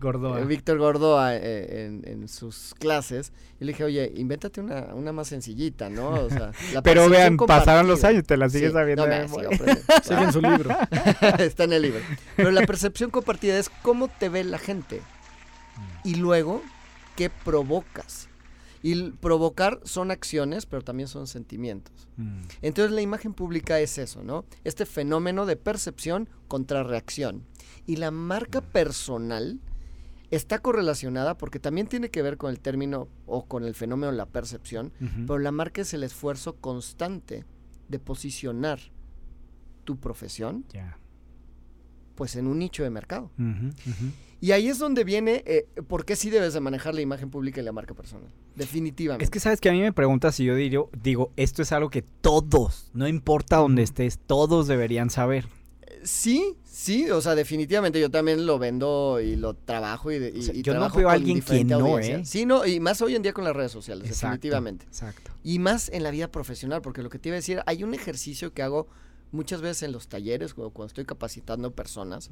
Gordoa. 0.00 0.40
Eh, 0.40 0.44
Víctor 0.44 0.78
Gordoa 0.78 1.36
eh, 1.36 2.00
en, 2.04 2.28
sus 2.28 2.74
clases. 2.78 3.32
Y 3.60 3.64
le 3.64 3.72
dije, 3.72 3.84
oye, 3.84 4.12
invéntate 4.16 4.60
una, 4.60 4.94
una 4.94 5.12
más 5.12 5.28
sencillita, 5.28 5.88
¿no? 5.88 6.10
O 6.10 6.28
sea, 6.28 6.52
Pero 6.84 7.08
vean, 7.08 7.36
pasaron 7.36 7.86
los 7.86 8.04
años, 8.04 8.24
te 8.24 8.36
la 8.36 8.48
sigues 8.48 8.72
sabiendo. 8.72 9.04
Sigue 10.02 10.22
en 10.22 10.32
su 10.32 10.40
libro. 10.40 10.76
Está 11.38 11.64
en 11.64 11.72
el 11.72 11.82
libro. 11.82 12.00
Pero 12.36 12.50
la 12.50 12.66
percepción 12.66 13.10
compartida 13.10 13.58
es 13.58 13.70
cómo 13.82 14.08
te 14.08 14.28
ve 14.28 14.44
la 14.44 14.58
gente. 14.58 15.00
Y 16.04 16.16
luego, 16.16 16.62
¿qué 17.16 17.30
provocas? 17.30 18.28
Y 18.82 19.10
provocar 19.10 19.80
son 19.84 20.10
acciones, 20.10 20.66
pero 20.66 20.82
también 20.82 21.08
son 21.08 21.26
sentimientos. 21.26 22.06
Mm. 22.16 22.42
Entonces 22.62 22.92
la 22.92 23.00
imagen 23.00 23.34
pública 23.34 23.80
es 23.80 23.98
eso, 23.98 24.22
¿no? 24.22 24.44
Este 24.64 24.86
fenómeno 24.86 25.46
de 25.46 25.56
percepción 25.56 26.28
contra 26.46 26.82
reacción. 26.82 27.42
Y 27.86 27.96
la 27.96 28.10
marca 28.10 28.60
personal 28.60 29.58
está 30.30 30.58
correlacionada 30.58 31.36
porque 31.38 31.58
también 31.58 31.86
tiene 31.86 32.10
que 32.10 32.22
ver 32.22 32.36
con 32.36 32.50
el 32.50 32.60
término 32.60 33.08
o 33.26 33.46
con 33.46 33.64
el 33.64 33.74
fenómeno 33.74 34.12
la 34.12 34.26
percepción, 34.26 34.92
pero 35.26 35.38
la 35.38 35.52
marca 35.52 35.82
es 35.82 35.94
el 35.94 36.02
esfuerzo 36.02 36.56
constante 36.56 37.44
de 37.88 37.98
posicionar 37.98 38.78
tu 39.84 39.98
profesión 39.98 40.64
pues 42.14 42.34
en 42.36 42.46
un 42.46 42.58
nicho 42.58 42.82
de 42.82 42.90
mercado. 42.90 43.30
Y 44.40 44.52
ahí 44.52 44.68
es 44.68 44.78
donde 44.78 45.04
viene 45.04 45.42
eh, 45.46 45.66
por 45.86 46.04
qué 46.04 46.14
sí 46.14 46.28
debes 46.28 46.52
de 46.52 46.60
manejar 46.60 46.94
la 46.94 47.00
imagen 47.00 47.30
pública 47.30 47.60
y 47.60 47.64
la 47.64 47.72
marca 47.72 47.94
personal. 47.94 48.30
Definitivamente. 48.54 49.24
Es 49.24 49.30
que 49.30 49.40
sabes 49.40 49.60
que 49.60 49.70
a 49.70 49.72
mí 49.72 49.80
me 49.80 49.92
preguntas 49.92 50.34
si 50.34 50.44
yo 50.44 50.54
digo, 50.54 50.90
digo, 51.02 51.32
esto 51.36 51.62
es 51.62 51.72
algo 51.72 51.88
que 51.88 52.02
todos, 52.02 52.90
no 52.92 53.08
importa 53.08 53.56
dónde 53.56 53.82
estés, 53.82 54.18
todos 54.18 54.66
deberían 54.66 55.08
saber. 55.08 55.48
Sí, 56.06 56.56
sí, 56.64 57.10
o 57.10 57.20
sea, 57.20 57.34
definitivamente 57.34 58.00
yo 58.00 58.10
también 58.10 58.46
lo 58.46 58.60
vendo 58.60 59.18
y 59.20 59.34
lo 59.34 59.54
trabajo 59.54 60.12
y, 60.12 60.16
y, 60.16 60.62
yo 60.62 60.74
no 60.74 60.88
veo 60.88 61.08
a 61.08 61.14
alguien 61.14 61.42
que 61.42 61.64
no, 61.64 61.98
¿eh? 61.98 62.24
Sí, 62.24 62.46
no, 62.46 62.64
y 62.64 62.78
más 62.78 63.02
hoy 63.02 63.16
en 63.16 63.22
día 63.22 63.32
con 63.32 63.42
las 63.42 63.56
redes 63.56 63.72
sociales, 63.72 64.08
definitivamente. 64.08 64.86
Exacto. 64.86 65.32
Y 65.42 65.58
más 65.58 65.88
en 65.88 66.04
la 66.04 66.12
vida 66.12 66.30
profesional, 66.30 66.80
porque 66.80 67.02
lo 67.02 67.10
que 67.10 67.18
te 67.18 67.30
iba 67.30 67.34
a 67.34 67.40
decir, 67.40 67.60
hay 67.66 67.82
un 67.82 67.92
ejercicio 67.92 68.54
que 68.54 68.62
hago 68.62 68.86
muchas 69.32 69.60
veces 69.60 69.82
en 69.82 69.92
los 69.92 70.06
talleres 70.06 70.52
o 70.56 70.70
cuando 70.70 70.86
estoy 70.86 71.04
capacitando 71.04 71.72
personas 71.72 72.30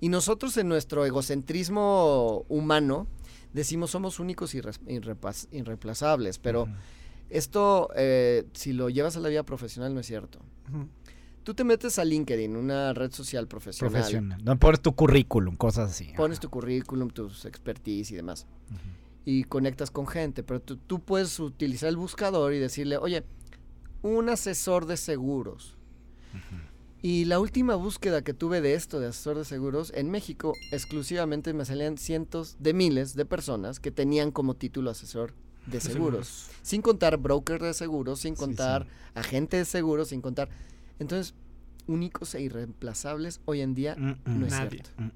y 0.00 0.10
nosotros 0.10 0.56
en 0.58 0.68
nuestro 0.68 1.06
egocentrismo 1.06 2.44
humano 2.48 3.06
decimos 3.54 3.90
somos 3.90 4.20
únicos 4.20 4.54
y 4.54 4.60
irreemplazables, 5.50 6.38
pero 6.38 6.68
esto 7.30 7.88
eh, 7.96 8.44
si 8.52 8.74
lo 8.74 8.90
llevas 8.90 9.16
a 9.16 9.20
la 9.20 9.30
vida 9.30 9.42
profesional 9.42 9.94
no 9.94 10.00
es 10.00 10.06
cierto 10.06 10.40
Tú 11.48 11.54
te 11.54 11.64
metes 11.64 11.98
a 11.98 12.04
LinkedIn, 12.04 12.56
una 12.56 12.92
red 12.92 13.10
social 13.10 13.48
profesional. 13.48 13.90
Profesional. 13.90 14.44
No 14.44 14.58
pones 14.58 14.82
tu 14.82 14.94
currículum, 14.94 15.56
cosas 15.56 15.92
así. 15.92 16.12
Pones 16.14 16.40
tu 16.40 16.50
currículum, 16.50 17.08
tus 17.08 17.46
expertise 17.46 18.10
y 18.10 18.16
demás. 18.16 18.46
Y 19.24 19.44
conectas 19.44 19.90
con 19.90 20.06
gente, 20.06 20.42
pero 20.42 20.60
tú, 20.60 21.00
puedes 21.00 21.40
utilizar 21.40 21.88
el 21.88 21.96
buscador 21.96 22.52
y 22.52 22.58
decirle, 22.58 22.98
oye, 22.98 23.24
un 24.02 24.28
asesor 24.28 24.84
de 24.84 24.98
seguros. 24.98 25.78
Y 27.00 27.24
la 27.24 27.40
última 27.40 27.76
búsqueda 27.76 28.20
que 28.20 28.34
tuve 28.34 28.60
de 28.60 28.74
esto, 28.74 29.00
de 29.00 29.06
asesor 29.06 29.38
de 29.38 29.46
seguros, 29.46 29.90
en 29.94 30.10
México 30.10 30.52
exclusivamente 30.70 31.54
me 31.54 31.64
salían 31.64 31.96
cientos 31.96 32.58
de 32.58 32.74
miles 32.74 33.14
de 33.14 33.24
personas 33.24 33.80
que 33.80 33.90
tenían 33.90 34.32
como 34.32 34.52
título 34.52 34.90
asesor 34.90 35.32
de 35.64 35.80
seguros. 35.80 36.50
Sin 36.60 36.82
contar 36.82 37.16
broker 37.16 37.62
de 37.62 37.72
seguros, 37.72 38.20
sin 38.20 38.34
contar 38.34 38.86
agente 39.14 39.56
de 39.56 39.64
seguros, 39.64 40.08
sin 40.08 40.20
contar... 40.20 40.50
Entonces, 40.98 41.34
únicos 41.86 42.34
e 42.34 42.42
irreemplazables 42.42 43.40
hoy 43.44 43.60
en 43.60 43.74
día 43.74 43.96
mm, 43.96 44.30
mm. 44.30 44.40
no 44.40 44.46
es 44.46 44.54
cierto. 44.54 44.90
Mm, 44.98 45.10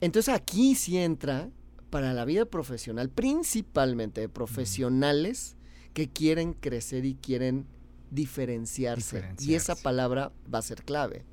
Entonces 0.00 0.34
aquí 0.34 0.74
sí 0.74 0.98
entra 0.98 1.48
para 1.90 2.12
la 2.12 2.24
vida 2.24 2.44
profesional, 2.46 3.10
principalmente 3.10 4.22
de 4.22 4.28
profesionales 4.28 5.56
que 5.92 6.08
quieren 6.08 6.54
crecer 6.54 7.04
y 7.04 7.14
quieren 7.14 7.66
diferenciarse. 8.10 9.24
Y 9.40 9.54
esa 9.54 9.76
palabra 9.76 10.32
va 10.52 10.58
a 10.58 10.62
ser 10.62 10.84
clave. 10.84 11.24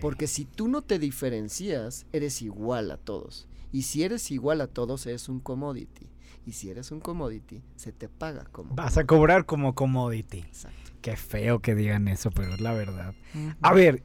Porque 0.00 0.26
si 0.26 0.44
tú 0.44 0.68
no 0.68 0.82
te 0.82 0.98
diferencias, 0.98 2.06
eres 2.12 2.42
igual 2.42 2.90
a 2.90 2.96
todos. 2.96 3.48
Y 3.72 3.82
si 3.82 4.02
eres 4.02 4.30
igual 4.30 4.60
a 4.60 4.66
todos, 4.66 5.06
eres 5.06 5.28
un 5.28 5.40
commodity. 5.40 6.10
Y 6.46 6.52
si 6.52 6.70
eres 6.70 6.90
un 6.90 7.00
commodity, 7.00 7.62
se 7.76 7.92
te 7.92 8.08
paga 8.08 8.44
como. 8.44 8.74
Vas 8.74 8.96
a 8.96 9.06
cobrar 9.06 9.46
como 9.46 9.74
commodity. 9.74 10.38
Exacto. 10.38 10.79
Qué 11.00 11.16
feo 11.16 11.60
que 11.60 11.74
digan 11.74 12.08
eso, 12.08 12.30
pero 12.30 12.54
es 12.54 12.60
la 12.60 12.72
verdad. 12.72 13.14
A 13.62 13.72
ver, 13.72 14.02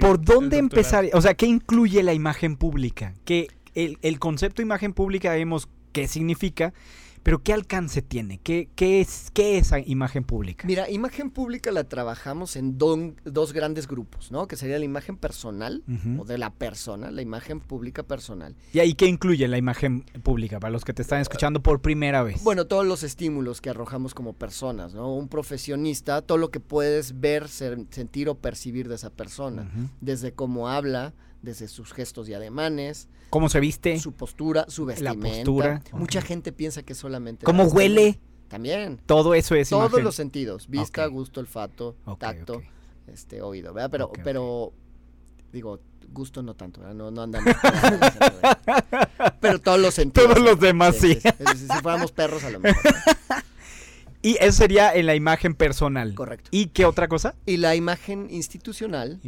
¿por 0.00 0.20
dónde 0.20 0.58
empezar? 0.58 1.06
O 1.12 1.20
sea, 1.20 1.34
¿qué 1.34 1.46
incluye 1.46 2.02
la 2.02 2.14
imagen 2.14 2.56
pública? 2.56 3.14
Que 3.24 3.48
el, 3.74 3.98
el 4.02 4.18
concepto 4.18 4.62
de 4.62 4.64
imagen 4.64 4.94
pública 4.94 5.32
vemos 5.32 5.68
qué 5.92 6.08
significa, 6.08 6.72
pero 7.22 7.42
¿qué 7.42 7.52
alcance 7.52 8.02
tiene? 8.02 8.38
¿Qué, 8.38 8.68
qué 8.74 9.00
es, 9.00 9.30
qué 9.32 9.58
es 9.58 9.72
imagen 9.86 10.24
pública? 10.24 10.66
Mira, 10.66 10.90
imagen 10.90 11.30
pública 11.30 11.70
la 11.70 11.84
trabajamos 11.84 12.56
en 12.56 12.78
dos 12.78 13.52
grandes 13.52 13.86
grupos, 13.86 14.30
¿no? 14.30 14.46
Que 14.46 14.56
sería 14.56 14.78
la 14.78 14.84
imagen 14.84 15.16
personal 15.16 15.82
o 16.18 16.24
de 16.24 16.38
la 16.38 16.50
persona, 16.50 17.10
la 17.10 17.22
imagen 17.22 17.60
pública 17.60 18.02
personal. 18.02 18.56
¿Y 18.72 18.80
ahí 18.80 18.94
qué 18.94 19.06
incluye 19.06 19.46
la 19.48 19.58
imagen 19.58 20.04
pública 20.22 20.58
para 20.60 20.70
los 20.70 20.84
que 20.84 20.92
te 20.92 21.02
están 21.02 21.20
escuchando 21.20 21.62
por 21.62 21.80
primera 21.80 22.22
vez? 22.22 22.42
Bueno, 22.42 22.66
todos 22.66 22.86
los 22.86 23.02
estímulos 23.02 23.60
que 23.60 23.70
arrojamos 23.70 24.14
como 24.14 24.32
personas, 24.32 24.94
¿no? 24.94 25.14
Un 25.14 25.28
profesionista, 25.28 26.22
todo 26.22 26.38
lo 26.38 26.50
que 26.50 26.60
puedes 26.60 27.20
ver, 27.20 27.48
sentir 27.48 28.28
o 28.28 28.34
percibir 28.34 28.88
de 28.88 28.96
esa 28.96 29.10
persona, 29.10 29.70
desde 30.00 30.32
cómo 30.32 30.68
habla, 30.68 31.14
desde 31.42 31.68
sus 31.68 31.92
gestos 31.92 32.28
y 32.28 32.34
ademanes. 32.34 33.08
¿Cómo 33.30 33.48
se 33.48 33.60
viste? 33.60 33.98
Su 33.98 34.12
postura, 34.12 34.64
su 34.68 34.84
vestimenta. 34.84 35.26
La 35.26 35.34
postura. 35.34 35.82
Mucha 35.92 36.22
gente 36.22 36.52
piensa 36.52 36.82
que 36.82 36.94
solamente... 36.94 37.44
¿Cómo 37.44 37.64
huele? 37.64 38.18
También. 38.48 39.00
Todo 39.06 39.34
eso 39.34 39.54
es 39.54 39.70
Todos 39.70 40.02
los 40.02 40.14
sentidos. 40.14 40.68
Vista, 40.68 41.06
gusto, 41.06 41.40
olfato, 41.40 41.96
tacto, 42.18 42.62
este 43.06 43.40
oído, 43.40 43.72
¿verdad? 43.72 43.90
Pero, 43.90 44.12
pero 44.22 44.72
digo, 45.52 45.80
gusto 46.12 46.42
no 46.42 46.54
tanto, 46.54 46.80
¿verdad? 46.80 46.94
No, 46.94 47.10
no 47.10 47.22
andamos. 47.22 47.54
pero 49.40 49.58
todos 49.58 49.80
los 49.80 49.94
sentidos. 49.94 50.28
Todos 50.28 50.44
los 50.44 50.60
demás, 50.60 50.96
sí. 50.96 51.18
Si, 51.56 51.66
fuéramos 51.82 52.12
perros, 52.12 52.44
a 52.44 52.50
lo 52.50 52.60
mejor. 52.60 52.82
Y 54.22 54.36
eso 54.40 54.58
sería 54.58 54.94
en 54.94 55.06
la 55.06 55.16
imagen 55.16 55.54
personal. 55.54 56.14
Correcto. 56.14 56.48
¿Y 56.52 56.66
qué 56.68 56.84
otra 56.84 57.08
cosa? 57.08 57.34
Y 57.44 57.56
la 57.56 57.74
imagen 57.74 58.28
institucional, 58.30 59.20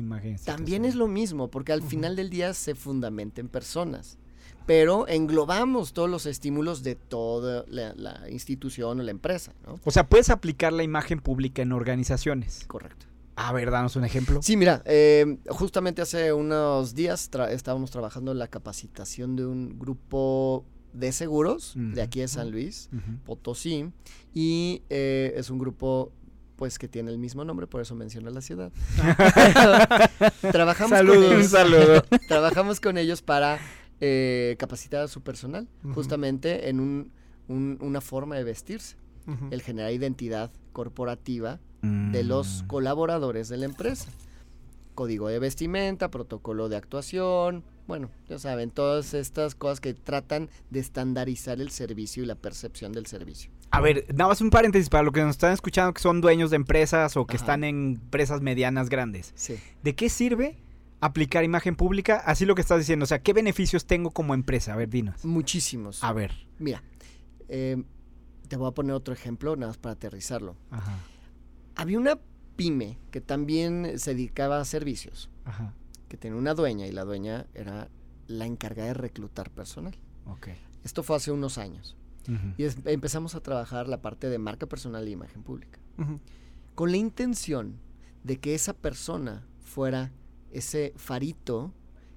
también 0.45 0.85
es 0.85 0.95
lo 0.95 1.09
mismo, 1.09 1.51
porque 1.51 1.73
al 1.73 1.83
final 1.83 2.15
del 2.15 2.31
día 2.31 2.55
se 2.55 2.77
fundamenta 2.77 3.41
en 3.41 3.49
personas. 3.49 4.19
Pero 4.67 5.07
englobamos 5.09 5.93
todos 5.93 6.09
los 6.09 6.25
estímulos 6.25 6.83
de 6.83 6.95
toda 6.95 7.65
la, 7.69 8.21
institución 8.31 9.01
o 9.01 9.03
la 9.03 9.11
empresa. 9.11 9.53
¿no? 9.67 9.79
O 9.85 9.91
sea, 9.91 10.09
puedes 10.09 10.31
aplicar 10.31 10.73
la 10.73 10.85
imagen 10.85 11.21
pública 11.21 11.61
en 11.61 11.73
organizaciones. 11.73 12.65
Correcto. 12.67 13.07
A 13.37 13.53
ver, 13.53 13.71
danos 13.71 13.97
un 13.97 14.05
ejemplo. 14.05 14.41
Sí, 14.43 14.57
mira, 14.57 14.81
eh, 14.85 15.39
justamente 15.49 16.01
hace 16.01 16.33
unos 16.33 16.95
días 16.95 17.29
estábamos 17.51 17.91
trabajando 17.91 18.31
en 18.31 18.39
la 18.39 18.47
capacitación 18.47 19.35
de 19.35 19.45
un 19.45 19.77
grupo 19.77 20.65
de 20.95 21.13
seguros 21.13 21.75
de 21.77 22.01
aquí 22.01 22.21
de 22.21 22.29
San 22.29 22.51
Luis, 22.51 22.89
Potosí, 23.27 23.91
y 24.33 24.83
eh, 24.89 25.35
es 25.37 25.51
un 25.51 25.59
grupo 25.59 26.13
pues 26.57 26.79
que 26.79 26.87
tiene 26.89 27.11
el 27.11 27.19
mismo 27.19 27.45
nombre, 27.45 27.67
por 27.67 27.81
eso 27.81 27.95
menciona 27.97 28.31
la 28.31 28.41
ciudad. 28.41 28.73
trabajamos 30.41 31.01
con 31.01 31.23
ellos, 31.23 31.53
trabajamos 32.29 32.81
con 32.81 32.97
ellos 32.97 33.23
para 33.23 33.59
eh, 34.01 34.55
capacitar 34.59 35.03
a 35.03 35.09
su 35.09 35.21
personal, 35.23 35.69
justamente 35.95 36.69
en 36.69 36.81
un, 36.81 37.13
una 37.49 38.01
forma 38.01 38.37
de 38.37 38.45
vestirse, 38.45 38.97
el 39.51 39.63
generar 39.63 39.93
identidad 39.93 40.53
corporativa 40.73 41.61
de 41.83 42.25
los 42.25 42.63
mm. 42.63 42.67
colaboradores 42.67 43.49
de 43.49 43.57
la 43.59 43.67
empresa. 43.67 44.09
Código 44.95 45.29
de 45.29 45.39
vestimenta, 45.39 46.11
protocolo 46.11 46.69
de 46.69 46.77
actuación, 46.77 47.65
bueno, 47.87 48.11
ya 48.29 48.39
saben, 48.39 48.71
todas 48.71 49.13
estas 49.13 49.55
cosas 49.55 49.81
que 49.81 49.93
tratan 49.93 50.49
de 50.71 50.81
estandarizar 50.81 51.61
el 51.61 51.71
servicio 51.71 52.23
y 52.23 52.27
la 52.27 52.35
percepción 52.35 52.93
del 52.93 53.07
servicio. 53.07 53.51
A 53.71 53.81
ver, 53.81 54.07
nada 54.15 54.29
más 54.29 54.41
un 54.41 54.51
paréntesis 54.51 54.89
para 54.89 55.03
los 55.03 55.13
que 55.13 55.21
nos 55.21 55.33
están 55.33 55.53
escuchando 55.53 55.93
que 55.93 56.01
son 56.01 56.21
dueños 56.21 56.51
de 56.51 56.57
empresas 56.57 57.17
o 57.17 57.27
que 57.27 57.37
están 57.37 57.65
en 57.65 57.95
empresas 57.97 58.41
medianas 58.41 58.89
grandes. 58.89 59.33
Sí. 59.35 59.57
¿De 59.83 59.95
qué 59.95 60.09
sirve 60.09 60.57
aplicar 61.01 61.45
imagen 61.45 61.77
pública? 61.77 62.23
Así 62.25 62.47
lo 62.47 62.55
que 62.55 62.63
estás 62.63 62.79
diciendo, 62.79 63.05
o 63.05 63.07
sea, 63.07 63.23
¿qué 63.23 63.33
beneficios 63.33 63.85
tengo 63.85 64.13
como 64.13 64.33
empresa? 64.33 64.73
A 64.73 64.77
ver, 64.77 64.89
dinos. 64.89 65.25
Muchísimos. 65.25 66.03
A 66.03 66.13
ver. 66.13 66.33
Mira, 66.59 66.83
eh, 67.49 67.83
te 68.49 68.57
voy 68.57 68.69
a 68.69 68.71
poner 68.71 68.95
otro 68.95 69.13
ejemplo, 69.13 69.57
nada 69.57 69.69
más 69.69 69.79
para 69.79 69.95
aterrizarlo. 69.95 70.57
Ajá. 70.71 70.97
Había 71.75 71.99
una 71.99 72.19
pyme 72.57 72.99
que 73.11 73.21
también 73.21 73.99
se 73.99 74.15
dedicaba 74.15 74.61
a 74.61 74.65
servicios. 74.65 75.31
Ajá 75.45 75.75
que 76.15 76.17
tenía 76.17 76.39
una 76.39 76.55
dueña 76.55 76.87
y 76.87 76.93
la 76.93 77.05
dueña 77.05 77.47
era 77.55 77.89
la 78.29 78.47
encargada 78.47 78.89
de 78.89 78.95
reclutar 78.95 79.51
personal. 79.51 79.97
Okay. 80.27 80.55
Esto 80.85 81.03
fue 81.03 81.17
hace 81.17 81.33
unos 81.33 81.59
años. 81.59 81.97
Y 82.57 82.65
empezamos 82.87 83.35
a 83.35 83.41
trabajar 83.41 83.87
la 83.87 84.01
parte 84.01 84.31
de 84.31 84.39
marca 84.39 84.67
personal 84.67 85.07
e 85.07 85.11
imagen 85.11 85.43
pública. 85.43 85.79
Con 86.75 86.91
la 86.91 86.97
intención 86.97 87.81
de 88.23 88.39
que 88.39 88.55
esa 88.55 88.73
persona 88.73 89.45
fuera 89.61 90.13
ese 90.53 90.95
farito 90.97 91.75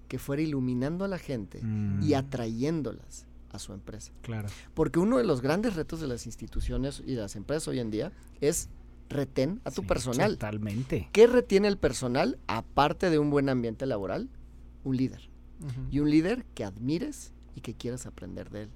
que 0.08 0.20
fuera 0.20 0.44
iluminando 0.44 1.04
a 1.04 1.08
la 1.08 1.18
gente 1.18 1.60
y 1.60 1.64
mm. 1.64 2.16
atrayéndolas 2.16 3.26
a 3.50 3.58
su 3.60 3.74
empresa. 3.74 4.14
Claro. 4.22 4.48
Porque 4.76 5.00
uno 5.00 5.18
de 5.18 5.24
los 5.24 5.42
grandes 5.42 5.76
retos 5.76 6.00
de 6.00 6.08
las 6.08 6.26
instituciones 6.26 7.02
y 7.04 7.16
de 7.16 7.22
las 7.22 7.36
empresas 7.36 7.68
hoy 7.68 7.80
en 7.80 7.90
día 7.90 8.14
es 8.40 8.70
retén 9.10 9.62
a 9.64 9.72
tu 9.72 9.84
personal. 9.84 10.34
Totalmente. 10.34 11.10
¿Qué 11.12 11.28
retiene 11.28 11.68
el 11.68 11.78
personal 11.78 12.40
aparte 12.48 13.10
de 13.10 13.20
un 13.20 13.30
buen 13.30 13.50
ambiente 13.50 13.86
laboral? 13.86 14.30
Un 14.84 14.98
líder. 14.98 15.30
Y 15.90 16.00
un 16.00 16.12
líder 16.12 16.46
que 16.54 16.64
admires 16.64 17.34
y 17.56 17.62
que 17.62 17.74
quieras 17.74 18.06
aprender 18.06 18.52
de 18.52 18.64
él. 18.64 18.70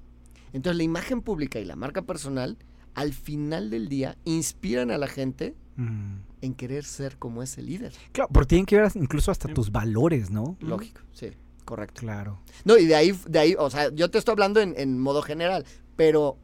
Entonces 0.52 0.78
la 0.78 0.84
imagen 0.84 1.22
pública 1.22 1.60
y 1.60 1.66
la 1.66 1.76
marca 1.76 2.02
personal 2.02 2.58
al 2.96 3.14
final 3.14 3.70
del 3.70 3.88
día 3.88 4.18
inspiran 4.26 4.92
a 4.92 4.98
la 4.98 5.08
gente 5.08 5.56
mm. 5.78 6.16
en 6.42 6.54
querer 6.56 6.84
ser 6.84 7.18
como 7.18 7.44
ese 7.44 7.62
líder. 7.62 7.94
Claro, 8.12 8.30
porque 8.34 8.48
tienen 8.48 8.66
que 8.66 8.78
ver 8.78 8.92
incluso 8.96 9.32
hasta 9.32 9.54
tus 9.54 9.72
valores, 9.72 10.32
¿no? 10.32 10.58
Lógico, 10.60 11.02
sí, 11.14 11.28
correcto. 11.64 12.02
Claro. 12.02 12.42
No, 12.66 12.78
y 12.78 12.86
de 12.86 12.96
ahí, 12.96 13.18
de 13.30 13.40
ahí, 13.40 13.56
o 13.58 13.70
sea, 13.70 13.94
yo 13.94 14.10
te 14.10 14.18
estoy 14.18 14.34
hablando 14.34 14.60
en, 14.60 14.74
en 14.78 15.00
modo 15.00 15.22
general, 15.22 15.66
pero 15.96 16.38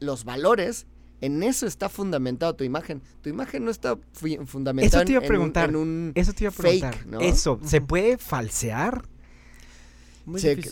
los 0.00 0.24
valores 0.24 0.86
en 1.20 1.42
eso 1.42 1.66
está 1.66 1.88
fundamentado 1.88 2.54
tu 2.54 2.64
imagen. 2.64 3.02
Tu 3.22 3.28
imagen 3.28 3.64
no 3.64 3.70
está 3.70 3.96
fundamentada 4.46 5.02
eso 5.02 5.06
te 5.06 5.12
iba 5.12 5.20
a 5.20 5.26
preguntar, 5.26 5.70
en, 5.70 5.76
un, 5.76 6.12
eso 6.14 6.32
te 6.32 6.44
iba 6.44 6.50
a 6.50 6.54
preguntar. 6.54 6.94
Fake, 6.94 7.06
¿no? 7.06 7.20
Eso, 7.20 7.60
¿se 7.64 7.80
puede 7.80 8.18
falsear? 8.18 9.02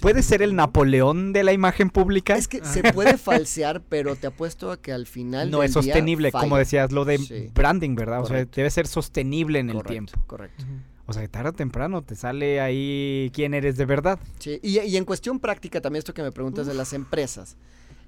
¿Puede 0.01 0.23
ser 0.23 0.43
el 0.43 0.55
Napoleón 0.55 1.33
de 1.33 1.43
la 1.43 1.53
imagen 1.53 1.91
pública? 1.91 2.37
Es 2.37 2.49
que 2.49 2.65
se 2.65 2.93
puede 2.93 3.17
falsear, 3.19 3.83
pero 3.89 4.17
te 4.17 4.27
apuesto 4.27 4.71
a 4.71 4.77
que 4.77 4.93
al 4.93 5.07
final. 5.07 5.51
No 5.51 5.63
es 5.63 5.73
sostenible, 5.73 6.33
como 6.33 6.57
decías, 6.57 6.93
lo 6.93 7.05
de 7.05 7.51
branding, 7.55 7.95
¿verdad? 7.95 8.23
O 8.23 8.27
sea, 8.27 8.45
debe 8.45 8.71
ser 8.71 8.87
sostenible 8.87 9.59
en 9.59 9.71
el 9.71 9.83
tiempo. 9.83 10.13
Correcto. 10.27 10.65
O 11.09 11.13
sea, 11.13 11.23
que 11.23 11.29
tarde 11.29 11.51
o 11.51 11.53
temprano 11.53 12.03
te 12.03 12.17
sale 12.17 12.61
ahí 12.61 13.31
quién 13.33 13.55
eres 13.55 13.77
de 13.77 13.85
verdad. 13.85 14.19
Sí, 14.41 14.59
y, 14.63 14.97
en 14.97 15.05
cuestión 15.05 15.39
práctica, 15.39 15.81
también 15.81 16.01
esto 16.01 16.13
que 16.13 16.23
me 16.23 16.33
preguntas 16.33 16.67
de 16.67 16.75
las 16.75 16.93
empresas 16.93 17.57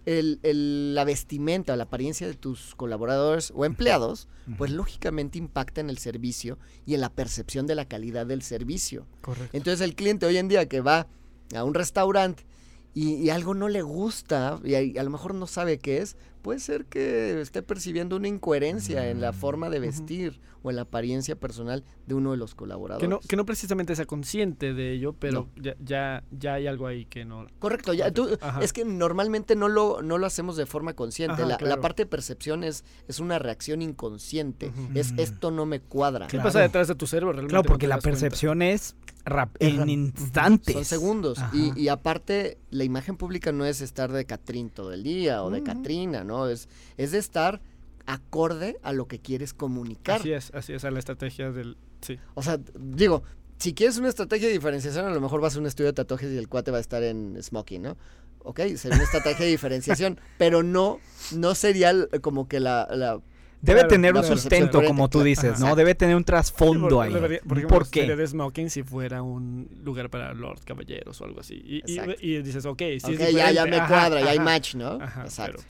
el, 0.08 0.94
la 0.94 1.04
vestimenta 1.04 1.74
o 1.74 1.76
la 1.76 1.84
apariencia 1.84 2.26
de 2.26 2.34
tus 2.34 2.74
colaboradores 2.74 3.52
o 3.54 3.64
empleados, 3.64 4.28
pues 4.56 4.70
lógicamente 4.70 5.36
impacta 5.36 5.80
en 5.80 5.90
el 5.90 5.98
servicio 5.98 6.58
y 6.86 6.94
en 6.94 7.02
la 7.02 7.10
percepción 7.10 7.66
de 7.66 7.74
la 7.74 7.84
calidad 7.84 8.24
del 8.24 8.42
servicio. 8.42 9.06
Correcto. 9.20 9.54
Entonces 9.56 9.82
el 9.82 9.94
cliente 9.94 10.24
hoy 10.24 10.38
en 10.38 10.48
día 10.48 10.66
que 10.66 10.80
va 10.80 11.06
a 11.54 11.64
un 11.64 11.74
restaurante 11.74 12.46
y, 12.94 13.28
algo 13.30 13.54
no 13.54 13.68
le 13.68 13.82
gusta 13.82 14.58
y 14.64 14.74
a, 14.74 15.02
lo 15.02 15.10
mejor 15.10 15.34
no 15.34 15.46
sabe 15.46 15.78
qué 15.78 15.98
es, 15.98 16.16
puede 16.42 16.58
ser 16.58 16.86
que 16.86 17.40
esté 17.40 17.62
percibiendo 17.62 18.16
una 18.16 18.28
incoherencia 18.28 19.10
en 19.10 19.20
la 19.20 19.32
forma 19.32 19.68
de 19.70 19.78
vestir 19.78 20.40
o 20.62 20.70
en 20.70 20.76
la 20.76 20.82
apariencia 20.82 21.36
personal 21.36 21.84
de 22.06 22.14
uno 22.14 22.32
de 22.32 22.36
los 22.36 22.54
colaboradores. 22.54 23.06
Que 23.06 23.08
no, 23.08 23.20
que 23.20 23.36
no 23.36 23.44
precisamente 23.44 23.94
sea 23.94 24.06
consciente 24.06 24.74
de 24.74 24.92
ello, 24.92 25.14
pero 25.18 25.48
ya, 25.56 25.74
ya, 25.82 26.24
ya, 26.30 26.54
hay 26.54 26.66
algo 26.66 26.86
ahí 26.86 27.04
que 27.04 27.24
no... 27.24 27.46
Correcto, 27.58 27.92
ya, 27.92 28.10
tú, 28.10 28.28
es 28.60 28.72
que 28.72 28.84
normalmente 28.84 29.56
no 29.56 29.68
lo, 29.68 30.02
no 30.02 30.18
lo 30.18 30.26
hacemos 30.26 30.56
de 30.56 30.66
forma 30.66 30.94
consciente. 30.94 31.44
la, 31.44 31.58
la, 31.60 31.80
parte 31.80 32.02
de 32.02 32.06
percepción 32.06 32.64
es, 32.64 32.84
es 33.06 33.20
una 33.20 33.38
reacción 33.38 33.82
inconsciente. 33.82 34.72
Es 34.94 35.12
esto 35.16 35.50
no 35.50 35.66
me 35.66 35.80
cuadra. 35.80 36.26
¿Qué 36.26 36.38
pasa 36.38 36.60
detrás 36.60 36.88
de 36.88 36.94
tu 36.94 37.06
cerebro 37.06 37.32
realmente? 37.32 37.52
Claro, 37.52 37.64
porque 37.64 37.86
la 37.86 37.98
percepción 37.98 38.62
es 38.62 38.96
en 39.58 39.88
instantes. 39.88 40.74
Son 40.74 40.84
segundos. 40.84 41.38
Y, 41.52 41.78
y, 41.78 41.88
aparte, 41.88 42.58
la 42.70 42.84
imagen 42.84 43.16
pública 43.16 43.52
no 43.52 43.64
es 43.64 43.80
estar 43.80 44.12
de 44.12 44.24
Catrín 44.24 44.70
todo 44.70 44.92
el 44.92 45.02
día 45.02 45.42
o 45.42 45.50
de 45.50 45.62
Catrina, 45.62 46.24
¿no? 46.24 46.48
Es, 46.48 46.68
es 46.96 47.12
de 47.12 47.18
estar 47.18 47.60
acorde 48.08 48.78
a 48.82 48.92
lo 48.92 49.06
que 49.06 49.20
quieres 49.20 49.52
comunicar. 49.52 50.20
Así 50.20 50.32
es, 50.32 50.50
así 50.54 50.72
es, 50.72 50.84
a 50.84 50.90
la 50.90 50.98
estrategia 50.98 51.52
del... 51.52 51.76
Sí. 52.00 52.18
O 52.34 52.42
sea, 52.42 52.58
digo, 52.74 53.22
si 53.58 53.74
quieres 53.74 53.98
una 53.98 54.08
estrategia 54.08 54.48
de 54.48 54.54
diferenciación, 54.54 55.04
a 55.04 55.10
lo 55.10 55.20
mejor 55.20 55.42
vas 55.42 55.56
a 55.56 55.58
un 55.58 55.66
estudio 55.66 55.88
de 55.88 55.92
tatuajes 55.92 56.32
y 56.32 56.38
el 56.38 56.48
cuate 56.48 56.70
va 56.70 56.78
a 56.78 56.80
estar 56.80 57.02
en 57.02 57.40
smoking, 57.40 57.82
¿no? 57.82 57.96
Ok, 58.38 58.60
sería 58.76 58.96
una 58.96 59.04
estrategia 59.04 59.44
de 59.44 59.50
diferenciación, 59.50 60.18
pero 60.38 60.62
no, 60.62 61.00
no 61.32 61.54
sería 61.54 61.92
como 62.22 62.48
que 62.48 62.60
la... 62.60 63.20
Debe 63.60 63.84
tener 63.84 64.14
un 64.14 64.24
sustento, 64.24 64.82
como 64.84 65.10
tú 65.10 65.22
dices, 65.22 65.60
¿no? 65.60 65.76
Debe 65.76 65.94
tener 65.94 66.16
un 66.16 66.24
trasfondo 66.24 67.02
ahí. 67.02 67.12
por, 67.68 67.90
qué? 67.90 68.06
de 68.06 68.26
smoking 68.26 68.70
si 68.70 68.84
fuera 68.84 69.20
un 69.20 69.68
lugar 69.82 70.08
para 70.08 70.32
Lord 70.32 70.60
Caballeros 70.64 71.20
o 71.20 71.24
algo 71.24 71.40
así. 71.40 71.60
Y, 71.62 71.82
y, 72.20 72.40
dices, 72.40 72.64
ok, 72.64 72.82
si 73.04 73.16
okay, 73.16 73.34
ya, 73.34 73.50
ya 73.50 73.66
me 73.66 73.84
cuadra, 73.86 74.20
ya 74.20 74.30
hay 74.30 74.38
match, 74.38 74.76
¿no? 74.76 74.94
Exacto. 75.24 75.62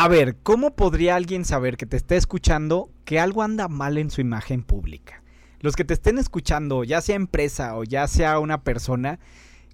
A 0.00 0.06
ver, 0.06 0.36
¿cómo 0.44 0.76
podría 0.76 1.16
alguien 1.16 1.44
saber 1.44 1.76
que 1.76 1.84
te 1.84 1.96
esté 1.96 2.16
escuchando 2.16 2.88
que 3.04 3.18
algo 3.18 3.42
anda 3.42 3.66
mal 3.66 3.98
en 3.98 4.12
su 4.12 4.20
imagen 4.20 4.62
pública? 4.62 5.24
Los 5.58 5.74
que 5.74 5.84
te 5.84 5.92
estén 5.92 6.18
escuchando, 6.18 6.84
ya 6.84 7.00
sea 7.00 7.16
empresa 7.16 7.76
o 7.76 7.82
ya 7.82 8.06
sea 8.06 8.38
una 8.38 8.62
persona, 8.62 9.18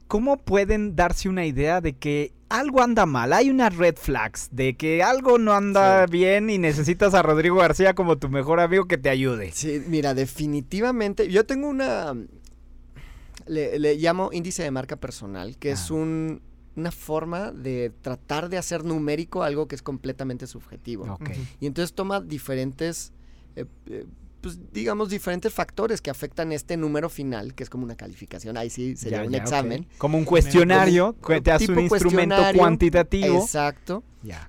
¿cómo 0.09 0.39
pueden 0.39 0.97
darse 0.97 1.29
una 1.29 1.45
idea 1.45 1.83
de 1.83 1.99
que 1.99 2.33
algo 2.49 2.81
anda 2.81 3.05
mal? 3.05 3.35
Hay 3.35 3.51
unas 3.51 3.77
red 3.77 3.97
flags 3.97 4.49
de 4.51 4.79
que 4.79 5.03
algo 5.03 5.37
no 5.37 5.53
anda 5.53 6.07
bien 6.07 6.49
y 6.49 6.57
necesitas 6.57 7.13
a 7.13 7.21
Rodrigo 7.21 7.57
García 7.57 7.95
como 7.95 8.17
tu 8.17 8.31
mejor 8.31 8.61
amigo 8.61 8.87
que 8.87 8.97
te 8.97 9.11
ayude. 9.11 9.53
Sí, 9.53 9.83
mira, 9.89 10.15
definitivamente. 10.15 11.29
Yo 11.29 11.45
tengo 11.45 11.69
una. 11.69 12.15
Le, 13.47 13.97
llamo 13.97 14.31
índice 14.33 14.63
de 14.63 14.71
marca 14.71 14.97
personal, 14.97 15.59
que 15.59 15.73
es 15.73 15.91
ah. 15.91 15.95
un 15.95 16.41
una 16.77 16.91
forma 16.91 17.53
de 17.53 17.93
tratar 18.03 18.49
de 18.49 18.59
hacer 18.59 18.85
numérico 18.85 19.43
algo 19.43 19.69
que 19.69 19.75
es 19.75 19.83
completamente 19.83 20.47
subjetivo. 20.47 21.19
Y 21.61 21.67
entonces 21.67 21.95
toma 21.95 22.21
diferentes, 22.21 23.13
eh, 23.57 23.65
eh, 23.87 24.07
pues 24.41 24.59
digamos, 24.73 25.09
diferentes 25.09 25.53
factores 25.53 26.01
que 26.01 26.11
afectan 26.11 26.53
este 26.53 26.77
número 26.77 27.09
final, 27.09 27.55
que 27.55 27.63
es 27.63 27.71
como 27.71 27.85
una 27.85 27.97
calificación. 27.97 28.57
Ahí 28.57 28.71
sí 28.71 28.97
sería 28.97 29.23
un 29.23 29.35
examen. 29.35 29.87
Como 29.99 30.19
un 30.19 30.25
cuestionario, 30.25 31.17
que 31.27 31.41
te 31.41 31.53
hace 31.53 31.71
un 31.71 31.81
instrumento 31.81 32.43
cuantitativo. 32.55 33.41
Exacto. 33.41 34.03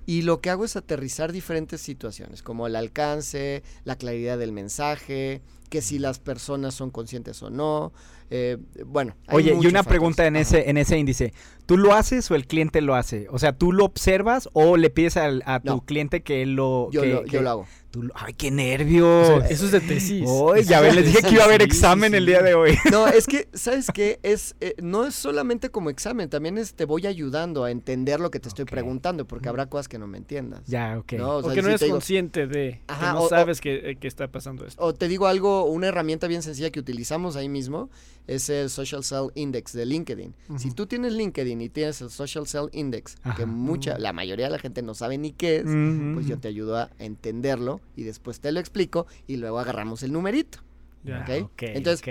Y 0.05 0.21
lo 0.21 0.41
que 0.41 0.49
hago 0.49 0.65
es 0.65 0.75
aterrizar 0.75 1.31
diferentes 1.31 1.81
situaciones, 1.81 2.41
como 2.41 2.67
el 2.67 2.75
alcance, 2.75 3.63
la 3.83 3.95
claridad 3.95 4.37
del 4.37 4.51
mensaje, 4.51 5.41
que 5.69 5.81
si 5.81 5.99
las 5.99 6.19
personas 6.19 6.73
son 6.73 6.91
conscientes 6.91 7.41
o 7.43 7.49
no, 7.49 7.91
eh, 8.29 8.57
bueno. 8.85 9.15
Oye, 9.31 9.55
y 9.59 9.67
una 9.67 9.83
pregunta 9.83 10.25
en 10.25 10.35
ese, 10.35 10.69
en 10.69 10.77
ese 10.77 10.97
índice. 10.97 11.33
¿Tú 11.65 11.77
lo 11.77 11.93
haces 11.93 12.29
o 12.31 12.35
el 12.35 12.47
cliente 12.47 12.81
lo 12.81 12.95
hace? 12.95 13.27
O 13.29 13.39
sea, 13.39 13.53
¿tú 13.53 13.71
lo 13.71 13.85
observas 13.85 14.49
o 14.53 14.77
le 14.77 14.89
pides 14.89 15.17
a 15.17 15.59
tu 15.59 15.83
cliente 15.83 16.21
que 16.21 16.43
él 16.43 16.55
lo... 16.55 16.89
Yo, 16.91 17.05
lo, 17.05 17.25
yo 17.25 17.41
lo 17.41 17.49
hago. 17.49 17.67
¡Ay, 18.13 18.33
qué 18.33 18.51
nervios! 18.51 19.43
eso 19.49 19.65
es 19.65 19.71
de 19.71 19.81
tesis. 19.81 20.27
ya 20.65 20.81
ves, 20.81 20.95
les 20.95 21.05
dije 21.05 21.21
que 21.21 21.33
iba 21.33 21.43
a 21.43 21.45
haber 21.45 21.61
examen 21.61 22.13
el 22.13 22.25
día 22.25 22.41
de 22.41 22.53
hoy. 22.53 22.77
No, 22.91 23.07
es 23.07 23.25
que, 23.25 23.47
¿sabes 23.53 23.87
qué? 23.93 24.19
Es, 24.23 24.55
eh, 24.61 24.75
no 24.81 25.05
es 25.05 25.15
solamente 25.15 25.69
como 25.69 25.89
examen, 25.89 26.29
también 26.29 26.57
es, 26.57 26.73
te 26.75 26.85
voy 26.85 27.07
ayudando 27.07 27.63
a 27.63 27.71
entender 27.71 28.19
lo 28.19 28.31
que 28.31 28.39
te 28.39 28.47
estoy 28.47 28.65
preguntando, 28.65 29.25
porque 29.25 29.49
habrá 29.49 29.64
cosas 29.67 29.87
que 29.87 29.97
no 29.97 30.07
me 30.07 30.17
entiendas. 30.17 30.61
Ya, 30.67 30.97
ok. 30.97 31.13
¿no? 31.13 31.37
O, 31.37 31.49
que 31.51 31.61
no 31.61 31.69
eres 31.69 31.83
consciente 31.89 32.47
de, 32.47 32.81
que 32.87 33.05
no 33.05 33.27
sabes 33.27 33.59
eh, 33.63 33.97
que, 33.99 34.07
está 34.07 34.27
pasando 34.27 34.65
esto. 34.65 34.83
O 34.83 34.93
te 34.93 35.07
digo 35.07 35.27
algo, 35.27 35.65
una 35.65 35.87
herramienta 35.87 36.27
bien 36.27 36.41
sencilla 36.41 36.69
que 36.69 36.79
utilizamos 36.79 37.35
ahí 37.35 37.49
mismo 37.49 37.89
es 38.27 38.49
el 38.49 38.69
Social 38.69 39.03
Cell 39.03 39.27
Index 39.35 39.73
de 39.73 39.85
LinkedIn. 39.85 40.35
Si 40.57 40.71
tú 40.71 40.87
tienes 40.87 41.13
LinkedIn 41.13 41.61
y 41.61 41.69
tienes 41.69 42.01
el 42.01 42.09
Social 42.09 42.47
Cell 42.47 42.69
Index, 42.71 43.17
que 43.35 43.45
mucha, 43.45 43.97
la 43.99 44.13
mayoría 44.13 44.45
de 44.45 44.51
la 44.51 44.59
gente 44.59 44.81
no 44.81 44.93
sabe 44.93 45.17
ni 45.17 45.31
qué 45.31 45.57
es, 45.57 45.63
pues 45.63 46.27
yo 46.27 46.39
te 46.39 46.47
ayudo 46.47 46.77
a 46.77 46.89
entenderlo 46.99 47.81
y 47.95 48.03
después 48.03 48.39
te 48.39 48.51
lo 48.51 48.59
explico 48.59 49.05
y 49.27 49.37
luego 49.37 49.59
agarramos 49.59 50.03
el 50.03 50.11
numerito. 50.11 50.59
Entonces, 51.05 52.01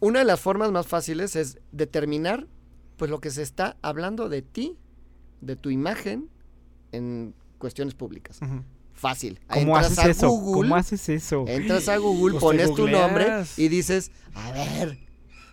una 0.00 0.20
de 0.20 0.24
las 0.24 0.40
formas 0.40 0.72
más 0.72 0.86
fáciles 0.86 1.36
es 1.36 1.58
determinar 1.72 2.46
pues 2.96 3.10
lo 3.10 3.20
que 3.20 3.30
se 3.30 3.42
está 3.42 3.76
hablando 3.82 4.28
de 4.28 4.42
ti, 4.42 4.76
de 5.40 5.56
tu 5.56 5.70
imagen 5.70 6.30
en 6.96 7.34
cuestiones 7.58 7.94
públicas. 7.94 8.38
Fácil. 8.94 9.38
¿Cómo 9.46 9.76
haces 9.76 9.98
eso? 9.98 10.28
¿Cómo 10.28 10.76
haces 10.76 11.08
eso? 11.08 11.44
Entras 11.46 11.88
a 11.88 11.98
Google, 11.98 12.32
pues 12.32 12.42
pones 12.42 12.74
tu 12.74 12.88
nombre 12.88 13.44
y 13.56 13.68
dices, 13.68 14.10
a 14.34 14.52
ver, 14.52 14.98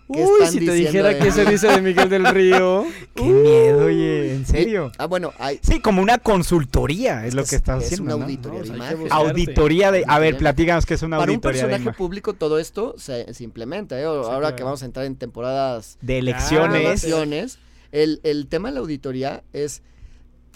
Uy, 0.08 0.48
si 0.48 0.66
te 0.66 0.74
dijera 0.74 1.18
que 1.18 1.32
se 1.32 1.46
dice 1.46 1.68
de 1.68 1.82
Miguel 1.82 2.10
del 2.10 2.26
Río. 2.26 2.86
Qué 3.16 3.24
miedo, 3.24 3.86
oye, 3.86 4.36
en 4.36 4.46
serio. 4.46 4.91
ah, 4.98 5.06
bueno, 5.06 5.34
hay... 5.39 5.60
Sí, 5.62 5.80
como 5.80 6.02
una 6.02 6.18
consultoría 6.18 7.26
es, 7.26 7.34
lo 7.34 7.46
que 7.46 7.56
estás 7.56 7.84
haciendo. 7.84 8.10
Es 8.10 8.16
una 8.16 8.26
auditoría 8.26 8.62
de 8.62 8.68
imagen. 8.68 9.08
Auditoría 9.10 9.91
de. 9.91 10.04
A 10.08 10.20
ver, 10.20 10.38
platíganos 10.38 10.86
qué 10.86 10.96
es 10.96 11.02
una 11.02 11.18
auditoría. 11.18 11.41
Para 11.41 11.54
un 11.54 11.72
personaje 11.72 11.98
público 11.98 12.34
todo 12.34 12.60
esto 12.60 12.96
se, 12.98 13.26
implementa. 13.39 14.00
¿eh? 14.00 14.04
Ahora 14.04 14.56
que 14.56 14.64
vamos 14.64 14.82
a 14.84 14.86
entrar 14.86 15.06
en 15.06 15.16
temporadas 15.16 15.98
de 16.02 16.20
elecciones. 16.20 17.60
el, 17.91 18.20
el 18.24 18.48
tema 18.48 18.70
de 18.70 18.76
la 18.76 18.82
auditoría 18.82 19.44
es 19.54 19.82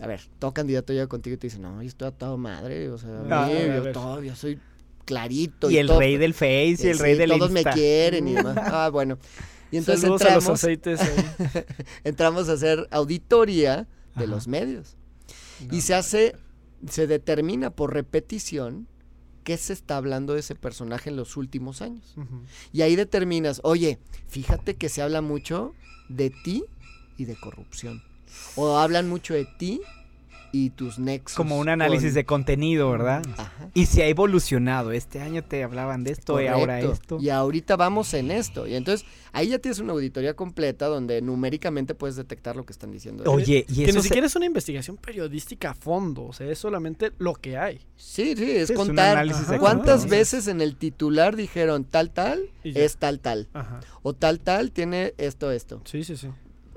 a 0.01 0.07
ver, 0.07 0.21
todo 0.39 0.53
candidato 0.53 0.93
llega 0.93 1.07
contigo 1.07 1.35
y 1.35 1.37
te 1.37 1.47
dice, 1.47 1.59
no, 1.59 1.81
yo 1.81 1.87
estoy 1.87 2.07
atado 2.07 2.37
madre, 2.37 2.89
o 2.89 2.97
sea, 2.97 3.23
yo 3.49 3.91
todavía 3.91 4.35
soy 4.35 4.59
clarito. 5.05 5.71
Y, 5.71 5.77
el 5.77 5.87
rey 5.87 6.17
del 6.17 6.33
Face 6.33 6.77
y 6.83 6.87
el 6.87 6.99
rey 6.99 7.15
del 7.15 7.31
Todos 7.31 7.51
me 7.51 7.63
quieren 7.63 8.27
y 8.27 8.33
demás. 8.35 8.57
Ah, 8.59 8.89
bueno. 8.91 9.17
Y 9.71 9.77
entonces 9.77 10.09
entramos, 10.09 10.63
entramos 12.03 12.49
a 12.49 12.53
hacer 12.53 12.87
auditoría 12.91 13.87
de 14.15 14.27
los 14.27 14.47
medios. 14.47 14.95
y 15.71 15.81
se 15.81 15.93
hace, 15.93 16.35
se 16.89 17.07
determina 17.07 17.71
por 17.71 17.93
repetición 17.93 18.87
qué 19.43 19.57
se 19.57 19.73
está 19.73 19.97
hablando 19.97 20.33
de 20.33 20.41
ese 20.41 20.55
personaje 20.55 21.09
en 21.09 21.15
los 21.15 21.37
últimos 21.37 21.81
años. 21.81 22.15
Y 22.71 22.81
ahí 22.81 22.95
determinas, 22.95 23.61
oye, 23.63 23.97
fíjate 24.27 24.75
que 24.75 24.89
se 24.89 25.01
habla 25.01 25.21
mucho 25.21 25.73
de 26.09 26.29
ti 26.29 26.65
y 27.17 27.25
de 27.25 27.35
corrupción. 27.35 28.03
O 28.55 28.77
hablan 28.77 29.09
mucho 29.09 29.33
de 29.33 29.45
ti 29.45 29.81
y 30.51 30.69
tus 30.71 30.99
nexos. 30.99 31.35
Como 31.35 31.57
un 31.57 31.69
análisis 31.69 32.13
de 32.13 32.25
contenido, 32.25 32.89
¿verdad? 32.89 33.21
Ajá. 33.37 33.69
Y 33.73 33.85
si 33.85 34.01
ha 34.01 34.07
evolucionado. 34.07 34.91
Este 34.91 35.19
año 35.19 35.43
te 35.43 35.63
hablaban 35.63 36.03
de 36.03 36.11
esto 36.11 36.41
y 36.41 36.47
ahora 36.47 36.79
esto. 36.79 37.17
Y 37.19 37.29
ahorita 37.29 37.75
vamos 37.75 38.13
en 38.13 38.31
esto. 38.31 38.67
Y 38.67 38.75
entonces 38.75 39.07
ahí 39.33 39.49
ya 39.49 39.59
tienes 39.59 39.79
una 39.79 39.93
auditoría 39.93 40.35
completa 40.35 40.87
donde 40.87 41.21
numéricamente 41.21 41.95
puedes 41.95 42.15
detectar 42.15 42.55
lo 42.55 42.65
que 42.65 42.73
están 42.73 42.91
diciendo. 42.91 43.23
Oye, 43.31 43.65
y 43.67 43.85
que 43.85 43.93
ni 43.93 44.01
siquiera 44.01 44.27
es 44.27 44.35
una 44.35 44.45
investigación 44.45 44.97
periodística 44.97 45.71
a 45.71 45.73
fondo. 45.73 46.25
O 46.25 46.33
sea, 46.33 46.47
es 46.47 46.59
solamente 46.59 47.11
lo 47.17 47.33
que 47.33 47.57
hay. 47.57 47.81
Sí, 47.95 48.35
sí, 48.35 48.51
es 48.51 48.71
contar 48.71 49.27
cuántas 49.59 50.07
veces 50.07 50.47
en 50.47 50.61
el 50.61 50.75
titular 50.77 51.35
dijeron 51.35 51.83
tal, 51.83 52.11
tal, 52.11 52.49
es 52.63 52.97
tal, 52.97 53.19
tal. 53.19 53.49
Ajá. 53.53 53.81
O 54.01 54.13
tal, 54.13 54.39
tal 54.39 54.71
tiene 54.71 55.13
esto, 55.17 55.51
esto. 55.51 55.81
Sí, 55.85 56.03
sí, 56.03 56.15
sí. 56.15 56.29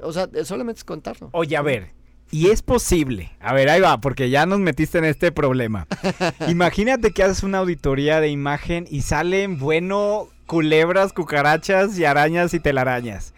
O 0.03 0.13
sea, 0.13 0.29
solamente 0.45 0.79
es 0.79 0.85
contarlo. 0.85 1.31
Oye, 1.33 1.57
a 1.57 1.63
ver, 1.63 1.93
y 2.31 2.51
es 2.51 2.63
posible. 2.63 3.33
A 3.41 3.53
ver, 3.53 3.69
ahí 3.69 3.81
va, 3.81 4.01
porque 4.01 4.31
ya 4.31 4.47
nos 4.47 4.61
metiste 4.61 4.99
en 4.99 5.05
este 5.05 5.33
problema. 5.33 5.87
Imagínate 6.49 7.11
que 7.11 7.23
haces 7.23 7.43
una 7.43 7.59
auditoría 7.59 8.21
de 8.21 8.29
imagen 8.29 8.87
y 8.89 9.03
salen, 9.03 9.59
bueno, 9.59 10.29
culebras, 10.47 11.13
cucarachas 11.13 11.99
y 11.99 12.05
arañas 12.05 12.55
y 12.55 12.61
telarañas. 12.61 13.35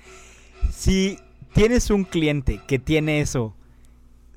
Si 0.71 1.19
tienes 1.55 1.91
un 1.91 2.05
cliente 2.05 2.61
que 2.67 2.79
tiene 2.79 3.21
eso, 3.21 3.55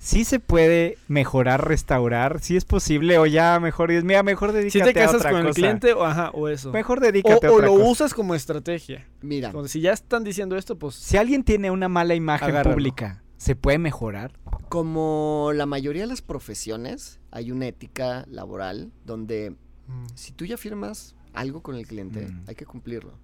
¿sí 0.05 0.23
se 0.23 0.39
puede 0.39 0.97
mejorar, 1.07 1.67
restaurar? 1.67 2.39
¿Sí 2.39 2.55
es 2.55 2.63
posible? 2.63 3.17
O 3.17 3.25
ya 3.25 3.59
mejor 3.59 3.91
mira, 4.03 4.21
mejor 4.21 4.51
dedícate 4.51 4.85
si 4.85 4.93
te 4.93 4.93
casas 4.93 5.25
a 5.25 5.31
con 5.31 5.47
el 5.47 5.53
cliente 5.53 5.93
o, 5.93 6.05
ajá, 6.05 6.29
o 6.31 6.47
eso. 6.47 6.71
Mejor 6.71 6.99
dedícate 6.99 7.47
o, 7.47 7.51
a 7.51 7.53
otra 7.53 7.71
O 7.71 7.77
lo 7.77 7.89
usas 7.89 8.13
como 8.13 8.35
estrategia. 8.35 9.07
Mira. 9.21 9.51
si 9.65 9.81
ya 9.81 9.93
están 9.93 10.23
diciendo 10.23 10.57
esto, 10.57 10.77
pues... 10.77 10.93
Si 10.93 11.17
alguien 11.17 11.43
tiene 11.43 11.71
una 11.71 11.89
mala 11.89 12.13
imagen 12.13 12.55
pública 12.63 13.23
¿Se 13.37 13.55
puede 13.55 13.79
mejorar? 13.79 14.39
Como 14.69 15.51
la 15.53 15.65
mayoría 15.65 16.03
de 16.03 16.07
las 16.07 16.21
profesiones, 16.21 17.19
hay 17.31 17.51
una 17.51 17.67
ética 17.67 18.25
laboral 18.29 18.91
donde 19.03 19.51
mm. 19.87 20.05
si 20.15 20.31
tú 20.31 20.45
ya 20.45 20.57
firmas 20.57 21.15
algo 21.33 21.61
con 21.61 21.75
el 21.75 21.85
cliente, 21.85 22.27
mm. 22.27 22.43
hay 22.47 22.55
que 22.55 22.65
cumplirlo. 22.65 23.19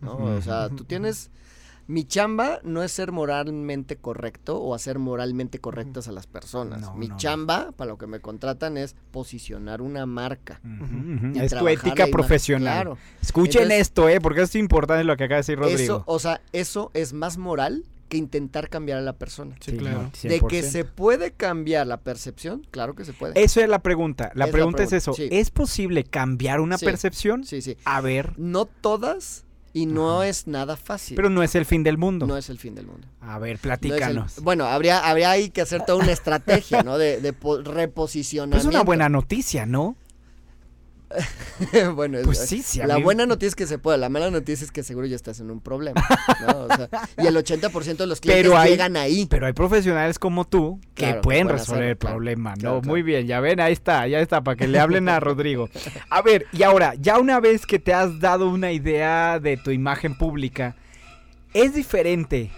¿no? 0.00 0.16
O 0.16 0.42
sea, 0.42 0.68
tú 0.68 0.84
tienes 0.84 1.30
Mi 1.88 2.04
chamba 2.04 2.60
no 2.64 2.82
es 2.82 2.92
ser 2.92 3.12
moralmente 3.12 3.96
correcto 3.96 4.58
o 4.58 4.74
hacer 4.74 4.98
moralmente 4.98 5.60
correctas 5.60 6.08
a 6.08 6.12
las 6.12 6.26
personas. 6.26 6.94
Mi 6.96 7.14
chamba, 7.16 7.72
para 7.72 7.90
lo 7.90 7.98
que 7.98 8.06
me 8.06 8.20
contratan, 8.20 8.76
es 8.76 8.96
posicionar 9.10 9.82
una 9.82 10.06
marca. 10.06 10.60
Es 11.34 11.54
tu 11.54 11.68
ética 11.68 12.06
profesional. 12.08 12.96
Escuchen 13.22 13.70
esto, 13.70 14.08
¿eh? 14.08 14.20
Porque 14.20 14.42
es 14.42 14.54
importante 14.56 15.04
lo 15.04 15.16
que 15.16 15.24
acaba 15.24 15.36
de 15.36 15.40
decir 15.40 15.58
Rodrigo. 15.58 15.80
Eso, 15.80 16.04
o 16.06 16.18
sea, 16.18 16.40
eso 16.52 16.90
es 16.94 17.12
más 17.12 17.38
moral 17.38 17.84
que 18.08 18.16
intentar 18.16 18.68
cambiar 18.68 18.98
a 18.98 19.02
la 19.02 19.14
persona. 19.14 19.56
Sí, 19.60 19.76
claro. 19.76 20.10
De 20.22 20.40
que 20.40 20.62
se 20.62 20.84
puede 20.84 21.32
cambiar 21.32 21.86
la 21.86 21.98
percepción, 21.98 22.66
claro 22.70 22.94
que 22.94 23.04
se 23.04 23.12
puede. 23.12 23.40
Eso 23.42 23.60
es 23.60 23.68
la 23.68 23.80
pregunta. 23.80 24.30
La, 24.34 24.48
pregunta, 24.48 24.82
es 24.82 24.92
eso. 24.92 25.14
¿Es 25.18 25.50
posible 25.50 26.04
cambiar 26.04 26.60
una 26.60 26.78
percepción? 26.78 27.44
Sí, 27.44 27.62
sí. 27.62 27.76
A 27.84 28.00
ver. 28.00 28.38
No 28.38 28.66
todas 28.66 29.45
y 29.76 29.84
no 29.84 30.22
es 30.22 30.46
nada 30.46 30.74
fácil. 30.74 31.16
Pero 31.16 31.28
no 31.28 31.42
es 31.42 31.54
el 31.54 31.66
fin 31.66 31.82
del 31.82 31.98
mundo. 31.98 32.26
No 32.26 32.38
es 32.38 32.48
el 32.48 32.58
fin 32.58 32.74
del 32.74 32.86
mundo. 32.86 33.06
A 33.20 33.38
ver, 33.38 33.58
platícanos. 33.58 34.40
bueno, 34.40 34.64
habría, 34.64 35.06
habría 35.06 35.30
ahí 35.30 35.50
que 35.50 35.60
hacer 35.60 35.84
toda 35.84 36.02
una 36.02 36.12
estrategia, 36.12 36.82
¿no? 36.82 36.96
De, 36.96 37.20
de 37.20 37.34
reposicionamiento. 37.62 38.56
es 38.56 38.74
una 38.74 38.82
buena 38.82 39.10
noticia, 39.10 39.66
¿no? 39.66 39.94
bueno, 41.94 42.18
pues 42.24 42.38
sí, 42.38 42.62
sí, 42.62 42.80
la 42.84 42.98
buena 42.98 43.26
noticia 43.26 43.48
es 43.48 43.54
que 43.54 43.66
se 43.66 43.78
puede, 43.78 43.98
la 43.98 44.08
mala 44.08 44.30
noticia 44.30 44.64
es 44.64 44.72
que 44.72 44.82
seguro 44.82 45.06
ya 45.06 45.16
estás 45.16 45.40
en 45.40 45.50
un 45.50 45.60
problema. 45.60 46.04
y 47.18 47.26
el 47.26 47.36
80% 47.36 47.96
de 47.96 48.06
los 48.06 48.20
clientes 48.20 48.52
llegan 48.64 48.96
ahí. 48.96 49.26
Pero 49.26 49.46
hay 49.46 49.52
profesionales 49.52 50.18
como 50.18 50.44
tú 50.44 50.80
que 50.94 51.14
pueden 51.14 51.48
resolver 51.48 51.84
el 51.84 51.96
problema, 51.96 52.54
¿no? 52.56 52.80
Muy 52.82 53.02
bien, 53.02 53.26
ya 53.26 53.40
ven, 53.40 53.60
ahí 53.60 53.72
está, 53.72 54.06
ya 54.08 54.20
está, 54.20 54.42
para 54.42 54.56
que 54.56 54.66
le 54.66 54.78
hablen 54.78 55.08
a 55.08 55.20
Rodrigo. 55.26 55.68
A 56.10 56.22
ver, 56.22 56.46
y 56.52 56.62
ahora, 56.62 56.94
ya 56.94 57.18
una 57.18 57.40
vez 57.40 57.66
que 57.66 57.78
te 57.78 57.94
has 57.94 58.20
dado 58.20 58.48
una 58.48 58.72
idea 58.72 59.38
de 59.38 59.56
tu 59.56 59.70
imagen 59.70 60.16
pública, 60.16 60.76
es 61.54 61.74
diferente 61.74 62.50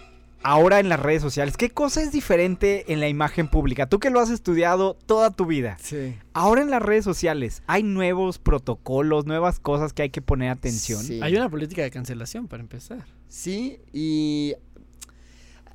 ahora 0.43 0.81
en 0.81 0.89
las 0.89 1.01
redes 1.01 1.23
sociales? 1.23 1.57
¿Qué 1.57 1.71
cosa 1.71 2.03
es 2.03 2.13
diferente 2.13 2.93
en 2.93 3.01
la 3.01 3.09
imagen 3.09 3.49
pública? 3.49 3.89
Tú 3.89 3.99
que 3.99 4.11
lo 4.11 4.21
has 4.21 4.31
estudiado 4.31 4.95
toda 5.07 5.31
tu 5.31 5.47
vida. 5.47 5.77
Sí. 5.81 6.17
Ahora 6.33 6.63
en 6.63 6.71
las 6.71 6.83
redes 6.83 7.05
sociales, 7.05 7.63
¿hay 7.67 7.83
nuevos 7.83 8.39
protocolos, 8.39 9.27
nuevas 9.27 9.61
cosas 9.61 9.93
que 9.93 10.03
hay 10.03 10.11
que 10.11 10.23
poner 10.23 10.51
atención? 10.51 11.03
Sí. 11.03 11.21
Hay 11.23 11.37
una 11.37 11.49
política 11.49 11.83
de 11.83 11.91
cancelación 11.91 12.49
para 12.49 12.63
empezar. 12.63 13.05
Sí, 13.29 13.81
y... 13.93 14.55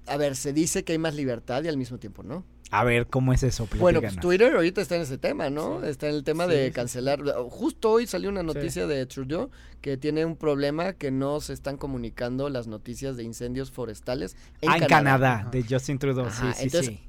A 0.05 0.18
ver, 0.18 0.36
se 0.36 0.51
dice 0.51 0.84
que 0.84 0.91
hay 0.91 0.97
más 0.97 1.16
libertad 1.16 1.64
y 1.64 1.70
al 1.70 1.78
mismo 1.78 1.97
tiempo 1.97 2.24
no. 2.24 2.43
A 2.74 2.84
ver, 2.84 3.05
¿cómo 3.05 3.34
es 3.34 3.43
eso? 3.43 3.67
Bueno, 3.78 4.01
pues 4.01 4.15
Twitter 4.15 4.55
ahorita 4.55 4.82
está 4.82 4.95
en 4.95 5.03
ese 5.03 5.19
tema, 5.19 5.51
¿no? 5.51 5.84
Está 5.84 6.09
en 6.09 6.15
el 6.15 6.24
tema 6.24 6.47
de 6.47 6.71
cancelar. 6.71 7.21
Justo 7.51 7.91
hoy 7.91 8.07
salió 8.07 8.30
una 8.30 8.41
noticia 8.41 8.88
de 8.88 9.05
Trudeau 9.05 9.51
que 9.80 9.95
tiene 9.95 10.26
un 10.26 10.36
problema 10.36 10.93
que 10.93 11.11
no 11.11 11.39
se 11.39 11.53
están 11.53 11.78
comunicando 11.78 12.49
las 12.49 12.65
noticias 12.65 13.15
de 13.15 13.21
incendios 13.21 13.69
forestales 13.69 14.36
en 14.61 14.71
ah, 14.71 14.80
Canadá. 14.80 14.86
en 14.86 14.89
Canadá, 14.89 15.49
de 15.51 15.65
Justin 15.69 15.99
Trudeau, 15.99 16.32
sí, 16.32 16.41
sí, 16.55 16.63
entonces, 16.63 16.99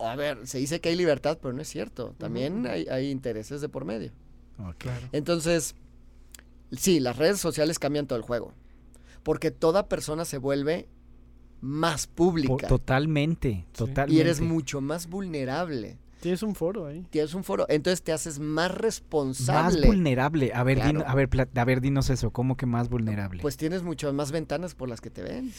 A 0.00 0.16
ver, 0.16 0.44
se 0.44 0.58
dice 0.58 0.80
que 0.80 0.88
hay 0.88 0.96
libertad, 0.96 1.38
pero 1.40 1.54
no 1.54 1.62
es 1.62 1.68
cierto. 1.68 2.16
También 2.18 2.66
hay, 2.66 3.08
intereses 3.08 3.60
de 3.60 3.68
por 3.68 3.84
medio. 3.84 4.10
Entonces, 5.12 5.76
sí, 6.72 6.98
las 6.98 7.16
redes 7.16 7.38
sociales 7.38 7.78
cambian 7.78 8.08
todo 8.08 8.18
el 8.18 8.24
juego. 8.24 8.54
Porque 9.22 9.52
toda 9.52 9.88
persona 9.88 10.24
se 10.24 10.38
vuelve 10.38 10.88
más 11.62 12.06
pública. 12.06 12.66
totalmente, 12.66 13.64
totalmente. 13.72 14.14
Y 14.14 14.20
eres 14.20 14.40
mucho 14.40 14.82
más 14.82 15.08
vulnerable. 15.08 15.96
Tienes 16.20 16.42
un 16.42 16.54
foro 16.54 16.86
ahí. 16.86 17.04
Tienes 17.10 17.34
un 17.34 17.42
foro, 17.42 17.66
entonces 17.68 18.02
te 18.02 18.12
haces 18.12 18.38
más 18.38 18.70
responsable. 18.72 19.80
Más 19.80 19.86
vulnerable. 19.86 20.52
A 20.54 20.62
ver, 20.62 20.80
a 20.80 21.14
ver, 21.14 21.28
a 21.54 21.64
ver, 21.64 21.80
dinos 21.80 22.10
eso, 22.10 22.30
¿cómo 22.30 22.56
que 22.56 22.66
más 22.66 22.88
vulnerable? 22.88 23.42
Pues 23.42 23.56
tienes 23.56 23.82
muchas 23.82 24.12
más 24.12 24.30
ventanas 24.30 24.74
por 24.74 24.88
las 24.88 25.00
que 25.00 25.10
te 25.10 25.22
ven. 25.22 25.52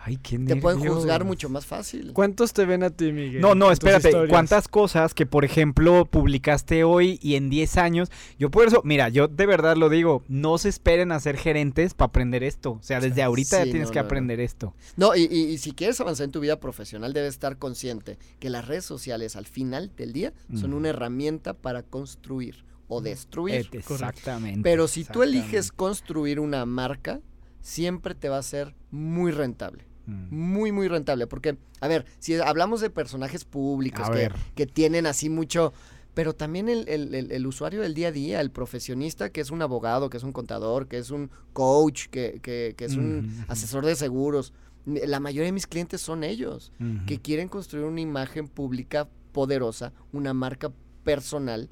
Ay, 0.00 0.16
qué 0.16 0.38
Te 0.38 0.56
pueden 0.56 0.80
juzgar 0.80 1.24
mucho 1.24 1.48
más 1.48 1.66
fácil. 1.66 2.12
¿Cuántos 2.12 2.52
te 2.52 2.64
ven 2.64 2.82
a 2.82 2.90
ti, 2.90 3.12
Miguel? 3.12 3.40
No, 3.40 3.54
no, 3.54 3.72
espérate. 3.72 4.12
¿Cuántas 4.28 4.68
cosas 4.68 5.12
que, 5.12 5.26
por 5.26 5.44
ejemplo, 5.44 6.04
publicaste 6.04 6.84
hoy 6.84 7.18
y 7.20 7.34
en 7.34 7.50
10 7.50 7.76
años? 7.78 8.08
Yo 8.38 8.50
por 8.50 8.66
eso, 8.66 8.80
mira, 8.84 9.08
yo 9.08 9.28
de 9.28 9.46
verdad 9.46 9.76
lo 9.76 9.88
digo, 9.88 10.22
no 10.28 10.56
se 10.58 10.68
esperen 10.68 11.10
a 11.10 11.20
ser 11.20 11.36
gerentes 11.36 11.94
para 11.94 12.08
aprender 12.08 12.44
esto. 12.44 12.72
O 12.72 12.82
sea, 12.82 13.00
desde 13.00 13.22
ahorita 13.22 13.64
ya 13.64 13.70
tienes 13.70 13.90
que 13.90 13.98
aprender 13.98 14.40
esto. 14.40 14.74
No, 14.96 15.16
y, 15.16 15.58
si 15.58 15.72
quieres 15.72 16.00
avanzar 16.00 16.26
en 16.26 16.32
tu 16.32 16.40
vida 16.40 16.60
profesional, 16.60 17.12
debes 17.12 17.34
estar 17.34 17.58
consciente 17.58 18.18
que 18.38 18.50
las 18.50 18.66
redes 18.66 18.84
sociales 18.84 19.36
al 19.36 19.46
final 19.46 19.92
del 19.96 20.12
día 20.12 20.32
son 20.54 20.74
una 20.74 20.90
herramienta 20.90 21.54
para 21.54 21.82
construir 21.82 22.64
o 22.86 23.00
destruir. 23.00 23.68
Exactamente. 23.72 24.60
Pero 24.62 24.88
si 24.88 25.04
tú 25.04 25.22
eliges 25.22 25.72
construir 25.72 26.40
una 26.40 26.64
marca, 26.66 27.20
siempre 27.60 28.14
te 28.14 28.28
va 28.28 28.38
a 28.38 28.42
ser 28.42 28.74
muy 28.90 29.30
rentable. 29.30 29.87
Mm. 30.08 30.34
Muy, 30.34 30.72
muy 30.72 30.88
rentable. 30.88 31.26
Porque, 31.26 31.58
a 31.80 31.88
ver, 31.88 32.06
si 32.18 32.34
hablamos 32.34 32.80
de 32.80 32.90
personajes 32.90 33.44
públicos 33.44 34.08
que, 34.10 34.30
que, 34.54 34.66
tienen 34.66 35.06
así 35.06 35.28
mucho. 35.28 35.72
Pero 36.14 36.34
también 36.34 36.68
el, 36.68 36.88
el, 36.88 37.46
usuario 37.46 37.80
del 37.80 37.94
día 37.94 38.08
a 38.08 38.12
día, 38.12 38.40
el 38.40 38.50
profesionista 38.50 39.30
que 39.30 39.40
es 39.40 39.52
un 39.52 39.62
abogado, 39.62 40.10
que 40.10 40.16
es 40.16 40.24
un 40.24 40.32
contador, 40.32 40.88
que 40.88 40.98
es 40.98 41.10
un 41.10 41.30
coach, 41.52 42.08
que, 42.08 42.40
que, 42.42 42.74
que 42.76 42.84
es 42.86 42.96
un 42.96 43.44
asesor 43.46 43.86
de 43.86 43.94
seguros. 43.94 44.52
La 44.84 45.20
mayoría 45.20 45.44
de 45.46 45.52
mis 45.52 45.68
clientes 45.68 46.00
son 46.00 46.24
ellos, 46.24 46.72
que 47.06 47.20
quieren 47.20 47.46
construir 47.46 47.84
una 47.84 48.00
imagen 48.00 48.48
pública 48.48 49.08
poderosa, 49.30 49.92
una 50.10 50.34
marca 50.34 50.72
personal 51.04 51.68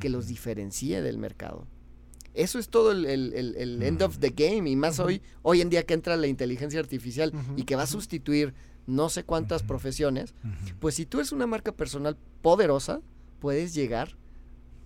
que 0.00 0.10
los 0.10 0.28
diferencie 0.28 1.02
del 1.02 1.18
mercado. 1.18 1.66
Eso 2.34 2.58
es 2.58 2.68
todo 2.68 2.92
el, 2.92 3.06
el, 3.06 3.82
end 3.82 4.02
of 4.02 4.18
the 4.18 4.30
game. 4.30 4.68
Y 4.70 4.76
más 4.76 5.00
hoy, 5.00 5.22
hoy 5.42 5.60
en 5.60 5.70
día 5.70 5.84
que 5.84 5.94
entra 5.94 6.16
la 6.16 6.26
inteligencia 6.26 6.80
artificial 6.80 7.32
y 7.56 7.64
que 7.64 7.76
va 7.76 7.82
a 7.82 7.86
sustituir 7.86 8.54
no 8.86 9.08
sé 9.10 9.24
cuántas 9.24 9.62
profesiones, 9.62 10.34
pues 10.80 10.94
si 10.94 11.04
tú 11.04 11.18
eres 11.18 11.32
una 11.32 11.46
marca 11.46 11.72
personal 11.72 12.16
poderosa, 12.42 13.00
puedes 13.40 13.74
llegar 13.74 14.16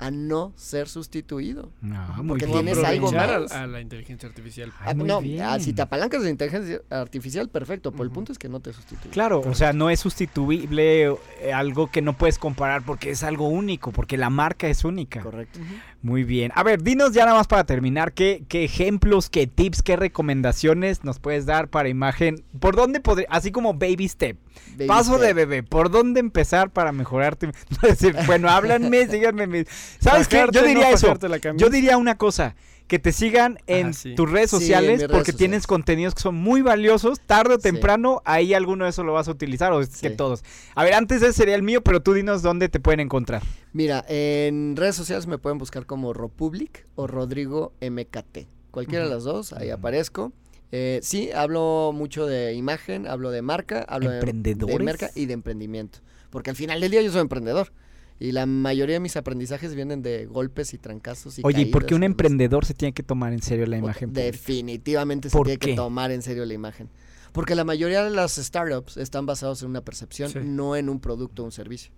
a 0.02 0.10
no 0.10 0.52
ser 0.56 0.88
sustituido. 0.88 1.70
No, 1.80 2.24
porque 2.26 2.46
tienes 2.46 2.82
algo 2.82 3.12
más. 3.12 3.52
A, 3.52 3.68
la 3.68 3.80
inteligencia 3.80 4.28
artificial. 4.28 4.72
Ah, 4.80 4.94
no, 4.94 5.20
ah, 5.40 5.60
si 5.60 5.72
te 5.72 5.82
apalancas 5.82 6.24
de 6.24 6.30
inteligencia 6.30 6.80
artificial, 6.90 7.48
perfecto. 7.48 7.92
Pero 7.92 8.02
el 8.02 8.10
punto 8.10 8.32
es 8.32 8.38
que 8.38 8.48
no 8.48 8.58
te 8.58 8.72
sustituye. 8.72 9.10
Claro, 9.10 9.40
o 9.40 9.54
sea, 9.54 9.72
no 9.72 9.90
es 9.90 10.00
sustituible 10.00 11.16
eh, 11.40 11.52
algo 11.54 11.88
que 11.88 12.02
no 12.02 12.18
puedes 12.18 12.38
comparar 12.38 12.84
porque 12.84 13.10
es 13.10 13.22
algo 13.22 13.48
único, 13.48 13.92
porque 13.92 14.16
la 14.16 14.28
marca 14.28 14.66
es 14.66 14.84
única. 14.84 15.20
Correcto. 15.20 15.60
Muy 16.02 16.24
bien. 16.24 16.50
A 16.56 16.64
ver, 16.64 16.82
dinos 16.82 17.12
ya 17.12 17.24
nada 17.24 17.38
más 17.38 17.46
para 17.46 17.62
terminar, 17.62 18.12
¿qué, 18.12 18.44
qué 18.48 18.64
ejemplos, 18.64 19.30
qué 19.30 19.46
tips, 19.46 19.82
qué 19.82 19.94
recomendaciones 19.94 21.04
nos 21.04 21.20
puedes 21.20 21.46
dar 21.46 21.68
para 21.68 21.88
imagen? 21.88 22.44
¿Por 22.58 22.74
dónde 22.74 22.98
podría, 22.98 23.28
así 23.30 23.52
como 23.52 23.74
baby 23.74 24.08
step? 24.08 24.36
paso 24.86 25.18
de 25.18 25.32
bebé, 25.32 25.62
¿por 25.62 25.90
dónde 25.90 26.20
empezar 26.20 26.70
para 26.70 26.92
mejorarte? 26.92 27.50
bueno, 28.26 28.48
háblanme, 28.48 29.06
síganme. 29.10 29.66
¿Sabes 30.00 30.28
qué? 30.28 30.46
Yo 30.52 30.62
diría 30.62 30.90
eso. 30.90 31.14
Yo 31.56 31.70
diría 31.70 31.96
una 31.96 32.16
cosa 32.16 32.54
que 32.92 32.98
te 32.98 33.12
sigan 33.12 33.58
en 33.66 33.92
tus 34.16 34.30
redes 34.30 34.50
sociales 34.50 35.06
porque 35.10 35.32
tienes 35.32 35.66
contenidos 35.66 36.14
que 36.14 36.20
son 36.20 36.34
muy 36.34 36.60
valiosos. 36.60 37.20
Tarde 37.20 37.54
o 37.54 37.58
temprano, 37.58 38.20
ahí 38.24 38.52
alguno 38.54 38.84
de 38.84 38.90
esos 38.90 39.06
lo 39.06 39.14
vas 39.14 39.28
a 39.28 39.30
utilizar 39.30 39.72
o 39.72 39.80
es 39.80 40.00
que 40.00 40.10
todos. 40.10 40.44
A 40.74 40.84
ver, 40.84 40.94
antes 40.94 41.22
ese 41.22 41.32
sería 41.32 41.54
el 41.54 41.62
mío, 41.62 41.82
pero 41.82 42.02
tú 42.02 42.12
dinos 42.12 42.42
dónde 42.42 42.68
te 42.68 42.80
pueden 42.80 43.00
encontrar. 43.00 43.42
Mira, 43.72 44.04
en 44.08 44.76
redes 44.76 44.94
sociales 44.94 45.26
me 45.26 45.38
pueden 45.38 45.58
buscar 45.58 45.86
como 45.86 46.12
Ropublic 46.12 46.86
o 46.94 47.06
Rodrigo 47.06 47.72
MKT. 47.80 48.46
Cualquiera 48.70 49.04
de 49.04 49.10
las 49.10 49.24
dos, 49.24 49.52
ahí 49.52 49.70
aparezco. 49.70 50.32
Eh, 50.70 51.00
sí, 51.02 51.30
hablo 51.32 51.92
mucho 51.94 52.26
de 52.26 52.54
imagen, 52.54 53.06
hablo 53.06 53.30
de 53.30 53.42
marca, 53.42 53.84
hablo 53.88 54.10
de, 54.10 54.20
de 54.20 54.78
marca 54.80 55.10
y 55.14 55.26
de 55.26 55.34
emprendimiento. 55.34 56.00
Porque 56.30 56.50
al 56.50 56.56
final 56.56 56.80
del 56.80 56.90
día 56.90 57.02
yo 57.02 57.12
soy 57.12 57.20
emprendedor. 57.20 57.72
Y 58.22 58.30
la 58.30 58.46
mayoría 58.46 58.94
de 58.94 59.00
mis 59.00 59.16
aprendizajes 59.16 59.74
vienen 59.74 60.00
de 60.00 60.26
golpes 60.26 60.74
y 60.74 60.78
trancazos. 60.78 61.40
Y 61.40 61.42
Oye, 61.44 61.62
¿y 61.62 61.66
por 61.66 61.86
qué 61.86 61.96
un 61.96 62.04
emprendedor 62.04 62.64
se 62.64 62.72
tiene 62.72 62.92
que 62.92 63.02
tomar 63.02 63.32
en 63.32 63.42
serio 63.42 63.66
la 63.66 63.76
imagen? 63.76 64.12
Definitivamente 64.12 65.28
se 65.28 65.36
tiene 65.42 65.58
que 65.58 65.74
tomar 65.74 66.12
en 66.12 66.22
serio 66.22 66.44
la 66.44 66.54
imagen. 66.54 66.88
Porque 67.32 67.56
la 67.56 67.64
mayoría 67.64 68.04
de 68.04 68.10
las 68.10 68.36
startups 68.36 68.96
están 68.96 69.26
basados 69.26 69.62
en 69.62 69.70
una 69.70 69.80
percepción, 69.80 70.54
no 70.54 70.76
en 70.76 70.88
un 70.88 71.00
producto 71.00 71.42
o 71.42 71.46
un 71.46 71.50
servicio. 71.50 71.92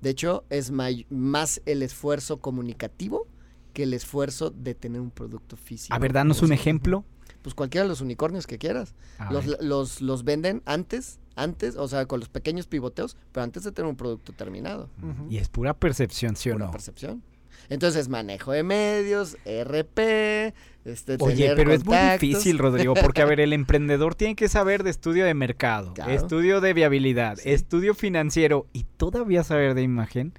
De 0.00 0.10
hecho, 0.10 0.44
es 0.50 0.70
más 0.70 1.62
el 1.66 1.82
esfuerzo 1.82 2.38
comunicativo 2.38 3.26
que 3.72 3.82
el 3.82 3.92
esfuerzo 3.92 4.50
de 4.50 4.76
tener 4.76 5.00
un 5.00 5.10
producto 5.10 5.56
físico. 5.56 5.92
A 5.92 5.98
ver, 5.98 6.12
danos 6.12 6.42
un 6.42 6.52
ejemplo. 6.52 7.04
Pues 7.42 7.56
cualquiera 7.56 7.82
de 7.82 7.88
los 7.88 8.00
unicornios 8.00 8.46
que 8.46 8.58
quieras. 8.58 8.94
Los, 9.32 9.46
los, 9.60 10.00
los, 10.00 10.22
venden 10.22 10.62
antes 10.64 11.18
antes, 11.36 11.76
o 11.76 11.88
sea, 11.88 12.06
con 12.06 12.20
los 12.20 12.28
pequeños 12.28 12.66
pivoteos, 12.66 13.16
pero 13.32 13.44
antes 13.44 13.64
de 13.64 13.72
tener 13.72 13.88
un 13.88 13.96
producto 13.96 14.32
terminado. 14.32 14.88
Y 15.28 15.38
es 15.38 15.48
pura 15.48 15.74
percepción, 15.74 16.36
¿sí 16.36 16.50
o 16.50 16.54
pura 16.54 16.70
percepción. 16.70 17.22
Entonces, 17.68 18.08
manejo 18.08 18.50
de 18.52 18.64
medios, 18.64 19.36
RP, 19.44 20.54
este, 20.84 21.16
Oye, 21.20 21.52
pero 21.54 21.72
es 21.72 21.84
muy 21.84 21.96
difícil, 21.96 22.58
Rodrigo, 22.58 22.94
porque 22.94 23.22
a 23.22 23.26
ver, 23.26 23.38
el 23.38 23.52
emprendedor 23.52 24.14
tiene 24.14 24.34
que 24.34 24.48
saber 24.48 24.82
de 24.82 24.90
estudio 24.90 25.24
de 25.24 25.34
mercado, 25.34 25.94
estudio 26.08 26.60
de 26.60 26.72
viabilidad, 26.74 27.38
estudio 27.44 27.94
financiero 27.94 28.66
y 28.72 28.84
todavía 28.96 29.44
saber 29.44 29.74
de 29.74 29.82
imagen. 29.82 30.32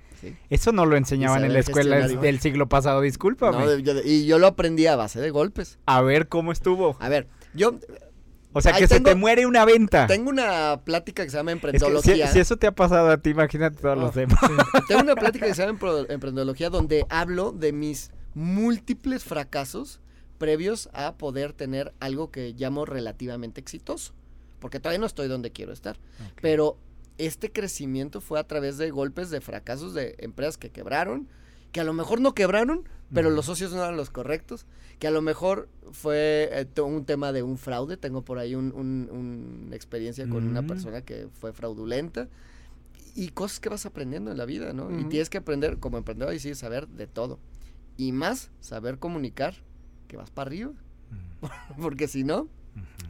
Eso 0.50 0.72
no 0.72 0.86
lo 0.86 0.98
enseñaban 0.98 1.44
en 1.46 1.54
la 1.54 1.60
escuela 1.60 2.08
del 2.08 2.40
siglo 2.40 2.70
pasado, 2.70 3.02
discúlpame. 3.02 3.82
y 4.06 4.26
yo 4.26 4.38
lo 4.38 4.48
aprendí 4.48 4.86
a 4.88 4.96
base 4.96 5.20
de 5.20 5.32
golpes. 5.32 5.80
A 5.86 6.02
ver 6.02 6.28
cómo 6.28 6.52
estuvo. 6.52 6.98
A 7.00 7.10
ver, 7.10 7.28
yo 7.54 7.80
O 8.54 8.62
sea, 8.62 8.74
que 8.74 8.88
se 8.88 9.00
te 9.00 9.16
muere 9.16 9.46
una 9.46 9.66
venta. 9.66 10.08
Tengo 10.08 10.30
una 10.30 10.82
plática 10.84 11.24
que 11.24 11.30
se 11.30 11.38
llama 11.38 11.52
Emprendología. 11.52 12.28
si, 12.28 12.40
eso 12.40 12.58
te 12.58 12.68
ha 12.68 12.72
pasado 12.74 13.10
a 13.10 13.18
ti, 13.18 13.30
imagínate 13.30 13.78
todos 13.82 13.98
los 13.98 14.14
demás. 14.14 14.40
Tengo 14.88 15.02
una 15.02 15.16
plática 15.16 15.46
que 15.46 15.54
se 15.54 15.66
llama 15.66 15.80
Emprendología 16.10 16.70
donde 16.70 17.06
hablo 17.10 17.52
de 17.52 17.72
mis 17.72 18.12
múltiples 18.34 19.24
fracasos 19.24 20.02
previos 20.38 20.90
a 20.94 21.16
poder 21.16 21.54
tener 21.54 21.94
algo 22.00 22.32
que 22.32 22.54
llamo 22.58 22.86
relativamente 22.86 23.62
exitoso. 23.62 24.14
Porque 24.60 24.80
todavía 24.80 25.00
no 25.00 25.06
estoy 25.06 25.28
donde 25.28 25.52
quiero 25.52 25.72
estar. 25.72 25.98
Pero 26.42 26.78
este 27.18 27.52
crecimiento 27.52 28.22
fue 28.22 28.40
a 28.40 28.48
través 28.48 28.78
de 28.78 28.90
golpes 28.90 29.30
de 29.30 29.42
fracasos 29.42 29.94
de 29.94 30.16
empresas 30.20 30.58
que 30.58 30.72
quebraron, 30.72 31.28
que 31.72 31.80
a 31.80 31.84
lo 31.84 31.94
mejor 31.94 32.22
no 32.22 32.34
quebraron, 32.34 32.88
pero 33.14 33.30
los 33.30 33.46
socios 33.46 33.72
no 33.72 33.84
eran 33.84 33.98
los 33.98 34.10
correctos, 34.10 34.66
que 35.00 35.08
a 35.08 35.12
lo 35.12 35.22
mejor 35.22 35.68
fue 35.92 36.50
eh, 36.52 36.82
un 36.82 37.06
tema 37.06 37.32
de 37.32 37.44
un 37.44 37.58
fraude, 37.58 37.98
tengo 37.98 38.24
por 38.24 38.40
ahí 38.40 38.56
una 38.56 38.74
un, 38.74 39.70
experiencia 39.74 40.28
con 40.28 40.48
una 40.48 40.64
persona 40.64 41.02
que 41.02 41.28
fue 41.40 41.54
fraudulenta, 41.54 42.30
y 43.16 43.30
cosas 43.30 43.60
que 43.60 43.70
vas 43.70 43.86
aprendiendo 43.86 44.32
en 44.32 44.38
la 44.38 44.46
vida, 44.46 44.74
¿no? 44.74 44.98
Y 44.98 45.04
tienes 45.06 45.30
que 45.30 45.38
aprender, 45.38 45.80
como 45.80 45.98
emprendedor, 45.98 46.34
y 46.34 46.40
sí, 46.40 46.56
saber 46.56 46.88
de 46.88 47.08
todo. 47.08 47.40
Y 47.98 48.14
más, 48.14 48.52
saber 48.62 49.00
comunicar 49.00 49.56
que 50.08 50.16
vas 50.18 50.30
para 50.30 50.48
arriba, 50.48 50.72
porque 51.82 52.08
si 52.08 52.24
no, 52.24 52.48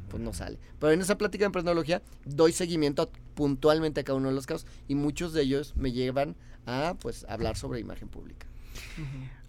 pues 0.10 0.22
no 0.22 0.34
sale. 0.34 0.58
Pero 0.80 0.92
en 0.92 1.02
esa 1.02 1.18
plática 1.18 1.44
de 1.44 1.48
emprendedología 1.48 2.02
doy 2.26 2.52
seguimiento 2.52 3.12
puntualmente 3.36 4.02
a 4.02 4.04
cada 4.04 4.18
uno 4.18 4.30
de 4.30 4.36
los 4.36 4.48
casos. 4.48 4.68
Y 4.88 4.96
muchos 4.96 5.34
de 5.34 5.44
ellos 5.44 5.76
me 5.76 5.92
llevan 5.92 6.36
a 6.66 6.96
pues 7.00 7.26
hablar 7.30 7.58
sobre 7.58 7.80
imagen 7.80 8.10
pública. 8.10 8.48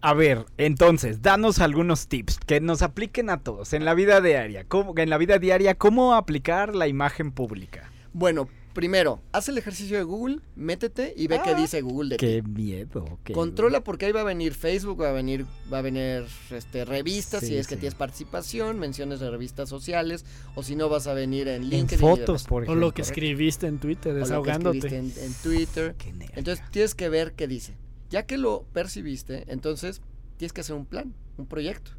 A 0.01 0.15
ver, 0.15 0.47
entonces, 0.59 1.23
danos 1.23 1.61
algunos 1.61 2.09
tips 2.09 2.39
que 2.45 2.61
nos 2.61 2.83
apliquen 2.83 3.31
a 3.31 3.41
todos 3.41 3.73
en 3.73 3.85
la 3.85 3.95
vida 3.95 4.21
diaria. 4.21 4.65
¿Cómo, 4.65 4.95
en 4.97 5.09
la 5.09 5.17
vida 5.17 5.39
diaria, 5.39 5.77
¿cómo 5.77 6.15
aplicar 6.15 6.75
la 6.75 6.89
imagen 6.89 7.31
pública? 7.31 7.89
Bueno, 8.13 8.49
primero, 8.73 9.21
haz 9.31 9.49
el 9.49 9.59
ejercicio 9.59 9.97
de 9.97 10.03
Google, 10.03 10.41
métete 10.57 11.15
y 11.17 11.29
ve 11.29 11.41
qué 11.45 11.51
ah, 11.51 11.55
dice 11.55 11.81
Google 11.83 12.11
de 12.11 12.17
qué 12.17 12.43
Miedo, 12.43 13.21
qué 13.23 13.33
Controla 13.33 13.85
porque 13.85 14.07
ahí 14.07 14.13
va 14.13 14.23
a 14.23 14.25
venir 14.25 14.55
Facebook, 14.55 15.03
va 15.03 15.11
a 15.11 15.13
venir, 15.13 15.47
va 15.73 15.79
a 15.79 15.83
venir 15.83 16.25
este, 16.51 16.85
revistas, 16.85 17.45
si 17.45 17.57
es 17.57 17.69
que 17.69 17.77
tienes 17.77 17.95
participación, 17.95 18.81
menciones 18.81 19.21
de 19.21 19.31
revistas 19.31 19.69
sociales, 19.69 20.25
o 20.57 20.65
si 20.65 20.75
no 20.75 20.89
vas 20.89 21.07
a 21.07 21.15
venir 21.15 21.47
en 21.47 21.69
LinkedIn. 21.69 22.01
fotos, 22.01 22.43
por 22.43 22.65
ejemplo. 22.65 22.87
O 22.87 22.89
lo 22.89 22.93
que 22.93 23.03
escribiste 23.03 23.69
en 23.69 23.79
Twitter, 23.79 24.15
desahogándote. 24.15 24.97
en, 24.97 25.13
Twitter. 25.45 25.95
Entonces 26.35 26.65
tienes 26.73 26.97
que 26.97 27.09
ver 27.09 27.35
qué 27.35 27.47
dice. 27.47 27.75
Ya 28.13 28.27
que 28.27 28.37
lo 28.37 28.65
percibiste, 28.75 29.51
entonces 29.51 30.03
tienes 30.37 30.53
que 30.53 30.61
hacer 30.61 30.77
un 30.77 30.85
plan, 30.85 31.15
un 31.39 31.47
proyecto. 31.47 31.93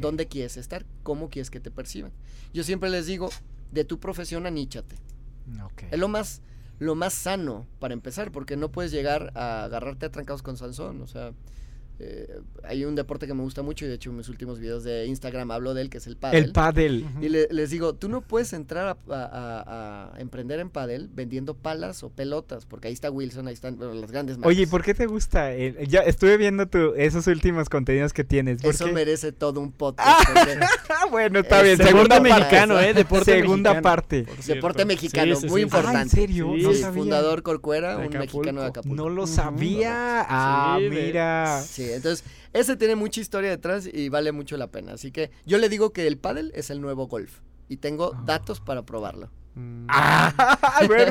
¿Dónde 0.00 0.26
quieres 0.26 0.56
estar? 0.56 0.86
¿Cómo 1.02 1.28
quieres 1.28 1.50
que 1.50 1.60
te 1.60 1.70
perciban? 1.70 2.12
Yo 2.54 2.64
siempre 2.64 2.88
les 2.88 3.04
digo, 3.04 3.28
de 3.70 3.84
tu 3.84 4.00
profesión 4.00 4.46
aníchate. 4.46 4.96
Es 5.90 5.98
lo 5.98 6.08
más, 6.08 6.40
lo 6.78 6.94
más 6.94 7.12
sano 7.12 7.66
para 7.78 7.92
empezar, 7.92 8.32
porque 8.32 8.56
no 8.56 8.72
puedes 8.72 8.90
llegar 8.90 9.30
a 9.34 9.64
agarrarte 9.64 10.06
a 10.06 10.10
trancados 10.10 10.40
con 10.40 10.56
Sansón. 10.56 11.02
O 11.02 11.06
sea, 11.06 11.34
eh, 12.00 12.40
hay 12.62 12.84
un 12.84 12.94
deporte 12.94 13.26
que 13.26 13.34
me 13.34 13.42
gusta 13.42 13.62
mucho 13.62 13.84
y 13.84 13.88
de 13.88 13.94
hecho 13.94 14.10
en 14.10 14.16
mis 14.18 14.28
últimos 14.28 14.60
videos 14.60 14.84
de 14.84 15.06
Instagram 15.06 15.50
hablo 15.50 15.74
de 15.74 15.82
él, 15.82 15.90
que 15.90 15.98
es 15.98 16.06
el 16.06 16.16
pádel. 16.16 16.44
El 16.44 16.52
pádel. 16.52 17.06
Y 17.20 17.28
les 17.28 17.70
digo, 17.70 17.94
tú 17.94 18.08
no 18.08 18.20
puedes 18.20 18.52
entrar 18.52 18.96
a, 19.10 20.12
emprender 20.18 20.60
en 20.60 20.70
pádel 20.70 21.08
vendiendo 21.12 21.54
palas 21.54 22.02
o 22.04 22.10
pelotas, 22.10 22.66
porque 22.66 22.88
ahí 22.88 22.94
está 22.94 23.10
Wilson, 23.10 23.48
ahí 23.48 23.54
están 23.54 23.78
las 23.78 24.12
grandes 24.12 24.38
marcas. 24.38 24.56
Oye, 24.56 24.66
¿por 24.66 24.82
qué 24.82 24.94
te 24.94 25.06
gusta? 25.06 25.54
ya 25.56 26.00
estuve 26.00 26.36
viendo 26.36 26.66
tu, 26.66 26.94
esos 26.94 27.26
últimos 27.26 27.68
contenidos 27.68 28.12
que 28.12 28.24
tienes. 28.24 28.62
Eso 28.62 28.86
merece 28.88 29.32
todo 29.32 29.60
un 29.60 29.72
podcast. 29.78 30.28
bueno, 31.10 31.40
está 31.40 31.62
bien. 31.62 31.78
Segunda 31.78 32.20
mexicano, 32.20 32.78
¿eh? 32.78 32.94
Deporte 32.94 33.32
Segunda 33.32 33.80
parte. 33.80 34.26
Deporte 34.46 34.84
mexicano, 34.84 35.36
muy 35.48 35.62
importante. 35.62 36.02
¿en 36.02 36.08
serio? 36.10 36.54
no 36.56 36.74
sabía. 36.74 36.98
Fundador 37.02 37.42
Corcuera, 37.42 37.98
un 37.98 38.08
mexicano 38.10 38.60
de 38.60 38.68
Acapulco. 38.68 38.96
No 38.96 39.08
lo 39.08 39.26
sabía. 39.26 40.26
Ah, 40.28 40.78
mira. 40.80 41.62
Sí, 41.62 41.87
entonces, 41.94 42.24
ese 42.52 42.76
tiene 42.76 42.96
mucha 42.96 43.20
historia 43.20 43.50
detrás 43.50 43.88
y 43.92 44.08
vale 44.08 44.32
mucho 44.32 44.56
la 44.56 44.68
pena. 44.68 44.92
Así 44.92 45.10
que 45.10 45.30
yo 45.46 45.58
le 45.58 45.68
digo 45.68 45.92
que 45.92 46.06
el 46.06 46.18
pádel 46.18 46.52
es 46.54 46.70
el 46.70 46.80
nuevo 46.80 47.06
golf. 47.06 47.40
Y 47.68 47.78
tengo 47.78 48.12
ah. 48.14 48.22
datos 48.24 48.60
para 48.60 48.82
probarlo. 48.84 49.30
Mm. 49.54 49.86
Ah, 49.88 50.58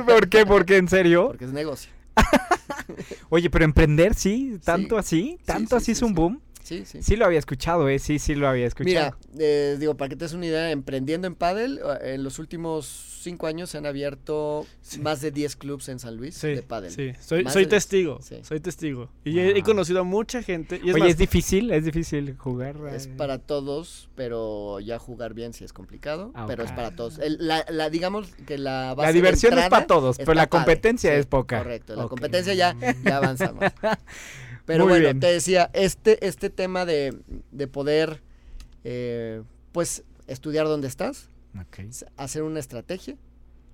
¿por 0.06 0.30
qué? 0.30 0.46
¿Por 0.46 0.66
qué? 0.66 0.78
¿En 0.78 0.88
serio? 0.88 1.28
Porque 1.28 1.46
es 1.46 1.52
negocio. 1.52 1.92
Oye, 3.30 3.50
pero 3.50 3.66
emprender, 3.66 4.16
sí, 4.16 4.60
tanto 4.64 4.98
así, 4.98 5.38
tanto 5.46 5.76
así 5.76 5.92
es 5.92 6.02
un 6.02 6.14
boom. 6.14 6.42
Sí, 6.68 6.84
sí. 6.86 7.02
Sí 7.02 7.16
lo 7.16 7.26
había 7.26 7.40
escuchado, 7.40 7.88
¿eh? 7.88 7.98
Sí, 7.98 8.20
sí 8.20 8.36
lo 8.36 8.46
había 8.46 8.68
escuchado. 8.68 9.16
Mira, 9.32 9.40
eh, 9.40 9.78
digo, 9.80 9.96
para 9.96 10.10
que 10.10 10.18
te 10.18 10.26
des 10.26 10.34
una 10.34 10.48
idea, 10.48 10.70
emprendiendo 10.70 11.26
en 11.26 11.34
pádel, 11.34 11.80
eh, 11.80 12.16
en 12.16 12.24
los 12.26 12.40
últimos 12.40 13.22
cinco 13.22 13.48
años 13.48 13.70
se 13.70 13.78
han 13.78 13.86
abierto 13.86 14.66
más 15.00 15.22
de 15.22 15.32
10 15.32 15.56
clubs 15.56 15.88
en 15.88 16.00
San 16.00 16.18
Luis 16.18 16.42
de 16.42 16.62
pádel. 16.64 16.92
Sí, 16.92 17.14
soy, 17.22 17.46
soy 17.50 17.68
testigo, 17.68 18.20
soy 18.42 18.60
testigo. 18.60 19.10
Y 19.24 19.40
he, 19.40 19.64
conocido 19.64 20.02
a 20.02 20.04
mucha 20.04 20.44
gente. 20.44 20.82
Y 20.84 20.90
es 20.90 20.96
Oye, 20.96 21.08
es 21.08 21.18
difícil, 21.18 21.72
es 21.72 21.86
difícil 21.86 22.36
jugar. 22.38 22.76
Es 22.94 23.06
eh. 23.06 23.14
para 23.16 23.38
todos, 23.38 24.10
pero 24.16 24.82
ya 24.82 25.00
jugar 25.00 25.34
bien 25.34 25.54
sí 25.54 25.64
es 25.64 25.72
complicado, 25.72 26.32
ah, 26.36 26.48
pero 26.50 26.66
es 26.66 26.72
para 26.74 26.92
todos. 26.92 27.18
la, 27.40 27.90
digamos 27.90 28.28
que 28.46 28.58
la 28.58 28.94
base 28.94 29.08
La 29.08 29.14
diversión 29.14 29.58
es 29.58 29.70
para 29.70 29.88
todos, 29.88 30.18
pero 30.18 30.34
la 30.34 30.48
competencia 30.48 31.14
es 31.16 31.28
poca. 31.28 31.60
Correcto, 31.60 31.96
la 31.96 32.10
competencia 32.10 32.54
ya, 32.54 32.76
ya 33.06 33.18
avanzamos. 33.18 33.64
Pero 34.68 34.86
bueno, 34.86 35.18
te 35.18 35.28
decía, 35.28 35.72
este, 35.74 36.28
este 36.28 36.50
tema 36.50 36.86
de, 36.86 37.18
de 37.52 37.68
poder, 37.68 38.22
eh, 38.84 39.42
pues, 39.72 40.04
estudiar 40.28 40.68
dónde 40.68 40.90
estás, 40.90 41.30
hacer 42.18 42.44
una 42.44 42.60
estrategia, 42.60 43.16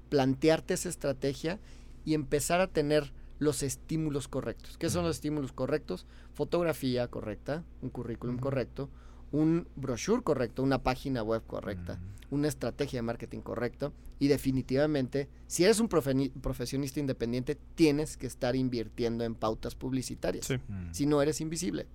plantearte 0.10 0.76
esa 0.76 0.90
estrategia 0.90 1.60
y 2.06 2.14
empezar 2.14 2.62
a 2.62 2.68
tener 2.68 3.12
los 3.40 3.64
estímulos 3.64 4.28
correctos. 4.28 4.78
¿Qué 4.78 4.92
son 4.92 5.04
los 5.04 5.16
estímulos 5.16 5.52
correctos? 5.52 6.06
Fotografía 6.36 7.08
correcta, 7.08 7.64
un 7.82 7.90
currículum 7.90 8.38
correcto, 8.38 8.92
un 9.34 9.68
brochure 9.76 10.22
correcto, 10.22 10.62
una 10.62 10.84
página 10.84 11.24
web 11.24 11.42
correcta, 11.48 12.00
una 12.30 12.48
estrategia 12.48 13.00
de 13.00 13.02
marketing 13.02 13.40
correcta 13.40 13.92
y 14.20 14.28
definitivamente, 14.28 15.28
si 15.48 15.64
eres 15.64 15.80
un 15.80 15.90
profesionista 15.90 17.00
independiente, 17.00 17.58
tienes 17.76 18.16
que 18.16 18.28
estar 18.28 18.56
invirtiendo 18.56 19.24
en 19.24 19.34
pautas 19.34 19.74
publicitarias. 19.74 20.48
Si 20.92 21.08
no 21.08 21.22
eres 21.22 21.42
invisible. 21.42 21.88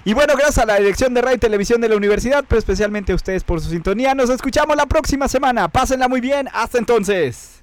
Y 0.05 0.13
bueno, 0.13 0.33
gracias 0.35 0.59
a 0.59 0.65
la 0.65 0.75
dirección 0.75 1.13
de 1.13 1.21
radio 1.21 1.37
y 1.37 1.39
televisión 1.39 1.79
de 1.79 1.87
la 1.89 1.95
universidad, 1.95 2.43
pero 2.47 2.59
especialmente 2.59 3.13
a 3.13 3.15
ustedes 3.15 3.43
por 3.43 3.61
su 3.61 3.69
sintonía. 3.69 4.13
Nos 4.13 4.29
escuchamos 4.29 4.75
la 4.75 4.85
próxima 4.85 5.27
semana. 5.27 5.69
Pásenla 5.69 6.09
muy 6.09 6.19
bien. 6.19 6.49
Hasta 6.53 6.77
entonces. 6.77 7.62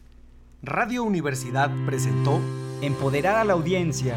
Radio 0.63 1.05
Universidad 1.05 1.71
presentó 1.87 2.39
Empoderar 2.83 3.37
a 3.37 3.45
la 3.45 3.55
audiencia. 3.55 4.15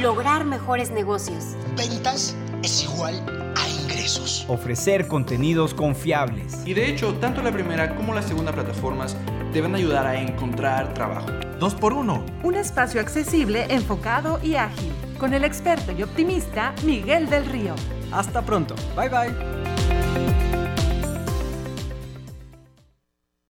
Lograr 0.00 0.44
mejores 0.44 0.92
negocios. 0.92 1.56
Ventas 1.76 2.36
es 2.62 2.84
igual 2.84 3.14
a 3.56 3.68
ingresos. 3.82 4.44
Ofrecer 4.48 5.08
contenidos 5.08 5.74
confiables. 5.74 6.64
Y 6.64 6.74
de 6.74 6.88
hecho, 6.88 7.14
tanto 7.14 7.42
la 7.42 7.50
primera 7.50 7.96
como 7.96 8.14
la 8.14 8.22
segunda 8.22 8.52
plataformas 8.52 9.16
deben 9.52 9.74
ayudar 9.74 10.06
a 10.06 10.20
encontrar 10.20 10.94
trabajo. 10.94 11.32
Dos 11.58 11.74
por 11.74 11.92
uno. 11.92 12.24
Un 12.44 12.54
espacio 12.54 13.00
accesible, 13.00 13.66
enfocado 13.68 14.38
y 14.40 14.54
ágil. 14.54 14.92
Con 15.18 15.34
el 15.34 15.44
experto 15.44 15.90
y 15.90 16.04
optimista 16.04 16.72
Miguel 16.84 17.28
del 17.28 17.44
Río. 17.46 17.74
Hasta 18.12 18.40
pronto. 18.42 18.76
Bye 18.94 19.08
bye. 19.08 19.85